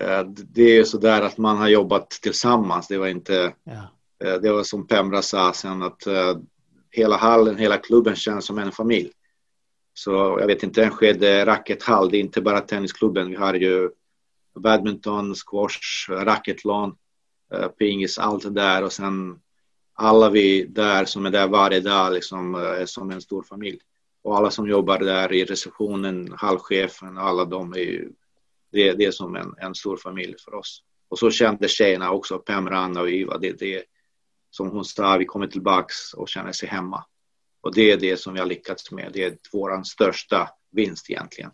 eh, 0.01 0.25
det 0.27 0.79
är 0.79 0.85
så 0.85 0.99
där 0.99 1.23
att 1.23 1.39
man 1.39 1.57
har 1.57 1.69
jobbat 1.69 2.11
tillsammans. 2.11 2.89
Det 2.89 2.99
var 2.99 3.09
inte 3.09 3.55
Ja. 3.65 3.91
Eh, 4.25 4.35
Det 4.41 4.53
var 4.53 4.63
som 4.63 4.87
Pemra 4.87 5.23
sa 5.23 5.53
sen 5.53 5.83
att 5.83 6.03
hela 6.91 7.17
hallen, 7.17 7.57
hela 7.57 7.77
klubben 7.77 8.17
känns 8.17 8.45
som 8.47 8.59
en 8.59 8.73
familj. 8.73 9.11
Så 9.95 10.11
jag 10.41 10.47
vet 10.47 10.63
inte, 10.63 10.85
en 10.85 10.91
skede 10.91 11.47
rackethall, 11.47 12.11
det 12.11 12.17
är 12.17 12.21
inte 12.21 12.41
bara 12.41 12.61
tennisklubben. 12.61 13.31
Vi 13.31 13.37
har 13.37 13.55
ju 13.55 13.91
badminton, 14.61 15.35
squash, 15.35 16.11
racketlon, 16.11 16.97
eh, 17.55 17.69
pingis, 17.69 18.19
allt 18.19 18.43
det 18.43 18.51
där 18.51 18.85
och 18.85 18.93
sen 18.93 19.41
alla 19.95 20.31
vi 20.31 20.65
där 20.65 21.05
som 21.05 21.27
är 21.27 21.31
där 21.31 21.49
varje 21.49 21.81
dag 21.81 22.13
liksom, 22.13 22.55
är 22.55 22.87
som 22.87 23.11
en 23.11 23.21
stor 23.21 23.43
familj. 23.43 23.79
Och 24.29 24.37
alla 24.37 24.51
som 24.51 24.69
jobbar 24.69 24.99
där 24.99 25.33
i 25.33 25.45
receptionen, 25.45 26.35
halvchefen, 26.37 27.19
alla 27.19 27.45
de 27.45 27.73
är 27.73 27.79
ju, 27.79 28.13
det, 28.73 28.93
det 28.93 29.05
är 29.05 29.11
som 29.11 29.37
en, 29.37 29.55
en 29.59 29.75
stor 29.75 29.97
familj 29.97 30.35
för 30.45 30.55
oss. 30.55 30.83
Och 31.09 31.19
så 31.19 31.31
kände 31.31 31.69
tjejerna 31.69 32.11
också, 32.11 32.39
Pam, 32.39 32.69
Anna 32.69 33.01
och 33.01 33.11
Iva. 33.11 33.39
Det, 33.39 33.53
det, 33.53 33.83
som 34.51 34.71
hon 34.71 34.85
sa, 34.85 35.17
vi 35.17 35.25
kommer 35.25 35.47
tillbaks 35.47 36.15
och 36.15 36.29
känner 36.29 36.53
sig 36.53 36.69
hemma. 36.69 37.05
Och 37.61 37.75
det 37.75 37.93
är 37.93 37.97
det 37.97 38.17
som 38.17 38.35
vi 38.35 38.41
har 38.41 38.47
lyckats 38.47 38.93
med. 38.93 39.11
Det 39.13 39.25
är 39.25 39.37
vår 39.53 39.83
största 39.83 40.49
vinst 40.71 41.11
egentligen. 41.11 41.51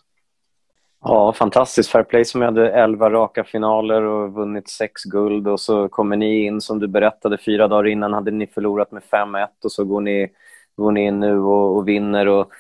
Ja, 1.01 1.33
fantastiskt. 1.33 1.91
Fair 1.91 2.05
Play 2.05 2.25
som 2.25 2.43
hade 2.43 2.73
elva 2.73 3.11
raka 3.11 3.45
finaler 3.45 4.03
och 4.03 4.33
vunnit 4.33 4.69
sex 4.69 5.05
guld 5.05 5.49
och 5.49 5.61
så 5.61 5.89
kommer 5.89 6.17
ni 6.17 6.45
in 6.45 6.61
som 6.61 6.79
du 6.79 6.89
berättade 6.89 7.39
fyra 7.39 7.69
dagar 7.69 7.87
innan 7.87 8.13
hade 8.13 8.31
ni 8.31 8.47
förlorat 8.47 8.93
med 8.93 9.03
5-1 9.03 9.49
och 9.65 9.73
så 9.73 9.85
går 9.85 10.01
ni, 10.01 10.31
går 10.77 10.93
ni 10.93 11.07
in 11.07 11.21
nu 11.21 11.39
och, 11.39 11.77
och 11.77 11.89
vinner. 11.89 12.29
Och, 12.29 12.51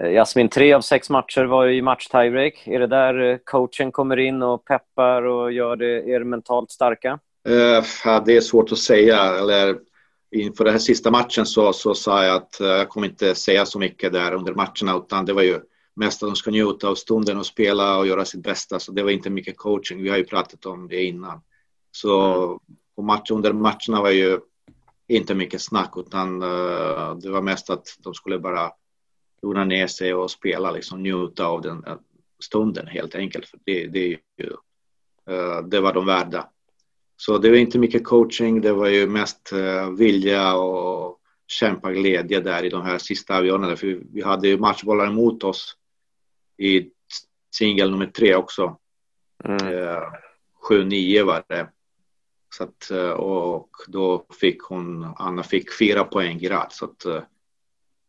eh, 0.00 0.10
Jasmin, 0.10 0.48
tre 0.48 0.72
av 0.72 0.80
sex 0.80 1.10
matcher 1.10 1.44
var 1.44 1.66
i 1.66 1.82
match 1.82 2.06
tiebreak. 2.08 2.66
Är 2.66 2.78
det 2.78 2.86
där 2.86 3.20
eh, 3.20 3.38
coachen 3.44 3.92
kommer 3.92 4.16
in 4.16 4.42
och 4.42 4.64
peppar 4.64 5.22
och 5.22 5.52
gör 5.52 5.76
det, 5.76 6.08
er 6.08 6.24
mentalt 6.24 6.70
starka? 6.70 7.18
Uh, 7.48 8.24
det 8.24 8.36
är 8.36 8.40
svårt 8.40 8.72
att 8.72 8.78
säga. 8.78 9.22
Eller, 9.22 9.76
inför 10.30 10.64
den 10.64 10.72
här 10.72 10.78
sista 10.78 11.10
matchen 11.10 11.46
så, 11.46 11.72
så 11.72 11.94
sa 11.94 12.24
jag 12.24 12.36
att 12.36 12.58
uh, 12.60 12.68
jag 12.68 12.88
kommer 12.88 13.06
inte 13.06 13.34
säga 13.34 13.66
så 13.66 13.78
mycket 13.78 14.12
där 14.12 14.34
under 14.34 14.54
matcherna 14.54 14.96
utan 14.96 15.24
det 15.24 15.32
var 15.32 15.42
ju 15.42 15.60
mest 15.96 16.22
att 16.22 16.28
de 16.28 16.36
ska 16.36 16.50
njuta 16.50 16.88
av 16.88 16.94
stunden 16.94 17.38
och 17.38 17.46
spela 17.46 17.98
och 17.98 18.06
göra 18.06 18.24
sitt 18.24 18.42
bästa. 18.42 18.78
Så 18.78 18.92
det 18.92 19.02
var 19.02 19.10
inte 19.10 19.30
mycket 19.30 19.56
coaching. 19.56 20.02
Vi 20.02 20.08
har 20.08 20.16
ju 20.16 20.24
pratat 20.24 20.66
om 20.66 20.88
det 20.88 21.04
innan. 21.04 21.40
Så 21.90 22.60
på 22.96 23.02
match, 23.02 23.30
under 23.30 23.52
matcherna 23.52 24.02
var 24.02 24.10
ju 24.10 24.38
inte 25.08 25.34
mycket 25.34 25.62
snack 25.62 25.92
utan 25.96 26.42
uh, 26.42 27.16
det 27.16 27.30
var 27.30 27.42
mest 27.42 27.70
att 27.70 27.96
de 27.98 28.14
skulle 28.14 28.38
bara 28.38 28.72
lugna 29.42 29.64
ner 29.64 29.86
sig 29.86 30.14
och 30.14 30.30
spela, 30.30 30.70
liksom 30.70 31.02
njuta 31.02 31.46
av 31.46 31.62
den 31.62 31.84
stunden 32.42 32.86
helt 32.86 33.14
enkelt. 33.14 33.46
För 33.46 33.58
det, 33.64 33.86
det, 33.86 34.18
uh, 35.30 35.60
det 35.68 35.80
var 35.80 35.92
de 35.92 36.06
värda. 36.06 36.48
Så 37.16 37.38
det 37.38 37.50
var 37.50 37.56
inte 37.56 37.78
mycket 37.78 38.04
coaching, 38.04 38.60
det 38.60 38.72
var 38.72 38.88
ju 38.88 39.06
mest 39.06 39.52
vilja 39.98 40.54
och 40.56 41.20
kämpaglädje 41.46 42.40
där 42.40 42.62
i 42.64 42.68
de 42.68 42.82
här 42.82 42.98
sista 42.98 43.38
avgörandena. 43.38 43.76
För 43.76 44.00
vi 44.12 44.22
hade 44.22 44.48
ju 44.48 44.58
matchbollar 44.58 45.06
emot 45.06 45.44
oss 45.44 45.76
i 46.56 46.90
singel 47.54 47.90
nummer 47.90 48.06
tre 48.06 48.34
också. 48.34 48.78
Mm. 49.44 49.66
Eh, 49.66 50.02
7-9 50.70 51.24
var 51.24 51.44
det. 51.48 51.68
Så 52.50 52.64
att, 52.64 52.90
eh, 52.90 53.10
och 53.10 53.70
då 53.86 54.26
fick 54.40 54.62
hon, 54.62 55.14
Anna 55.16 55.42
fick 55.42 55.78
fyra 55.78 56.04
poäng 56.04 56.38
grad. 56.38 56.66
Så 56.70 56.84
att, 56.84 57.04
eh, 57.04 57.22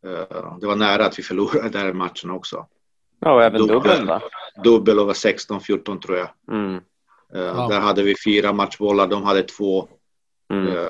eh, 0.06 0.58
det 0.60 0.68
var 0.68 0.76
nära 0.76 1.06
att 1.06 1.20
vi 1.20 1.24
förlorade 1.24 1.70
den 1.80 1.98
matchen 1.98 2.30
också. 2.30 2.68
Ja, 3.20 3.34
och 3.34 3.44
även 3.44 3.68
dubbel 3.68 4.08
va? 4.08 4.22
Dubbel 4.64 5.00
över 5.00 5.14
16-14 5.14 6.00
tror 6.00 6.18
jag. 6.18 6.30
Mm. 6.52 6.82
Wow. 7.34 7.70
Där 7.70 7.80
hade 7.80 8.04
vi 8.04 8.16
fyra 8.26 8.54
matchbollar, 8.54 9.08
de 9.08 9.24
hade 9.24 9.44
två. 9.44 9.88
Mm. 10.54 10.88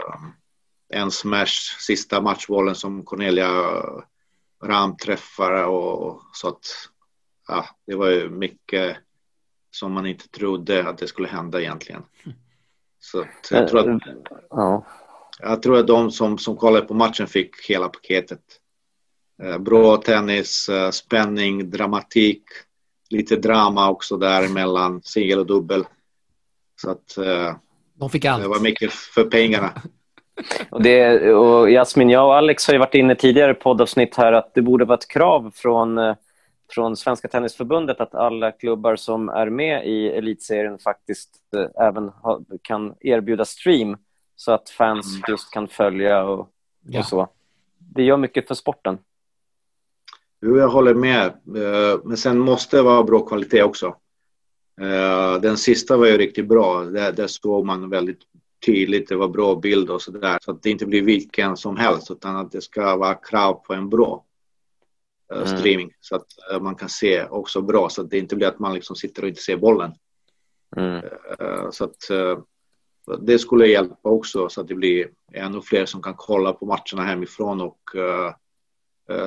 En 0.89 1.11
smash, 1.11 1.77
sista 1.79 2.21
matchbollen 2.21 2.75
som 2.75 3.05
Cornelia 3.05 3.49
Ram 4.63 4.97
träffar 4.97 5.63
och 5.63 6.21
så 6.33 6.47
att 6.47 6.65
ja, 7.47 7.65
det 7.87 7.95
var 7.95 8.09
ju 8.09 8.29
mycket 8.29 8.97
som 9.71 9.91
man 9.91 10.05
inte 10.05 10.29
trodde 10.29 10.89
att 10.89 10.97
det 10.97 11.07
skulle 11.07 11.27
hända 11.27 11.61
egentligen. 11.61 12.03
Så 12.99 13.25
jag 13.51 13.67
tror 13.67 13.79
att, 13.79 14.01
ja. 14.49 14.85
jag 15.39 15.61
tror 15.61 15.77
att 15.77 15.87
de 15.87 16.11
som, 16.11 16.37
som 16.37 16.55
kollade 16.55 16.85
på 16.85 16.93
matchen 16.93 17.27
fick 17.27 17.69
hela 17.69 17.89
paketet. 17.89 18.41
Eh, 19.43 19.57
bra 19.57 19.97
tennis, 19.97 20.69
eh, 20.69 20.89
spänning, 20.89 21.69
dramatik, 21.69 22.43
lite 23.09 23.35
drama 23.35 23.89
också 23.89 24.17
där 24.17 24.47
mellan 24.47 25.01
singel 25.03 25.39
och 25.39 25.45
dubbel. 25.45 25.83
Så 26.81 26.91
att 26.91 27.17
eh, 27.17 27.55
de 27.93 28.09
fick 28.09 28.25
allt. 28.25 28.43
det 28.43 28.49
var 28.49 28.59
mycket 28.59 28.91
för 28.91 29.23
pengarna. 29.23 29.71
Och, 30.69 30.83
det, 30.83 31.33
och 31.33 31.69
Jasmin, 31.69 32.09
jag 32.09 32.25
och 32.25 32.35
Alex 32.35 32.67
har 32.67 32.73
ju 32.73 32.79
varit 32.79 32.95
inne 32.95 33.15
tidigare 33.15 33.53
poddavsnitt 33.53 34.15
här 34.15 34.33
att 34.33 34.53
det 34.53 34.61
borde 34.61 34.85
vara 34.85 34.97
ett 34.97 35.07
krav 35.07 35.51
från 35.55 35.97
från 36.69 36.97
Svenska 36.97 37.27
Tennisförbundet 37.27 38.01
att 38.01 38.15
alla 38.15 38.51
klubbar 38.51 38.95
som 38.95 39.29
är 39.29 39.49
med 39.49 39.87
i 39.87 40.07
elitserien 40.07 40.79
faktiskt 40.79 41.29
eh, 41.55 41.85
även 41.87 42.09
ha, 42.09 42.41
kan 42.61 42.93
erbjuda 42.99 43.45
stream 43.45 43.97
så 44.35 44.51
att 44.51 44.69
fans 44.69 45.15
mm. 45.15 45.23
just 45.27 45.51
kan 45.51 45.67
följa 45.67 46.23
och, 46.23 46.39
och 46.39 46.49
ja. 46.89 47.03
så. 47.03 47.27
Det 47.77 48.03
gör 48.03 48.17
mycket 48.17 48.47
för 48.47 48.55
sporten. 48.55 48.97
Jo, 50.41 50.57
jag 50.57 50.69
håller 50.69 50.93
med. 50.93 51.25
Eh, 51.27 51.99
men 52.03 52.17
sen 52.17 52.39
måste 52.39 52.77
det 52.77 52.83
vara 52.83 53.03
bra 53.03 53.19
kvalitet 53.19 53.63
också. 53.63 53.95
Eh, 54.81 55.41
den 55.41 55.57
sista 55.57 55.97
var 55.97 56.05
ju 56.05 56.17
riktigt 56.17 56.47
bra. 56.47 56.83
Där, 56.83 57.11
där 57.11 57.27
såg 57.27 57.65
man 57.65 57.89
väldigt 57.89 58.19
tydligt, 58.65 59.09
det 59.09 59.15
var 59.15 59.27
bra 59.27 59.55
bild 59.55 59.89
och 59.89 60.01
så 60.01 60.11
där. 60.11 60.37
Så 60.41 60.51
att 60.51 60.63
det 60.63 60.69
inte 60.69 60.85
blir 60.85 61.01
vilken 61.01 61.57
som 61.57 61.77
helst 61.77 62.11
utan 62.11 62.35
att 62.35 62.51
det 62.51 62.61
ska 62.61 62.95
vara 62.95 63.13
krav 63.13 63.53
på 63.53 63.73
en 63.73 63.89
bra. 63.89 64.23
Eh, 65.31 65.41
mm. 65.41 65.57
streaming 65.57 65.93
så 65.99 66.15
att 66.15 66.25
eh, 66.51 66.61
man 66.61 66.75
kan 66.75 66.89
se 66.89 67.25
också 67.25 67.61
bra 67.61 67.89
så 67.89 68.01
att 68.01 68.09
det 68.09 68.17
inte 68.17 68.35
blir 68.35 68.47
att 68.47 68.59
man 68.59 68.73
liksom 68.73 68.95
sitter 68.95 69.21
och 69.21 69.29
inte 69.29 69.41
ser 69.41 69.57
bollen. 69.57 69.91
Mm. 70.77 71.05
Eh, 71.39 71.69
så 71.71 71.83
att 71.83 72.11
det 73.21 73.39
skulle 73.39 73.67
hjälpa 73.67 74.09
också 74.09 74.49
så 74.49 74.61
att 74.61 74.67
det 74.67 74.75
blir 74.75 75.09
ännu 75.33 75.61
fler 75.61 75.85
som 75.85 76.01
kan 76.01 76.13
kolla 76.17 76.53
på 76.53 76.65
matcherna 76.65 77.09
hemifrån 77.09 77.61
och 77.61 77.79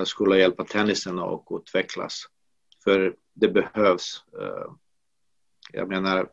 skulle 0.04 0.38
hjälpa 0.38 0.64
tennisen 0.64 1.18
att 1.18 1.44
utvecklas. 1.50 2.24
För 2.84 3.16
det 3.32 3.48
behövs. 3.48 4.24
Jag 5.72 5.88
menar, 5.88 6.28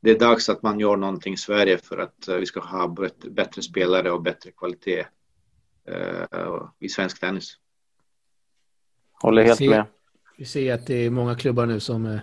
det 0.00 0.10
är 0.10 0.18
dags 0.18 0.48
att 0.48 0.62
man 0.62 0.80
gör 0.80 0.96
någonting 0.96 1.34
i 1.34 1.36
Sverige 1.36 1.78
för 1.78 1.98
att 1.98 2.28
vi 2.28 2.46
ska 2.46 2.60
ha 2.60 2.96
bättre 3.30 3.62
spelare 3.62 4.10
och 4.10 4.22
bättre 4.22 4.50
kvalitet 4.50 5.06
i 6.78 6.88
svensk 6.88 7.20
tennis. 7.20 7.58
Håller 9.20 9.42
helt 9.42 9.60
vi 9.60 9.64
ser, 9.64 9.70
med. 9.70 9.84
Vi 10.36 10.44
ser 10.44 10.74
att 10.74 10.86
det 10.86 11.06
är 11.06 11.10
många 11.10 11.34
klubbar 11.34 11.66
nu 11.66 11.80
som 11.80 12.06
eh, 12.06 12.18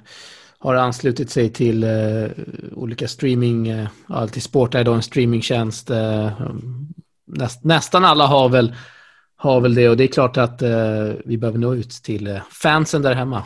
har 0.57 0.75
anslutit 0.75 1.29
sig 1.29 1.49
till 1.49 1.83
eh, 1.83 2.29
olika 2.71 3.07
streaming, 3.07 3.67
eh, 3.67 3.87
alltid 4.07 4.43
sport 4.43 4.75
är 4.75 4.83
då 4.83 4.93
en 4.93 5.01
streamingtjänst. 5.01 5.89
Eh, 5.89 6.49
näst, 7.25 7.63
nästan 7.63 8.05
alla 8.05 8.27
har 8.27 8.49
väl, 8.49 8.75
har 9.35 9.61
väl 9.61 9.75
det 9.75 9.89
och 9.89 9.97
det 9.97 10.03
är 10.03 10.07
klart 10.07 10.37
att 10.37 10.61
eh, 10.61 11.11
vi 11.25 11.37
behöver 11.37 11.59
nå 11.59 11.75
ut 11.75 11.89
till 11.89 12.39
fansen 12.51 13.01
där 13.01 13.13
hemma. 13.13 13.43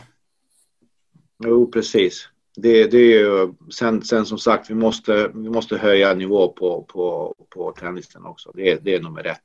Jo, 1.43 1.72
precis. 1.72 2.30
Det, 2.56 2.91
det 2.91 2.97
är 2.97 3.20
ju, 3.20 3.54
sen, 3.72 4.02
sen 4.02 4.26
som 4.26 4.38
sagt, 4.38 4.70
vi 4.70 4.76
måste, 4.76 5.32
vi 5.34 5.50
måste 5.50 5.78
höja 5.78 6.14
nivå 6.14 6.47
på, 6.47 6.84
på, 6.84 7.36
på 7.50 7.72
tennisen 7.72 8.26
också. 8.26 8.52
Det, 8.54 8.84
det 8.84 8.95
är 8.95 9.02
nummer 9.02 9.28
ett. 9.28 9.43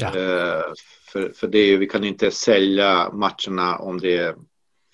Ja. 0.00 0.06
Eh, 0.06 0.72
för, 1.12 1.32
för 1.32 1.48
det 1.48 1.58
är, 1.58 1.78
vi 1.78 1.86
kan 1.86 2.04
inte 2.04 2.30
sälja 2.30 3.10
matcherna 3.12 3.76
om 3.78 4.00
det 4.00 4.16
är 4.16 4.36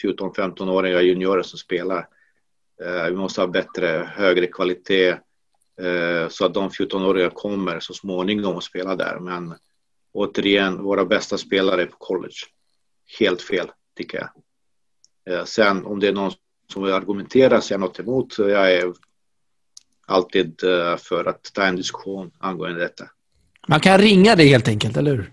14-15-åriga 0.03 1.03
juniorer 1.03 1.43
som 1.43 1.59
spelar. 1.59 2.09
Eh, 2.83 3.05
vi 3.05 3.17
måste 3.17 3.41
ha 3.41 3.49
bättre, 3.49 4.11
högre 4.15 4.47
kvalitet 4.47 5.09
eh, 5.81 6.29
så 6.29 6.47
att 6.47 6.55
de 6.55 6.71
14-åriga 6.71 7.31
kommer 7.31 7.81
så 7.81 7.95
småningom 7.95 8.57
att 8.57 8.65
spela 8.65 8.97
där. 8.97 9.19
Men 9.21 9.55
återigen, 10.13 10.83
våra 10.83 11.05
bästa 11.05 11.39
spelare 11.39 11.83
är 11.83 11.87
på 11.87 11.97
college. 11.97 12.37
Helt 13.19 13.43
fel, 13.43 13.71
tycker 13.97 14.19
jag. 14.19 15.49
Sen 15.49 15.87
om 15.87 16.01
det 16.01 16.09
är 16.09 16.13
någon 16.13 16.33
som 16.73 16.83
vill 16.83 16.93
argumentera, 16.93 17.61
säga 17.61 17.79
något 17.79 18.01
emot, 18.01 18.39
jag 18.39 18.73
är 18.73 18.93
alltid 20.07 20.61
för 20.99 21.25
att 21.29 21.51
ta 21.55 21.63
en 21.65 21.77
diskussion 21.77 22.31
angående 22.39 22.81
detta. 22.81 23.05
Man 23.67 23.81
kan 23.81 23.99
ringa 23.99 24.37
dig 24.37 24.49
helt 24.49 24.69
enkelt, 24.69 24.97
eller 24.97 25.11
hur? 25.11 25.33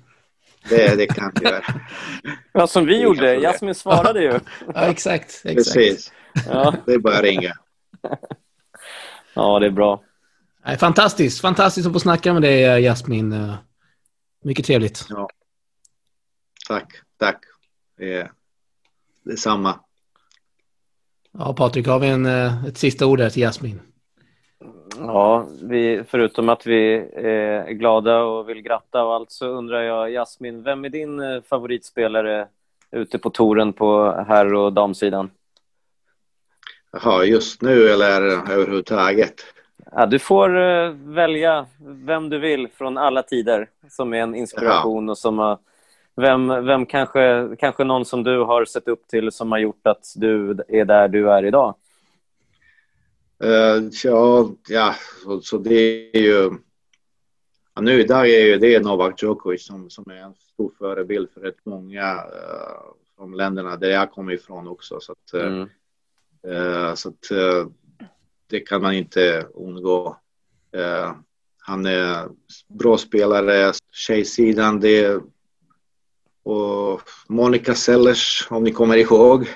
Det, 0.70 0.96
det 0.96 1.08
kan 1.08 1.32
vi 1.36 1.46
göra. 1.46 1.64
Ja, 2.54 2.68
som 2.68 2.86
vi 2.86 3.02
gjorde. 3.02 3.36
Jasmin 3.36 3.76
svarade 3.76 4.22
ju. 4.22 4.40
Ja, 4.74 4.82
exakt. 4.82 5.42
exakt. 5.44 5.76
Precis. 5.76 6.12
Ja. 6.48 6.76
Det 6.86 6.94
är 6.94 7.00
bara 7.00 7.16
att 7.16 7.24
ringa. 7.24 7.54
Ja, 9.36 9.60
det 9.60 9.66
är 9.66 9.72
bra. 9.72 10.04
Fantastiskt. 10.80 11.42
Fantastiskt 11.42 11.88
att 11.88 11.94
få 11.94 12.00
snacka 12.00 12.34
med 12.34 12.42
dig, 12.42 12.64
eh, 12.64 12.80
Jasmin. 12.80 13.34
Eh, 13.34 13.56
mycket 14.44 14.66
trevligt. 14.66 15.06
Ja. 15.10 15.30
Tack. 16.68 16.94
Tack. 17.20 17.40
Detsamma. 19.24 19.80
Ja, 21.32 21.54
Patrik, 21.54 21.88
har 21.88 22.00
vi 22.00 22.08
en, 22.08 22.26
eh, 22.26 22.66
ett 22.66 22.78
sista 22.78 23.06
ord 23.06 23.18
där 23.18 23.30
till 23.30 23.42
Jasmin? 23.42 23.82
Ja, 25.00 25.48
vi, 25.62 26.04
förutom 26.08 26.50
att 26.50 26.68
vi 26.68 26.96
är 27.14 27.72
glada 27.72 28.24
och 28.24 28.50
vill 28.50 28.62
gratta 28.62 29.04
och 29.04 29.14
allt 29.14 29.32
så 29.32 29.48
undrar 29.48 29.82
jag, 29.82 30.12
Jasmin, 30.12 30.64
vem 30.64 30.86
är 30.86 30.90
din 30.90 31.20
eh, 31.20 31.42
favoritspelare 31.50 32.48
ute 32.92 33.20
på 33.20 33.30
touren 33.30 33.74
på 33.74 34.12
herr 34.28 34.54
och 34.54 34.74
damsidan? 34.74 35.30
Jaha, 36.92 37.26
just 37.26 37.62
nu 37.62 37.90
eller 37.90 38.22
överhuvudtaget? 38.22 39.34
Ja, 39.92 40.06
du 40.06 40.20
får 40.20 40.56
uh, 40.56 40.92
välja 40.94 41.66
vem 41.80 42.30
du 42.30 42.40
vill 42.40 42.68
från 42.68 42.98
alla 42.98 43.24
tider 43.24 43.70
som 43.90 44.14
är 44.14 44.18
en 44.18 44.36
inspiration 44.36 45.06
ja. 45.06 45.12
och 45.12 45.18
som 45.18 45.40
har 45.40 45.58
vem, 46.16 46.66
vem 46.66 46.86
kanske, 46.86 47.50
kanske 47.60 47.84
någon 47.84 48.06
som 48.06 48.24
du 48.24 48.40
har 48.40 48.66
sett 48.66 48.88
upp 48.88 49.08
till 49.08 49.32
som 49.32 49.52
har 49.52 49.60
gjort 49.60 49.88
att 49.88 50.14
du 50.16 50.60
är 50.68 50.86
där 50.86 51.08
du 51.08 51.32
är 51.32 51.46
idag? 51.46 51.76
Uh, 53.44 53.90
ja, 54.04 54.50
ja 54.68 54.96
så, 55.24 55.42
så, 55.42 55.58
det 55.58 56.16
är 56.18 56.22
ju... 56.22 56.52
Ja, 57.76 57.82
nu 57.82 58.00
idag 58.00 58.30
är 58.30 58.46
ju 58.46 58.58
det 58.58 58.80
Novak 58.80 59.24
Djokovic 59.24 59.66
som, 59.66 59.90
som 59.90 60.12
är 60.12 60.16
en 60.16 60.36
stor 60.36 60.72
förebild 60.78 61.30
för 61.34 61.42
rätt 61.42 61.66
många 61.66 62.14
uh, 62.14 62.94
från 63.18 63.38
länderna 63.38 63.78
där 63.78 63.90
jag 63.90 64.12
kommer 64.12 64.34
ifrån 64.34 64.68
också. 64.68 65.00
Så 65.00 65.12
att, 65.12 65.34
uh, 65.34 65.66
mm. 66.44 66.96
så 66.96 67.10
att 67.10 67.32
det 68.48 68.60
kan 68.60 68.82
man 68.82 68.94
inte 68.94 69.48
undgå. 69.54 70.18
han 71.58 71.86
är 71.86 72.30
bra 72.68 72.98
spelare, 72.98 73.74
tjejsidan, 73.92 74.80
det 74.80 75.22
och 76.44 77.02
Monica 77.28 77.76
Sellers, 77.76 78.48
om 78.50 78.64
ni 78.64 78.72
kommer 78.72 78.98
ihåg. 78.98 79.50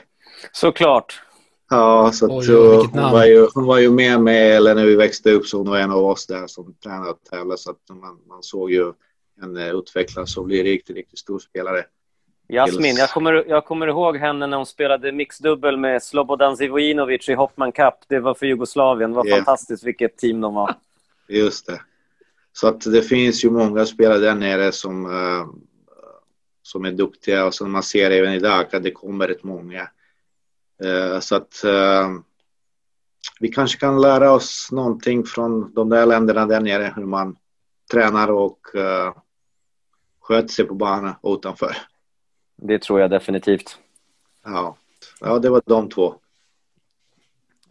Såklart. 0.52 1.22
Ja, 1.70 2.12
så 2.14 2.38
Oj, 2.38 2.56
oj, 2.56 2.90
hon, 2.94 3.12
var 3.12 3.26
ju, 3.26 3.48
hon 3.54 3.66
var 3.66 3.78
ju 3.78 3.92
med 3.92 4.22
mig, 4.22 4.52
eller 4.52 4.76
när 4.76 4.86
vi 4.86 4.96
växte 4.96 5.32
upp 5.32 5.46
så 5.46 5.58
hon 5.58 5.70
var 5.70 5.78
en 5.78 5.92
av 5.92 6.06
oss 6.06 6.28
där 6.28 6.48
som 6.48 6.76
tränade 6.84 7.10
och 7.10 7.24
tävlade 7.32 7.58
så 7.58 7.72
att 7.72 7.78
man, 7.90 8.20
man 8.28 8.44
såg 8.44 8.72
ju 8.72 8.94
henne 9.42 9.72
utvecklas 9.72 10.38
och 10.38 10.46
bli 10.46 10.64
riktigt, 10.64 10.96
riktigt 10.96 11.20
stor 11.20 11.40
spelare. 11.40 11.86
Jasmin, 12.50 12.96
jag 12.96 13.10
kommer, 13.10 13.46
jag 13.48 13.66
kommer 13.66 13.88
ihåg 13.88 14.18
henne 14.18 14.48
när 14.48 14.58
hon 14.58 14.66
spelade 14.66 15.12
mixdubbel 15.12 15.78
med 15.78 16.04
Slobodan 16.04 16.58
Zivojinovic 16.58 17.30
i 17.30 17.34
Hoffman 17.34 17.72
Cup. 17.72 17.94
Det 18.08 18.20
var 18.20 18.34
för 18.34 18.46
Jugoslavien. 18.46 19.12
Det 19.12 19.16
var 19.16 19.28
yeah. 19.28 19.38
fantastiskt 19.38 19.84
vilket 19.84 20.18
team 20.18 20.42
de 20.42 20.54
var. 20.54 20.76
Just 21.28 21.66
det. 21.66 21.82
Så 22.54 22.68
att 22.68 22.82
det 22.82 23.02
finns 23.02 23.46
ju 23.46 23.50
många 23.50 23.86
spelare 23.86 24.20
där 24.20 24.36
nere 24.36 24.72
som 24.72 25.06
uh, 25.06 25.46
som 26.62 26.86
är 26.86 26.92
duktiga 26.92 27.46
och 27.46 27.54
som 27.54 27.72
man 27.72 27.84
ser 27.84 28.12
även 28.12 28.34
idag 28.34 28.76
att 28.76 28.84
det 28.84 28.92
kommer 28.92 29.28
rätt 29.28 29.44
många. 29.44 29.90
Eh, 30.84 31.20
så 31.20 31.36
att 31.36 31.64
eh, 31.64 32.10
vi 33.40 33.48
kanske 33.48 33.80
kan 33.80 34.02
lära 34.02 34.32
oss 34.32 34.70
någonting 34.72 35.24
från 35.24 35.74
de 35.74 35.90
där 35.90 36.06
länderna 36.06 36.46
där 36.46 36.62
nere, 36.62 36.94
hur 36.96 37.06
man 37.06 37.38
tränar 37.92 38.32
och 38.32 38.60
uh, 38.76 39.14
sköter 40.22 40.48
sig 40.48 40.66
på 40.66 40.74
banan 40.74 41.16
och 41.22 41.34
utanför. 41.38 41.78
Det 42.56 42.82
tror 42.82 43.00
jag 43.00 43.10
definitivt. 43.10 43.78
Ja, 44.46 44.76
ja 45.20 45.40
det 45.40 45.50
var 45.50 45.62
de 45.66 45.90
två. 45.90 46.16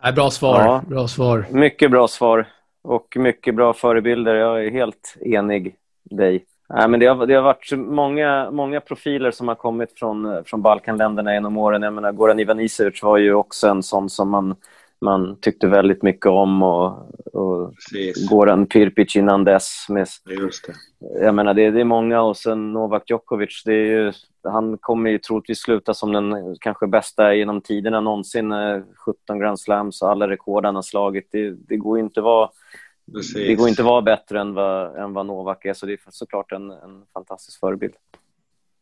Nej, 0.03 0.13
bra 0.13 0.31
svar. 0.31 0.61
Ja, 0.61 0.83
bra 0.89 1.09
svar. 1.09 1.47
Mycket 1.51 1.91
bra 1.91 2.09
svar 2.09 2.49
och 2.83 3.17
mycket 3.17 3.55
bra 3.55 3.75
förebilder. 3.75 4.35
Jag 4.35 4.65
är 4.65 4.71
helt 4.71 5.17
enig 5.21 5.77
dig. 6.03 6.45
Nej, 6.69 6.89
men 6.89 7.01
det, 7.01 7.07
har, 7.07 7.27
det 7.27 7.35
har 7.35 7.43
varit 7.43 7.73
många, 7.77 8.51
många 8.51 8.81
profiler 8.81 9.31
som 9.31 9.49
har 9.49 9.55
kommit 9.55 9.99
från, 9.99 10.45
från 10.45 10.63
Balkanländerna 10.63 11.35
genom 11.35 11.57
åren. 11.57 11.83
Jag 11.83 11.93
menar, 11.93 12.13
Goran 12.13 12.41
Ivanisevic 12.41 13.03
var 13.03 13.19
ju 13.19 13.35
också 13.35 13.69
en 13.69 13.83
sån 13.83 14.11
som 14.11 14.31
man, 14.31 14.55
man 15.01 15.37
tyckte 15.41 15.67
väldigt 15.67 16.03
mycket 16.03 16.27
om. 16.27 16.63
Och, 16.63 16.87
och 17.35 17.73
Goran 18.31 18.67
Pirpic 18.67 19.17
innan 19.17 19.45
dess. 19.45 19.87
Med, 19.89 20.07
Just 20.41 20.67
det. 20.67 20.75
Jag 21.25 21.35
menar, 21.35 21.55
det, 21.55 21.71
det 21.71 21.81
är 21.81 21.85
många. 21.85 22.23
Och 22.23 22.37
sen 22.37 22.73
Novak 22.73 23.11
Djokovic. 23.11 23.63
Det 23.65 23.75
är 23.75 23.87
ju, 23.87 24.13
han 24.45 24.79
kommer 24.79 25.11
ju 25.11 25.19
troligtvis 25.19 25.63
sluta 25.63 25.95
som 25.95 26.13
den 26.13 26.57
kanske 26.61 26.87
bästa 26.87 27.35
genom 27.35 27.61
tiderna 27.61 28.01
någonsin. 28.01 28.53
17 29.07 29.39
Grand 29.39 29.61
Slams 29.61 30.03
och 30.03 30.11
alla 30.11 30.29
rekord 30.29 30.65
han 30.65 30.75
har 30.75 30.83
slagit. 30.83 31.29
Det, 31.33 31.51
det 31.51 31.77
går 31.77 31.99
inte 31.99 32.21
att 32.21 32.25
vara 32.25 32.49
Precis. 33.13 33.35
Det 33.35 33.55
går 33.55 33.69
inte 33.69 33.83
att 33.83 33.87
vara 33.87 34.03
bättre 34.03 34.41
än 34.41 34.55
vad, 34.55 34.97
än 34.97 35.13
vad 35.13 35.27
Novak 35.27 35.65
är, 35.65 35.75
så 35.75 35.87
det 35.87 35.93
är 35.93 35.99
såklart 36.11 36.53
en, 36.53 36.71
en 36.71 37.03
fantastisk 37.13 37.61
förebild. 37.61 37.95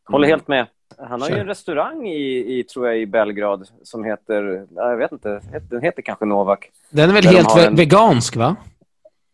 Håller 0.07 0.27
mm. 0.29 0.37
helt 0.37 0.49
med. 0.49 0.67
Han 0.99 1.23
har 1.23 1.31
ju 1.31 1.37
en 1.37 1.47
restaurang 1.47 2.09
i, 2.09 2.59
i, 2.59 2.65
tror 2.65 2.87
jag, 2.87 2.99
i 2.99 3.07
Belgrad 3.07 3.69
som 3.83 4.05
heter, 4.05 4.67
jag 4.75 4.97
vet 4.97 5.13
inte, 5.13 5.41
den 5.71 5.83
heter 5.83 6.03
kanske 6.03 6.25
Novak. 6.25 6.71
Den 6.91 7.11
är 7.11 7.15
väl 7.15 7.25
helt 7.25 7.57
en... 7.57 7.77
vegansk, 7.77 8.37
va? 8.37 8.57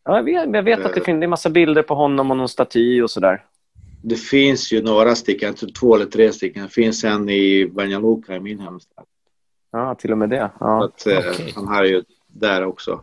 Ja, 0.04 0.16
jag 0.16 0.24
vet, 0.24 0.54
jag 0.54 0.62
vet 0.62 0.84
att 0.84 0.94
det 0.94 1.00
finns 1.00 1.24
en 1.24 1.30
massa 1.30 1.50
bilder 1.50 1.82
på 1.82 1.94
honom 1.94 2.30
och 2.30 2.36
någon 2.36 2.48
staty 2.48 3.02
och 3.02 3.10
sådär. 3.10 3.44
Det 4.02 4.16
finns 4.16 4.72
ju 4.72 4.82
några 4.82 5.14
stycken, 5.14 5.54
två 5.54 5.94
eller 5.94 6.06
tre 6.06 6.32
stycken. 6.32 6.62
Det 6.62 6.68
finns 6.68 7.04
en 7.04 7.28
i 7.28 7.66
Banja 7.66 7.98
Luka 7.98 8.36
i 8.36 8.40
min 8.40 8.60
hemstad. 8.60 9.04
Ja, 9.72 9.94
till 9.94 10.12
och 10.12 10.18
med 10.18 10.30
det. 10.30 10.50
Ja. 10.60 10.84
Att, 10.84 11.06
eh, 11.06 11.18
okay. 11.18 11.52
Han 11.54 11.68
har 11.68 11.84
ju 11.84 12.02
där 12.26 12.64
också. 12.64 13.00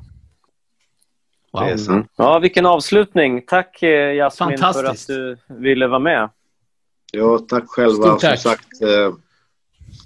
Wow. 1.52 1.64
Mm. 1.90 2.08
Ja, 2.16 2.40
vilken 2.40 2.66
avslutning. 2.66 3.42
Tack 3.42 3.84
eh, 3.84 4.16
Jasmin 4.16 4.58
för 4.58 4.84
att 4.84 5.08
du 5.08 5.38
ville 5.48 5.88
vara 5.88 6.00
med. 6.00 6.30
Ja, 7.12 7.40
tack 7.40 7.64
själva. 7.68 7.94
Stort 7.94 8.20
tack. 8.22 8.40
Som 8.40 8.52
sagt, 8.52 8.82
eh, 8.82 9.14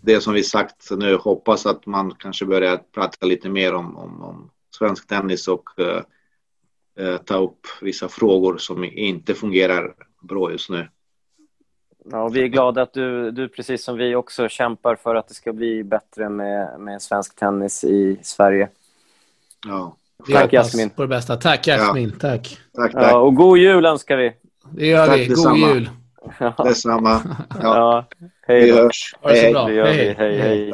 det 0.01 0.21
som 0.21 0.33
vi 0.33 0.43
sagt 0.43 0.91
nu, 0.91 1.15
hoppas 1.15 1.65
att 1.65 1.85
man 1.85 2.15
kanske 2.19 2.45
börjar 2.45 2.77
prata 2.77 3.25
lite 3.25 3.49
mer 3.49 3.73
om, 3.73 3.97
om, 3.97 4.21
om 4.21 4.49
svensk 4.77 5.07
tennis 5.07 5.47
och 5.47 5.69
uh, 5.79 7.17
ta 7.17 7.37
upp 7.37 7.59
vissa 7.81 8.09
frågor 8.09 8.57
som 8.57 8.83
inte 8.83 9.33
fungerar 9.33 9.93
bra 10.21 10.51
just 10.51 10.69
nu. 10.69 10.89
Ja, 12.05 12.27
vi 12.27 12.43
är 12.43 12.47
glada 12.47 12.81
att 12.81 12.93
du, 12.93 13.31
du, 13.31 13.49
precis 13.49 13.83
som 13.83 13.97
vi, 13.97 14.15
också 14.15 14.49
kämpar 14.49 14.95
för 14.95 15.15
att 15.15 15.27
det 15.27 15.33
ska 15.33 15.53
bli 15.53 15.83
bättre 15.83 16.29
med, 16.29 16.79
med 16.79 17.01
svensk 17.01 17.35
tennis 17.35 17.83
i 17.83 18.19
Sverige. 18.23 18.69
Ja. 19.67 19.95
Tack 20.31 20.53
Jasmin. 20.53 20.89
på 20.89 21.01
det 21.01 21.07
bästa. 21.07 21.35
Tack 21.35 21.67
Jasmin. 21.67 22.09
Ja. 22.13 22.19
Tack. 22.19 22.57
Tack, 22.75 22.91
tack. 22.91 23.03
Ja, 23.03 23.17
och 23.17 23.35
god 23.35 23.57
jul 23.57 23.85
önskar 23.85 24.17
vi. 24.17 24.31
Det 24.71 24.87
gör 24.87 25.07
tack, 25.07 25.19
vi. 25.19 25.27
God 25.27 25.35
detsamma. 25.35 25.67
jul. 25.67 25.89
Ja. 26.39 26.53
Detsamma. 26.63 27.21
Ja. 27.49 27.57
ja. 27.61 28.07
Hej 28.47 28.61
Vi 28.61 28.71
hörs. 28.71 29.15
Ha 29.21 29.29
det 29.29 29.45
så 29.45 29.51
bra. 29.51 29.67
hej. 29.67 29.83
hej. 29.83 30.15
hej. 30.17 30.39
hej. 30.39 30.71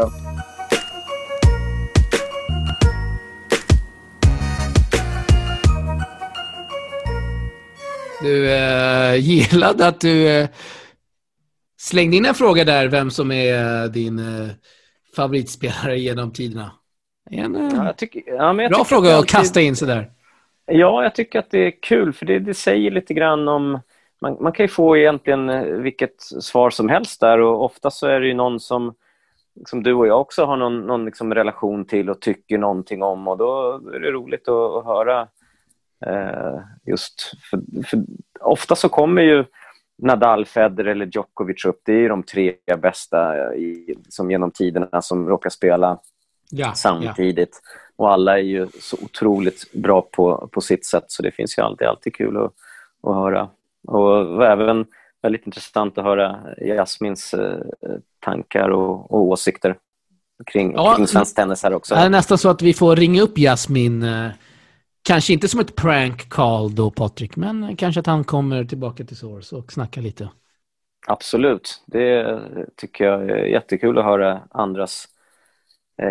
Du 8.21 8.51
eh, 8.51 9.15
gillade 9.19 9.87
att 9.87 10.01
du 10.01 10.27
eh, 10.27 10.49
slängde 11.79 12.17
in 12.17 12.25
en 12.25 12.35
fråga 12.35 12.65
där, 12.65 12.87
vem 12.87 13.11
som 13.11 13.31
är 13.31 13.83
eh, 13.83 13.89
din 13.89 14.19
eh, 14.19 14.49
favoritspelare 15.15 15.99
genom 15.99 16.33
tiderna. 16.33 16.71
En 17.31 17.69
ja, 17.75 17.93
tycker, 17.93 18.23
ja, 18.27 18.53
bra 18.53 18.83
fråga 18.83 19.15
att, 19.15 19.19
att 19.19 19.27
kasta 19.27 19.61
in 19.61 19.75
sådär. 19.75 20.11
Ja, 20.65 21.03
jag 21.03 21.15
tycker 21.15 21.39
att 21.39 21.51
det 21.51 21.67
är 21.67 21.81
kul 21.81 22.13
för 22.13 22.25
det, 22.25 22.39
det 22.39 22.53
säger 22.53 22.91
lite 22.91 23.13
grann 23.13 23.47
om... 23.47 23.79
Man, 24.21 24.37
man, 24.39 24.51
kan 24.51 24.63
ju 24.63 24.67
få 24.67 24.97
egentligen 24.97 25.49
eh, 25.49 25.63
vilket 25.63 26.21
svar 26.21 26.69
som 26.69 26.89
helst 26.89 27.19
där 27.19 27.39
och 27.39 27.65
ofta 27.65 27.91
så 27.91 28.07
är 28.07 28.19
det 28.19 28.27
ju 28.27 28.33
någon 28.33 28.59
som, 28.59 28.93
som 29.65 29.83
du 29.83 29.93
och 29.93 30.07
jag 30.07 30.21
också 30.21 30.45
har 30.45 30.57
någon, 30.57 30.87
någon 30.87 31.05
liksom 31.05 31.33
relation 31.33 31.85
till 31.85 32.09
och 32.09 32.21
tycker 32.21 32.57
någonting 32.57 33.03
om 33.03 33.27
och 33.27 33.37
då 33.37 33.81
är 33.93 33.99
det 33.99 34.11
roligt 34.11 34.47
att, 34.47 34.75
att 34.75 34.85
höra 34.85 35.27
eh, 36.05 36.59
just... 36.85 37.31
För, 37.49 37.59
för 37.85 37.99
ofta 38.39 38.75
så 38.75 38.89
kommer 38.89 39.21
ju 39.21 39.45
Nadal, 39.97 40.45
Federer 40.45 40.91
eller 40.91 41.09
Djokovic 41.13 41.65
upp. 41.65 41.81
Det 41.85 41.91
är 41.91 41.99
ju 41.99 42.07
de 42.07 42.23
tre 42.23 42.55
bästa 42.81 43.55
i, 43.55 43.95
som 44.09 44.31
genom 44.31 44.51
tiderna 44.51 45.01
som 45.01 45.29
råkar 45.29 45.49
spela 45.49 45.99
ja, 46.49 46.73
samtidigt. 46.73 47.61
Ja. 47.63 48.03
Och 48.03 48.11
alla 48.11 48.39
är 48.39 48.43
ju 48.43 48.67
så 48.79 48.97
otroligt 49.01 49.71
bra 49.73 50.01
på, 50.01 50.49
på 50.51 50.61
sitt 50.61 50.85
sätt 50.85 51.05
så 51.07 51.23
det 51.23 51.31
finns 51.31 51.57
ju 51.57 51.61
alltid, 51.61 51.87
alltid 51.87 52.15
kul 52.15 52.37
att, 52.37 52.53
att 53.03 53.15
höra. 53.15 53.49
Och 53.87 54.45
även 54.45 54.85
väldigt 55.21 55.45
intressant 55.45 55.97
att 55.97 56.03
höra 56.03 56.39
Jasmins 56.57 57.33
eh, 57.33 57.59
tankar 58.19 58.69
och, 58.69 59.11
och, 59.11 59.21
åsikter 59.21 59.77
kring, 60.45 60.73
ja, 60.73 60.95
kring 60.95 61.07
svensk 61.07 61.35
tennis 61.35 61.63
här 61.63 61.73
också. 61.73 61.95
Det 61.95 62.01
är 62.01 62.09
nästan 62.09 62.37
så 62.37 62.49
att 62.49 62.61
vi 62.61 62.73
får 62.73 62.95
ringa 62.95 63.21
upp 63.21 63.37
Jasmin. 63.37 64.03
Eh, 64.03 64.29
kanske 65.01 65.33
inte 65.33 65.47
som 65.47 65.59
ett 65.59 65.75
prank 65.75 66.29
call 66.29 66.75
då, 66.75 66.91
Patrik, 66.91 67.35
men 67.35 67.75
kanske 67.75 67.99
att 67.99 68.07
han 68.07 68.23
kommer 68.23 68.65
tillbaka 68.65 69.03
till 69.03 69.17
Source 69.17 69.55
och 69.55 69.71
snackar 69.71 70.01
lite. 70.01 70.29
Absolut. 71.07 71.83
Det 71.85 72.39
tycker 72.75 73.05
jag 73.05 73.29
är 73.29 73.45
jättekul 73.45 73.97
att 73.97 74.05
höra 74.05 74.41
andras 74.51 75.07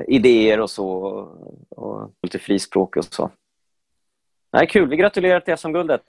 idéer 0.08 0.60
och 0.60 0.70
så. 0.70 0.88
Och, 0.88 1.78
och 1.78 2.10
lite 2.22 2.38
frispråk 2.38 2.96
och 2.96 3.04
så. 3.04 3.30
Nej, 4.52 4.66
kul. 4.66 4.88
Vi 4.88 4.96
gratulerar 4.96 5.40
till 5.40 5.56
SM-guldet. 5.56 6.02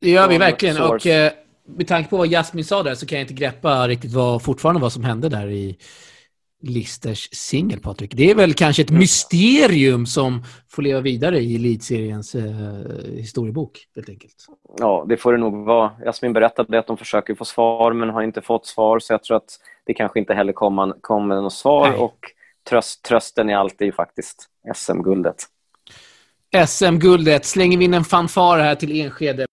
Det 0.00 0.10
gör 0.10 0.28
vi 0.28 0.38
verkligen. 0.38 0.82
Och 0.82 1.06
eh, 1.06 1.32
med 1.64 1.88
tanke 1.88 2.10
på 2.10 2.16
vad 2.16 2.28
Jasmin 2.28 2.64
sa 2.64 2.82
där 2.82 2.94
så 2.94 3.06
kan 3.06 3.18
jag 3.18 3.24
inte 3.24 3.34
greppa 3.34 3.88
riktigt 3.88 4.12
vad, 4.12 4.42
fortfarande 4.42 4.80
vad 4.80 4.92
som 4.92 5.04
hände 5.04 5.28
där 5.28 5.48
i 5.48 5.78
Listers 6.62 7.28
singel, 7.32 7.80
Patrik. 7.80 8.14
Det 8.14 8.30
är 8.30 8.34
väl 8.34 8.54
kanske 8.54 8.82
ett 8.82 8.90
mysterium 8.90 10.06
som 10.06 10.42
får 10.68 10.82
leva 10.82 11.00
vidare 11.00 11.38
i 11.38 11.54
elitseriens 11.54 12.34
eh, 12.34 12.44
historiebok, 13.16 13.88
helt 13.94 14.08
enkelt. 14.08 14.46
Ja, 14.78 15.04
det 15.08 15.16
får 15.16 15.32
det 15.32 15.38
nog 15.38 15.64
vara. 15.66 15.90
Jasmin 16.04 16.32
berättade 16.32 16.78
att 16.78 16.86
de 16.86 16.96
försöker 16.96 17.34
få 17.34 17.44
svar, 17.44 17.92
men 17.92 18.10
har 18.10 18.22
inte 18.22 18.42
fått 18.42 18.66
svar, 18.66 18.98
så 18.98 19.12
jag 19.12 19.22
tror 19.22 19.36
att 19.36 19.58
det 19.84 19.94
kanske 19.94 20.18
inte 20.18 20.34
heller 20.34 20.52
kommer, 20.52 20.94
kommer 21.00 21.34
något 21.36 21.52
svar. 21.52 21.90
Nej. 21.90 21.98
Och 21.98 22.18
tröst, 22.68 23.02
trösten 23.02 23.50
i 23.50 23.54
allt 23.54 23.80
är 23.80 23.84
ju 23.84 23.92
faktiskt 23.92 24.48
SM-guldet. 24.74 25.36
SM-guldet. 26.66 27.44
Slänger 27.44 27.78
vi 27.78 27.84
in 27.84 27.94
en 27.94 28.04
fanfar 28.04 28.58
här 28.58 28.74
till 28.74 29.00
Enskede. 29.00 29.46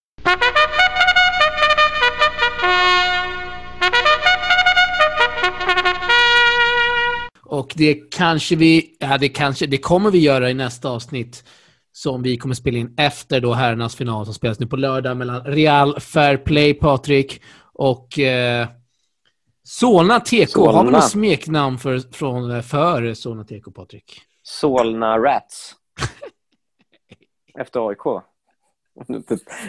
Och 7.44 7.74
det 7.76 8.12
kanske 8.12 8.56
vi, 8.56 8.98
ja 9.00 9.18
det 9.18 9.30
kanske, 9.30 9.68
det 9.68 9.78
kommer 9.78 10.12
vi 10.12 10.20
göra 10.20 10.50
i 10.50 10.54
nästa 10.54 10.90
avsnitt 10.90 11.44
som 11.92 12.22
vi 12.22 12.38
kommer 12.38 12.56
spela 12.56 12.78
in 12.78 12.94
efter 12.98 13.42
då 13.42 13.54
herrarnas 13.54 13.96
final 13.96 14.26
som 14.26 14.34
spelas 14.34 14.60
nu 14.60 14.68
på 14.68 14.76
lördag 14.76 15.18
mellan 15.18 15.44
Real 15.44 16.00
Fair 16.00 16.38
Play, 16.38 16.74
Patrik, 16.74 17.42
och 17.74 18.20
eh, 18.20 18.68
Solna 19.70 20.20
TK. 20.20 20.50
Solna. 20.50 20.72
Har 20.72 20.86
vi 20.86 20.92
något 20.92 21.10
smeknamn 21.10 21.78
för, 21.78 22.14
från, 22.14 22.64
för 22.64 23.14
Solna 23.14 23.44
TK, 23.44 23.76
Patrik? 23.76 24.22
Solna 24.44 25.18
Rats. 25.18 25.76
Efter 27.60 27.90
AIK. 27.90 28.24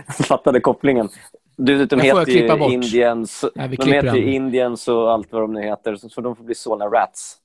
Jag 0.07 0.27
fattade 0.27 0.61
kopplingen. 0.61 1.09
Du, 1.57 1.87
de 1.87 2.01
heter 2.01 2.31
ju. 2.31 2.73
Indians, 2.73 3.45
Nej, 3.55 3.69
de 3.69 3.93
heter 3.93 4.15
ju. 4.15 4.33
Indians 4.33 4.89
och 4.89 5.13
allt 5.13 5.33
vad 5.33 5.43
de 5.43 5.53
nu 5.53 5.63
heter, 5.63 5.97
så, 5.97 6.21
de 6.21 6.37
får 6.37 6.45
bli 6.45 6.55
Solna 6.55 6.85
Rats. 6.85 7.37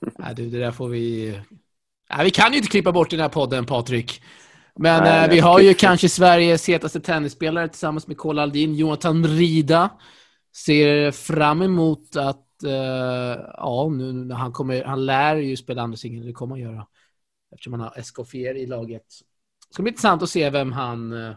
Nej, 0.18 0.34
du, 0.34 0.50
det 0.50 0.58
där 0.58 0.70
får 0.70 0.88
vi... 0.88 1.38
Nej, 2.16 2.24
vi 2.24 2.30
kan 2.30 2.52
ju 2.52 2.56
inte 2.56 2.70
klippa 2.70 2.92
bort 2.92 3.10
den 3.10 3.20
här 3.20 3.28
podden, 3.28 3.66
Patrik. 3.66 4.22
Men 4.74 5.02
Nej, 5.02 5.24
eh, 5.24 5.30
vi 5.30 5.38
har 5.38 5.60
ju 5.60 5.74
kanske 5.74 6.08
Sveriges 6.08 6.68
hetaste 6.68 7.00
tennisspelare 7.00 7.68
tillsammans 7.68 8.06
med 8.06 8.16
Kola 8.16 8.42
Aldin, 8.42 8.74
Jonathan 8.74 9.26
Rida. 9.26 9.90
Ser 10.56 11.10
fram 11.10 11.62
emot 11.62 12.16
att, 12.16 12.62
eh, 12.62 13.42
ja, 13.56 13.88
nu 13.92 14.12
när 14.12 14.34
han 14.34 14.52
kommer, 14.52 14.84
han 14.84 15.06
lär 15.06 15.36
ju 15.36 15.56
spela 15.56 15.82
andra 15.82 15.96
singeln, 15.96 16.26
det 16.26 16.32
kommer 16.32 16.54
han 16.54 16.62
göra. 16.62 16.86
Eftersom 17.52 17.72
han 17.72 17.82
har 17.82 17.98
Escoffier 17.98 18.54
i 18.54 18.66
laget. 18.66 19.04
Det 19.68 19.74
ska 19.74 19.82
bli 19.82 19.90
intressant 19.90 20.22
att 20.22 20.30
se 20.30 20.50
vem 20.50 20.72
han 20.72 21.26
eh, 21.26 21.34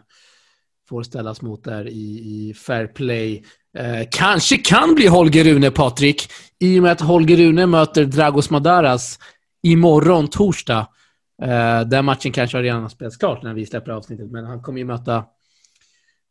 får 0.88 1.02
ställas 1.02 1.42
mot 1.42 1.64
där 1.64 1.88
i, 1.88 2.48
i 2.50 2.54
fair 2.54 2.86
play. 2.86 3.44
Eh, 3.78 4.08
kanske 4.10 4.56
kan 4.56 4.94
bli 4.94 5.06
Holger 5.06 5.44
Rune, 5.44 5.70
Patrik, 5.70 6.22
i 6.58 6.78
och 6.78 6.82
med 6.82 6.92
att 6.92 7.00
Holger 7.00 7.36
Rune 7.36 7.66
möter 7.66 8.04
Dragos 8.04 8.50
Madaras 8.50 9.18
imorgon, 9.62 10.28
torsdag. 10.28 10.88
Eh, 11.42 11.80
den 11.80 12.04
matchen 12.04 12.32
kanske 12.32 12.56
har 12.56 12.62
redan 12.62 12.90
spelats 12.90 13.16
klart 13.16 13.42
när 13.42 13.54
vi 13.54 13.66
släpper 13.66 13.92
avsnittet, 13.92 14.30
men 14.30 14.44
han 14.44 14.62
kommer 14.62 14.78
ju 14.78 14.84
möta, 14.84 15.24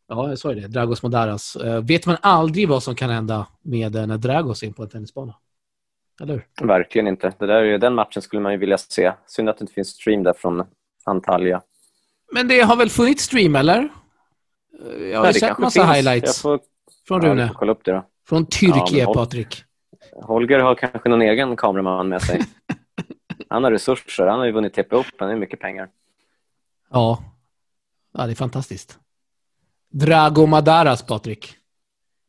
ja, 0.08 0.30
jag 0.30 0.38
sa 0.40 0.54
ju 0.54 0.60
det, 0.62 0.68
Dragos 0.68 1.04
Madaras. 1.04 1.56
Eh, 1.56 1.82
vet 1.84 2.06
man 2.06 2.18
aldrig 2.22 2.70
vad 2.70 2.84
som 2.84 2.96
kan 2.96 3.10
hända 3.10 3.48
med 3.62 3.96
eh, 3.96 4.08
när 4.08 4.18
Dragos 4.18 4.64
är 4.64 4.72
på 4.72 4.84
en 4.84 4.90
tennisbana? 4.90 5.36
Eller 6.22 6.34
hur? 6.34 6.68
Verkligen 6.68 7.08
inte. 7.08 7.34
Det 7.40 7.46
där, 7.48 7.54
är 7.56 7.64
ju- 7.64 7.78
den 7.78 7.96
matchen 7.96 8.22
skulle 8.22 8.42
man 8.42 8.52
ju 8.52 8.58
vilja 8.58 8.78
se. 8.78 9.14
Synd 9.28 9.50
att 9.50 9.58
det 9.58 9.64
inte 9.64 9.74
finns 9.74 9.90
stream 9.90 10.24
där 10.24 10.34
från 10.34 10.64
Antalya. 11.06 11.62
Men 12.34 12.48
det 12.48 12.62
har 12.62 12.76
väl 12.76 12.90
funnits 12.90 13.24
stream, 13.24 13.56
eller? 13.56 13.78
Eh, 13.80 15.04
Jag 15.04 15.18
har 15.20 15.24
Nej, 15.26 15.34
sett 15.34 15.58
massa 15.58 15.82
finns. 15.86 15.96
highlights 15.96 16.28
Jag 16.28 16.36
får, 16.42 16.60
från 17.08 17.22
ja, 17.24 17.30
Rune. 17.32 17.48
får 17.48 17.54
kolla 17.56 17.72
upp 17.72 17.84
det 17.86 17.92
då. 17.92 18.06
Från 18.28 18.46
Tyrkie, 18.46 19.00
Ja, 19.00 19.06
men- 19.06 19.14
Patrik. 19.14 19.64
Holger 20.22 20.60
har 20.60 20.76
kanske 20.76 21.10
någon 21.10 21.22
egen 21.22 21.56
kameraman 21.56 22.10
med 22.10 22.22
sig. 22.22 22.42
Han 23.50 23.64
har 23.64 23.72
resurser. 23.72 24.28
Han 24.28 24.40
har 24.40 24.46
ju 24.46 24.52
vunnit 24.52 24.74
TP 24.74 24.96
Open. 24.96 25.28
Det 25.28 25.34
är 25.34 25.36
mycket 25.36 25.60
pengar. 25.60 25.90
Ja. 26.92 27.24
ja, 28.14 28.26
det 28.26 28.32
är 28.32 28.36
fantastiskt. 28.36 29.00
Drago 30.00 30.46
Madaras, 30.46 31.02
Patrik. 31.08 31.56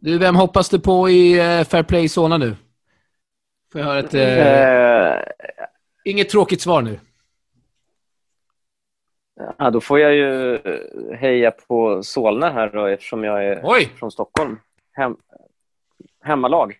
Du, 0.00 0.18
vem 0.18 0.36
hoppas 0.36 0.68
du 0.68 0.78
på 0.80 1.08
i 1.10 1.38
eh, 1.38 1.64
Fair 1.64 1.82
Play 1.82 2.08
Solna 2.08 2.36
nu? 2.38 2.56
Får 3.72 3.80
jag 3.80 3.88
höra 3.88 3.98
ett... 3.98 4.14
Eh, 4.14 4.38
Eh, 4.38 5.24
inget 6.04 6.28
tråkigt 6.28 6.60
svar 6.60 6.82
nu. 6.82 7.00
ja, 9.58 9.70
då 9.70 9.80
får 9.80 9.98
jag 10.00 10.14
ju 10.14 10.58
heja 11.20 11.50
på 11.50 12.02
Solna 12.02 12.50
här 12.50 12.70
då, 12.70 12.86
eftersom 12.86 13.24
jag 13.24 13.44
är 13.44 13.60
Oj! 13.64 13.92
från 13.98 14.10
Stockholm. 14.10 14.58
Hem, 14.92 15.16
hemmalag. 16.24 16.78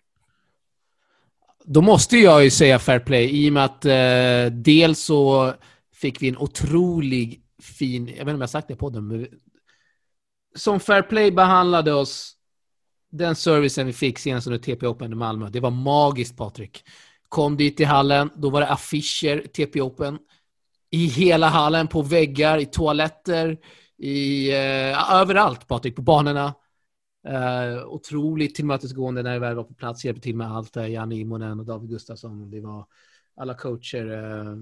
Då 1.63 1.81
måste 1.81 2.17
jag 2.17 2.43
ju 2.43 2.49
säga 2.49 2.79
fair 2.79 2.99
play 2.99 3.45
i 3.45 3.49
och 3.49 3.53
med 3.53 3.65
att 3.65 3.85
eh, 3.85 4.51
dels 4.51 4.99
så 4.99 5.53
fick 5.93 6.21
vi 6.21 6.29
en 6.29 6.37
otrolig 6.37 7.41
fin, 7.61 8.07
jag 8.07 8.13
vet 8.13 8.19
inte 8.19 8.33
om 8.33 8.41
jag 8.41 8.49
sagt 8.49 8.67
det 8.67 8.73
i 8.73 8.77
podden, 8.77 9.07
men 9.07 9.27
som 10.59 10.79
fair 10.79 11.01
play 11.01 11.31
behandlade 11.31 11.93
oss, 11.93 12.33
den 13.11 13.35
servicen 13.35 13.87
vi 13.87 13.93
fick 13.93 14.19
senast 14.19 14.47
under 14.47 14.59
TP 14.59 14.87
Open 14.87 15.11
i 15.11 15.15
Malmö, 15.15 15.49
det 15.49 15.59
var 15.59 15.71
magiskt 15.71 16.37
Patrik. 16.37 16.83
Kom 17.29 17.57
dit 17.57 17.79
i 17.79 17.83
hallen, 17.83 18.29
då 18.35 18.49
var 18.49 18.61
det 18.61 18.67
affischer 18.67 19.47
TP 19.47 19.81
Open 19.81 20.19
i 20.91 21.05
hela 21.05 21.47
hallen, 21.47 21.87
på 21.87 22.01
väggar, 22.01 22.57
i 22.57 22.65
toaletter, 22.65 23.57
i, 23.97 24.49
eh, 24.51 25.13
överallt 25.13 25.67
Patrik, 25.67 25.95
på 25.95 26.01
banorna. 26.01 26.53
Eh, 27.27 27.85
otroligt 27.85 28.55
tillmötesgående 28.55 29.23
när 29.23 29.33
vi 29.33 29.39
väl 29.39 29.55
var 29.55 29.63
på 29.63 29.73
plats. 29.73 30.05
Hjälpte 30.05 30.21
till 30.21 30.35
med 30.35 30.51
allt. 30.51 30.75
Janne 30.75 31.15
Immonen 31.15 31.59
och 31.59 31.65
David 31.65 31.89
Gustafsson. 31.89 32.51
Det 32.51 32.61
var 32.61 32.85
alla 33.37 33.53
coacher. 33.53 34.11
eh, 34.11 34.55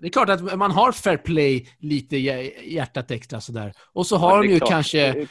det 0.00 0.06
är 0.06 0.10
klart 0.10 0.28
att 0.28 0.58
man 0.58 0.70
har 0.70 0.92
fair 0.92 1.16
play 1.16 1.68
lite 1.78 2.16
hjär- 2.16 2.62
hjärtat 2.64 3.10
extra 3.10 3.40
sådär. 3.40 3.72
Och 3.92 4.06
så 4.06 4.16
har 4.16 4.36
Ja, 4.36 4.42
de 4.42 4.48
ju 4.48 4.58
klart. 4.58 4.68
kanske 4.70 5.26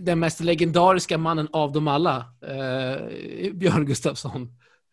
den 0.00 0.18
mest 0.18 0.40
legendariska 0.40 1.18
mannen 1.18 1.48
av 1.52 1.72
dem 1.72 1.88
alla. 1.88 2.16
eh, 2.46 3.52
Björn 3.52 3.86
Gustafsson. 3.86 4.48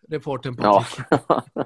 Reporten 0.10 0.56
på 0.56 0.64
Ja. 0.64 0.86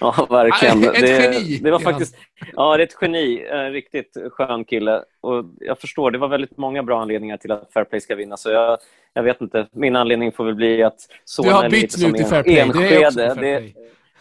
ja, 0.00 0.26
verkligen. 0.30 0.84
Ett 0.84 1.00
det, 1.00 1.34
geni, 1.34 1.58
Det 1.62 1.70
var 1.70 1.78
faktiskt, 1.78 2.16
ja, 2.56 2.76
det 2.76 2.82
är 2.82 2.86
ett 2.86 2.96
geni. 3.00 3.46
En 3.50 3.72
riktigt 3.72 4.16
skön 4.32 4.64
kille. 4.64 5.04
Och 5.20 5.44
jag 5.60 5.78
förstår, 5.78 6.10
det 6.10 6.18
var 6.18 6.28
väldigt 6.28 6.56
många 6.56 6.82
bra 6.82 7.02
anledningar 7.02 7.36
till 7.36 7.52
att 7.52 7.72
Fairplay 7.72 8.00
ska 8.00 8.14
vinna. 8.14 8.36
Så 8.36 8.50
jag, 8.50 8.78
jag 9.14 9.22
vet 9.22 9.40
inte. 9.40 9.68
Min 9.72 9.96
anledning 9.96 10.32
får 10.32 10.44
väl 10.44 10.54
bli 10.54 10.82
att 10.82 10.96
Solna 11.24 11.50
Du 11.50 11.56
har 11.56 11.64
är 11.64 11.70
lite 11.70 11.98
som 11.98 12.14
en- 12.14 12.44
Enskede. 12.46 13.72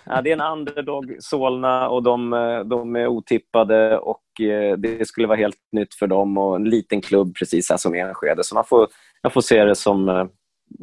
Fair 0.06 0.16
Det, 0.16 0.22
play. 0.22 0.34
ja, 0.34 0.38
det 0.38 0.44
är 0.44 0.52
en 0.52 0.60
underdog, 0.60 1.16
Solna, 1.20 1.90
och 1.90 2.04
de, 2.04 2.34
eh, 2.34 2.60
de 2.60 2.96
är 2.96 3.08
otippade. 3.08 3.98
Och 3.98 4.42
eh, 4.42 4.78
Det 4.78 5.08
skulle 5.08 5.28
vara 5.28 5.38
helt 5.38 5.58
nytt 5.72 5.94
för 5.96 6.08
dem. 6.08 6.38
Och 6.38 6.56
En 6.56 6.64
liten 6.70 7.02
klubb 7.02 7.36
precis 7.36 7.70
här 7.70 7.78
som 7.78 7.94
Enskede. 7.96 8.44
Så 8.44 8.56
man 8.56 8.66
får, 8.66 8.88
jag 9.22 9.34
får 9.34 9.42
se 9.42 9.64
det 9.66 9.76
som, 9.76 10.10
eh, 10.10 10.26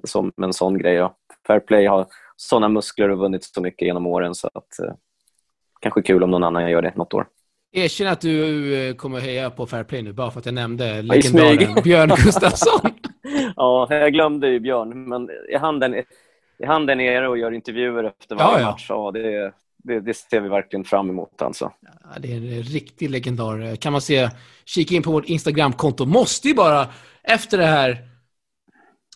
som 0.04 0.32
en 0.42 0.52
sån 0.52 0.78
grej. 0.78 0.94
Ja. 0.94 1.14
Fairplay 1.46 1.86
har 1.86 2.06
såna 2.36 2.68
muskler 2.68 3.08
och 3.08 3.18
vunnit 3.18 3.44
så 3.44 3.60
mycket 3.62 3.86
genom 3.86 4.06
åren. 4.06 4.34
Så 4.34 4.46
att, 4.54 4.78
eh, 4.84 4.94
kanske 5.80 6.02
kul 6.02 6.22
om 6.22 6.30
någon 6.30 6.44
annan 6.44 6.70
gör 6.70 6.82
det 6.82 6.96
något 6.96 7.14
år. 7.14 7.26
Erkänn 7.72 8.06
att 8.08 8.20
du 8.20 8.94
kommer 8.94 9.20
heja 9.20 9.50
på 9.50 9.66
fair 9.66 9.84
play 9.84 10.02
nu, 10.02 10.12
bara 10.12 10.30
för 10.30 10.38
att 10.40 10.46
jag 10.46 10.54
nämnde 10.54 10.84
i 10.98 11.02
legendaren. 11.02 11.82
Björn 11.84 12.08
Gustafsson. 12.24 12.90
Ja, 13.56 13.86
jag 13.90 14.12
glömde 14.12 14.48
ju 14.48 14.60
Björn, 14.60 15.08
men 15.08 15.30
är 15.30 15.58
han 15.58 15.78
där, 15.78 16.04
är 16.58 16.66
han 16.66 16.86
där 16.86 16.96
nere 16.96 17.28
och 17.28 17.38
gör 17.38 17.52
intervjuer 17.52 18.04
efter 18.04 18.36
varje 18.36 18.52
Ja, 18.52 18.60
ja. 18.60 18.70
match? 18.70 18.86
Ja, 18.88 19.10
det, 19.10 19.52
det, 19.76 20.00
det 20.00 20.14
ser 20.14 20.40
vi 20.40 20.48
verkligen 20.48 20.84
fram 20.84 21.10
emot. 21.10 21.42
Alltså. 21.42 21.72
Ja, 21.80 22.20
det 22.20 22.32
är 22.32 22.36
en 22.36 22.62
riktig 22.62 23.10
legendar. 23.10 23.76
Kan 23.76 23.92
man 23.92 24.00
se, 24.00 24.30
kika 24.64 24.94
in 24.94 25.02
på 25.02 25.12
vårt 25.12 25.24
Instagramkonto. 25.24 26.06
Måste 26.06 26.48
ju 26.48 26.54
bara, 26.54 26.86
efter 27.22 27.58
det 27.58 27.66
här 27.66 27.98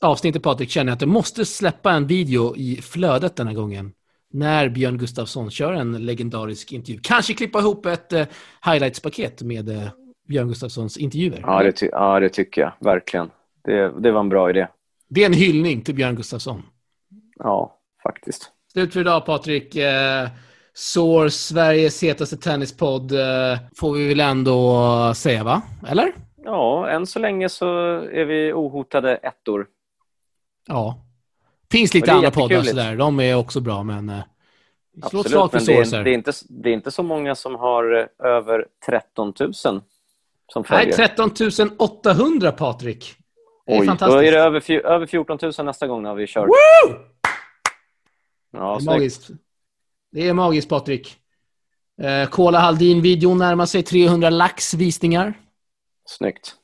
avsnittet 0.00 0.42
Patrik, 0.42 0.70
känner 0.70 0.90
jag 0.90 0.96
att 0.96 1.00
jag 1.02 1.08
måste 1.08 1.44
släppa 1.44 1.92
en 1.92 2.06
video 2.06 2.56
i 2.56 2.76
flödet 2.82 3.36
den 3.36 3.46
här 3.46 3.54
gången. 3.54 3.92
När 4.34 4.68
Björn 4.68 4.98
Gustafsson 4.98 5.50
kör 5.50 5.72
en 5.72 6.06
legendarisk 6.06 6.72
intervju. 6.72 7.00
Kanske 7.02 7.34
klippa 7.34 7.58
ihop 7.58 7.86
ett 7.86 8.12
eh, 8.12 8.26
highlights-paket 8.64 9.42
med 9.42 9.68
eh, 9.68 9.88
Björn 10.28 10.48
Gustafssons 10.48 10.96
intervjuer. 10.96 11.40
Ja, 11.42 11.62
det, 11.62 11.82
ja, 11.82 12.20
det 12.20 12.28
tycker 12.28 12.60
jag 12.60 12.72
verkligen. 12.80 13.30
Det, 13.64 14.00
det 14.00 14.12
var 14.12 14.20
en 14.20 14.28
bra 14.28 14.50
idé. 14.50 14.66
Det 15.08 15.22
är 15.22 15.26
en 15.26 15.32
hyllning 15.32 15.82
till 15.82 15.94
Björn 15.94 16.16
Gustafsson. 16.16 16.62
Ja, 17.42 17.78
faktiskt. 18.02 18.50
Slut 18.72 18.92
för 18.92 19.00
idag 19.00 19.26
Patrik. 19.26 19.76
Eh, 19.76 20.28
Soar, 20.74 21.28
Sveriges 21.28 22.02
hetaste 22.02 22.36
tennispodd, 22.36 23.12
eh, 23.12 23.58
får 23.76 23.92
vi 23.92 24.08
väl 24.08 24.20
ändå 24.20 25.14
säga 25.16 25.44
va? 25.44 25.62
Eller? 25.88 26.12
Ja, 26.44 26.88
än 26.88 27.06
så 27.06 27.18
länge 27.18 27.48
så 27.48 27.66
är 28.12 28.24
vi 28.24 28.52
ohotade 28.52 29.16
ettor. 29.16 29.66
Ja. 30.66 30.98
Finns 31.70 31.94
lite 31.94 32.12
andra 32.12 32.30
poddar 32.30 32.62
sådär. 32.62 32.96
De 32.96 33.20
är 33.20 33.34
också 33.34 33.60
bra, 33.60 33.82
men... 33.82 34.08
Eh, 34.08 34.18
Absolut, 35.02 35.26
slag 35.26 35.50
för 35.50 35.58
men 35.58 35.66
det 35.66 35.96
är, 35.96 36.04
det, 36.04 36.10
är 36.10 36.14
inte, 36.14 36.32
det 36.48 36.68
är 36.68 36.74
inte 36.74 36.90
så 36.90 37.02
många 37.02 37.34
som 37.34 37.54
har 37.54 38.08
över 38.24 38.66
13 38.86 39.34
000 39.40 39.54
som 39.54 39.82
Nej, 40.54 40.64
följer. 40.64 40.92
13 40.92 41.30
800 41.78 42.52
Patrik. 42.52 43.14
Det 43.66 43.72
är 43.72 43.80
Oj, 43.80 43.86
då 43.86 43.90
fantastiskt. 43.90 44.22
är 44.22 44.32
det 44.32 44.38
över, 44.38 44.86
över 44.86 45.06
14 45.06 45.38
000 45.42 45.66
nästa 45.66 45.86
gång 45.86 46.02
när 46.02 46.14
vi 46.14 46.26
kör. 46.26 46.46
Woo! 46.46 47.11
Ja, 48.52 48.78
det 48.80 48.84
är 48.84 48.86
magiskt. 48.86 49.28
Det 50.12 50.28
är 50.28 50.32
magiskt 50.34 50.68
Patrik. 50.68 51.18
Eh, 52.02 52.28
Kola 52.28 52.58
Haldin-videon 52.58 53.38
närmar 53.38 53.66
sig 53.66 53.82
300 53.82 54.30
lax 54.30 54.74
visningar. 54.74 55.34
snyggt. 56.04 56.54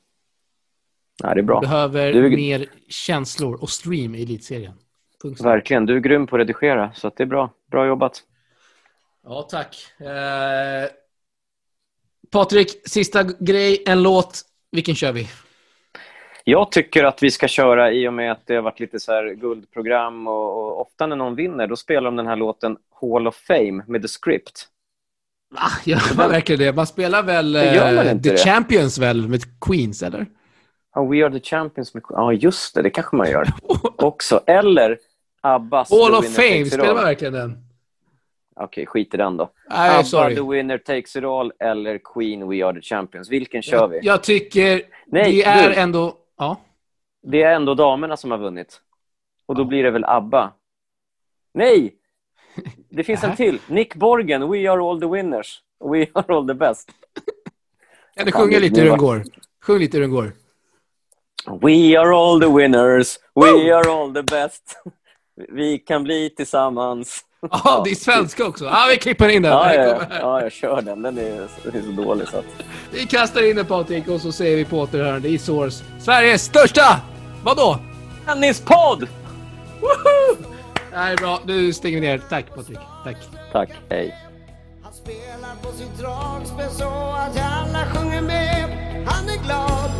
Ja, 1.23 1.33
det 1.33 1.39
är 1.39 1.43
bra. 1.43 1.59
Behöver 1.61 2.13
Du- 2.13 2.29
mer 2.35 2.65
känslor 2.89 3.61
och 3.61 3.69
stream 3.69 4.15
i 4.15 4.23
elitserien. 4.23 4.73
Punkt. 5.21 5.41
Verkligen. 5.41 5.85
Du 5.85 5.95
är 5.95 5.99
grym 5.99 6.27
på 6.27 6.35
att 6.35 6.39
redigera, 6.39 6.93
så 6.93 7.07
att 7.07 7.17
det 7.17 7.23
är 7.23 7.27
bra. 7.27 7.53
Bra 7.71 7.87
jobbat. 7.87 8.23
Ja, 9.23 9.41
tack. 9.51 9.75
Eh, 9.99 10.89
Patrik, 12.31 12.81
sista 12.89 13.23
grej, 13.23 13.83
en 13.87 14.03
låt. 14.03 14.41
Vilken 14.71 14.95
kör 14.95 15.11
vi? 15.11 15.27
Jag 16.49 16.71
tycker 16.71 17.03
att 17.03 17.23
vi 17.23 17.31
ska 17.31 17.47
köra, 17.47 17.91
i 17.91 18.07
och 18.07 18.13
med 18.13 18.31
att 18.31 18.41
det 18.45 18.55
har 18.55 18.61
varit 18.61 18.79
lite 18.79 18.99
så 18.99 19.11
här 19.11 19.33
guldprogram 19.33 20.27
och, 20.27 20.57
och 20.57 20.81
ofta 20.81 21.07
när 21.07 21.15
någon 21.15 21.35
vinner, 21.35 21.67
då 21.67 21.75
spelar 21.75 22.01
de 22.01 22.15
den 22.15 22.27
här 22.27 22.35
låten 22.35 22.77
Hall 23.01 23.27
of 23.27 23.35
Fame 23.35 23.83
med 23.87 24.01
The 24.01 24.07
Script. 24.07 24.67
Va? 25.55 25.61
Gör 25.85 26.17
man 26.17 26.29
verkligen 26.31 26.59
det? 26.59 26.73
Man 26.73 26.87
spelar 26.87 27.23
väl 27.23 27.53
man 27.53 28.07
eh, 28.07 28.21
The 28.21 28.29
det? 28.29 28.37
Champions 28.37 28.97
väl 28.97 29.27
med 29.27 29.41
Queens, 29.61 30.03
eller? 30.03 30.25
Ja, 30.95 31.05
We 31.05 31.25
Are 31.25 31.39
The 31.39 31.45
Champions 31.45 31.93
med... 31.93 32.03
Ja, 32.09 32.33
just 32.33 32.75
det, 32.75 32.81
det 32.81 32.89
kanske 32.89 33.15
man 33.15 33.31
gör 33.31 33.47
också. 33.97 34.43
Eller 34.47 34.97
Abbas 35.41 35.91
Hall 35.91 36.15
of 36.15 36.35
Fame, 36.35 36.65
spelar 36.65 36.93
man 36.93 37.03
verkligen 37.03 37.33
den? 37.33 37.57
Okej, 38.55 38.85
skit 38.85 39.13
i 39.13 39.17
den 39.17 39.37
då. 39.37 39.49
Nej, 39.69 39.89
Abba, 39.89 40.03
sorry. 40.03 40.35
The 40.35 40.41
Winner 40.41 40.77
Takes 40.77 41.15
It 41.15 41.23
All 41.23 41.51
eller 41.59 41.99
Queen, 42.13 42.49
We 42.49 42.65
Are 42.65 42.73
The 42.73 42.81
Champions. 42.81 43.29
Vilken 43.29 43.61
kör 43.61 43.87
vi? 43.87 43.95
Jag, 43.95 44.05
jag 44.05 44.23
tycker 44.23 44.81
Nej, 45.05 45.35
det 45.35 45.43
är 45.43 45.69
du. 45.69 45.75
ändå... 45.75 46.15
Ja. 46.39 46.57
Det 47.21 47.43
är 47.43 47.55
ändå 47.55 47.73
damerna 47.75 48.17
som 48.17 48.31
har 48.31 48.37
vunnit. 48.37 48.81
Och 49.45 49.55
då 49.55 49.65
blir 49.65 49.83
det 49.83 49.91
väl 49.91 50.05
ABBA? 50.05 50.53
Nej! 51.53 51.95
Det 52.89 53.03
finns 53.03 53.23
en 53.23 53.35
till. 53.35 53.59
Nick 53.67 53.95
Borgen, 53.95 54.49
We 54.49 54.71
Are 54.71 54.89
All 54.89 55.01
The 55.01 55.07
Winners. 55.07 55.61
We 55.83 56.07
Are 56.13 56.35
All 56.35 56.47
The 56.47 56.53
Best. 56.53 56.91
Kan 58.15 58.25
du 58.25 58.31
sjunga 58.31 58.59
lite 58.59 58.81
hur 58.81 58.89
den 58.89 58.97
går? 58.97 59.23
Sjung 59.61 59.79
lite 59.79 59.97
hur 59.97 60.01
den 60.01 60.11
går. 60.11 60.33
We 61.61 61.99
are 61.99 62.15
all 62.15 62.39
the 62.41 62.47
winners. 62.47 63.19
We 63.35 63.75
are 63.75 63.91
all 63.91 64.13
the 64.13 64.23
best. 64.23 64.77
Vi 65.35 65.77
kan 65.77 66.03
bli 66.03 66.29
tillsammans. 66.29 67.25
Ja, 67.51 67.81
det 67.85 67.91
är 67.91 67.95
svenska 67.95 68.45
också. 68.45 68.65
Ja, 68.65 68.87
vi 68.89 68.97
klipper 68.97 69.29
in 69.29 69.41
den. 69.41 69.51
Ja, 69.51 69.63
Här 69.63 69.75
ja, 69.75 70.01
ja, 70.09 70.15
ja, 70.19 70.41
jag 70.41 70.51
kör 70.51 70.81
den. 70.81 71.01
Den 71.01 71.17
är, 71.17 71.47
den 71.63 71.75
är 71.75 71.81
så 71.81 72.01
dålig 72.01 72.27
så 72.27 72.37
att... 72.37 72.45
Vi 72.91 73.05
kastar 73.05 73.49
in 73.49 73.55
den 73.55 73.65
Patrik 73.65 74.07
och 74.07 74.21
så 74.21 74.31
säger 74.31 74.57
vi 74.57 74.65
på 74.65 74.79
återhörande 74.79 75.27
i 75.29 75.37
Source. 75.37 75.83
Sveriges 75.99 76.43
största! 76.43 77.01
Vadå? 77.43 77.77
Tennispodd! 78.25 79.07
Woho! 79.81 80.49
Nej, 80.93 81.15
bra. 81.15 81.39
Nu 81.45 81.73
stänger 81.73 82.01
vi 82.01 82.07
ner. 82.07 82.21
Tack 82.29 82.55
Patrik. 82.55 82.79
Tack. 83.03 83.17
Tack, 83.51 83.69
hej. 83.89 84.15
Han 84.83 84.93
spelar 84.93 85.55
på 85.63 85.71
sitt 85.71 85.97
dragspel 85.99 86.69
så 86.69 86.87
att 87.15 87.39
alla 87.41 87.85
sjunger 87.93 88.21
med. 88.21 88.69
Han 89.07 89.29
är 89.29 89.43
glad. 89.45 89.91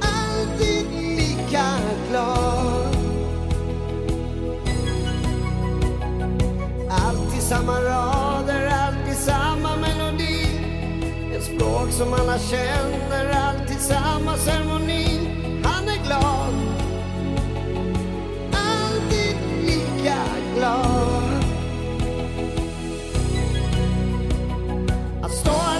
Alltid 0.00 0.86
lika 0.92 1.64
glad. 2.10 2.93
Alltid 7.00 7.42
samma 7.42 7.80
rader, 7.80 8.66
alltid 8.66 9.16
samma 9.16 9.76
melodi. 9.76 10.60
Ett 11.36 11.44
språk 11.44 11.90
som 11.90 12.12
alla 12.12 12.38
känner, 12.38 13.30
alltid 13.30 13.80
samma 13.80 14.36
ceremoni. 14.36 15.30
Han 15.64 15.88
är 15.88 16.04
glad. 16.06 16.54
Alltid 18.52 19.36
lika 19.66 20.16
glad. 20.56 21.24
Att 25.22 25.32
stå 25.32 25.73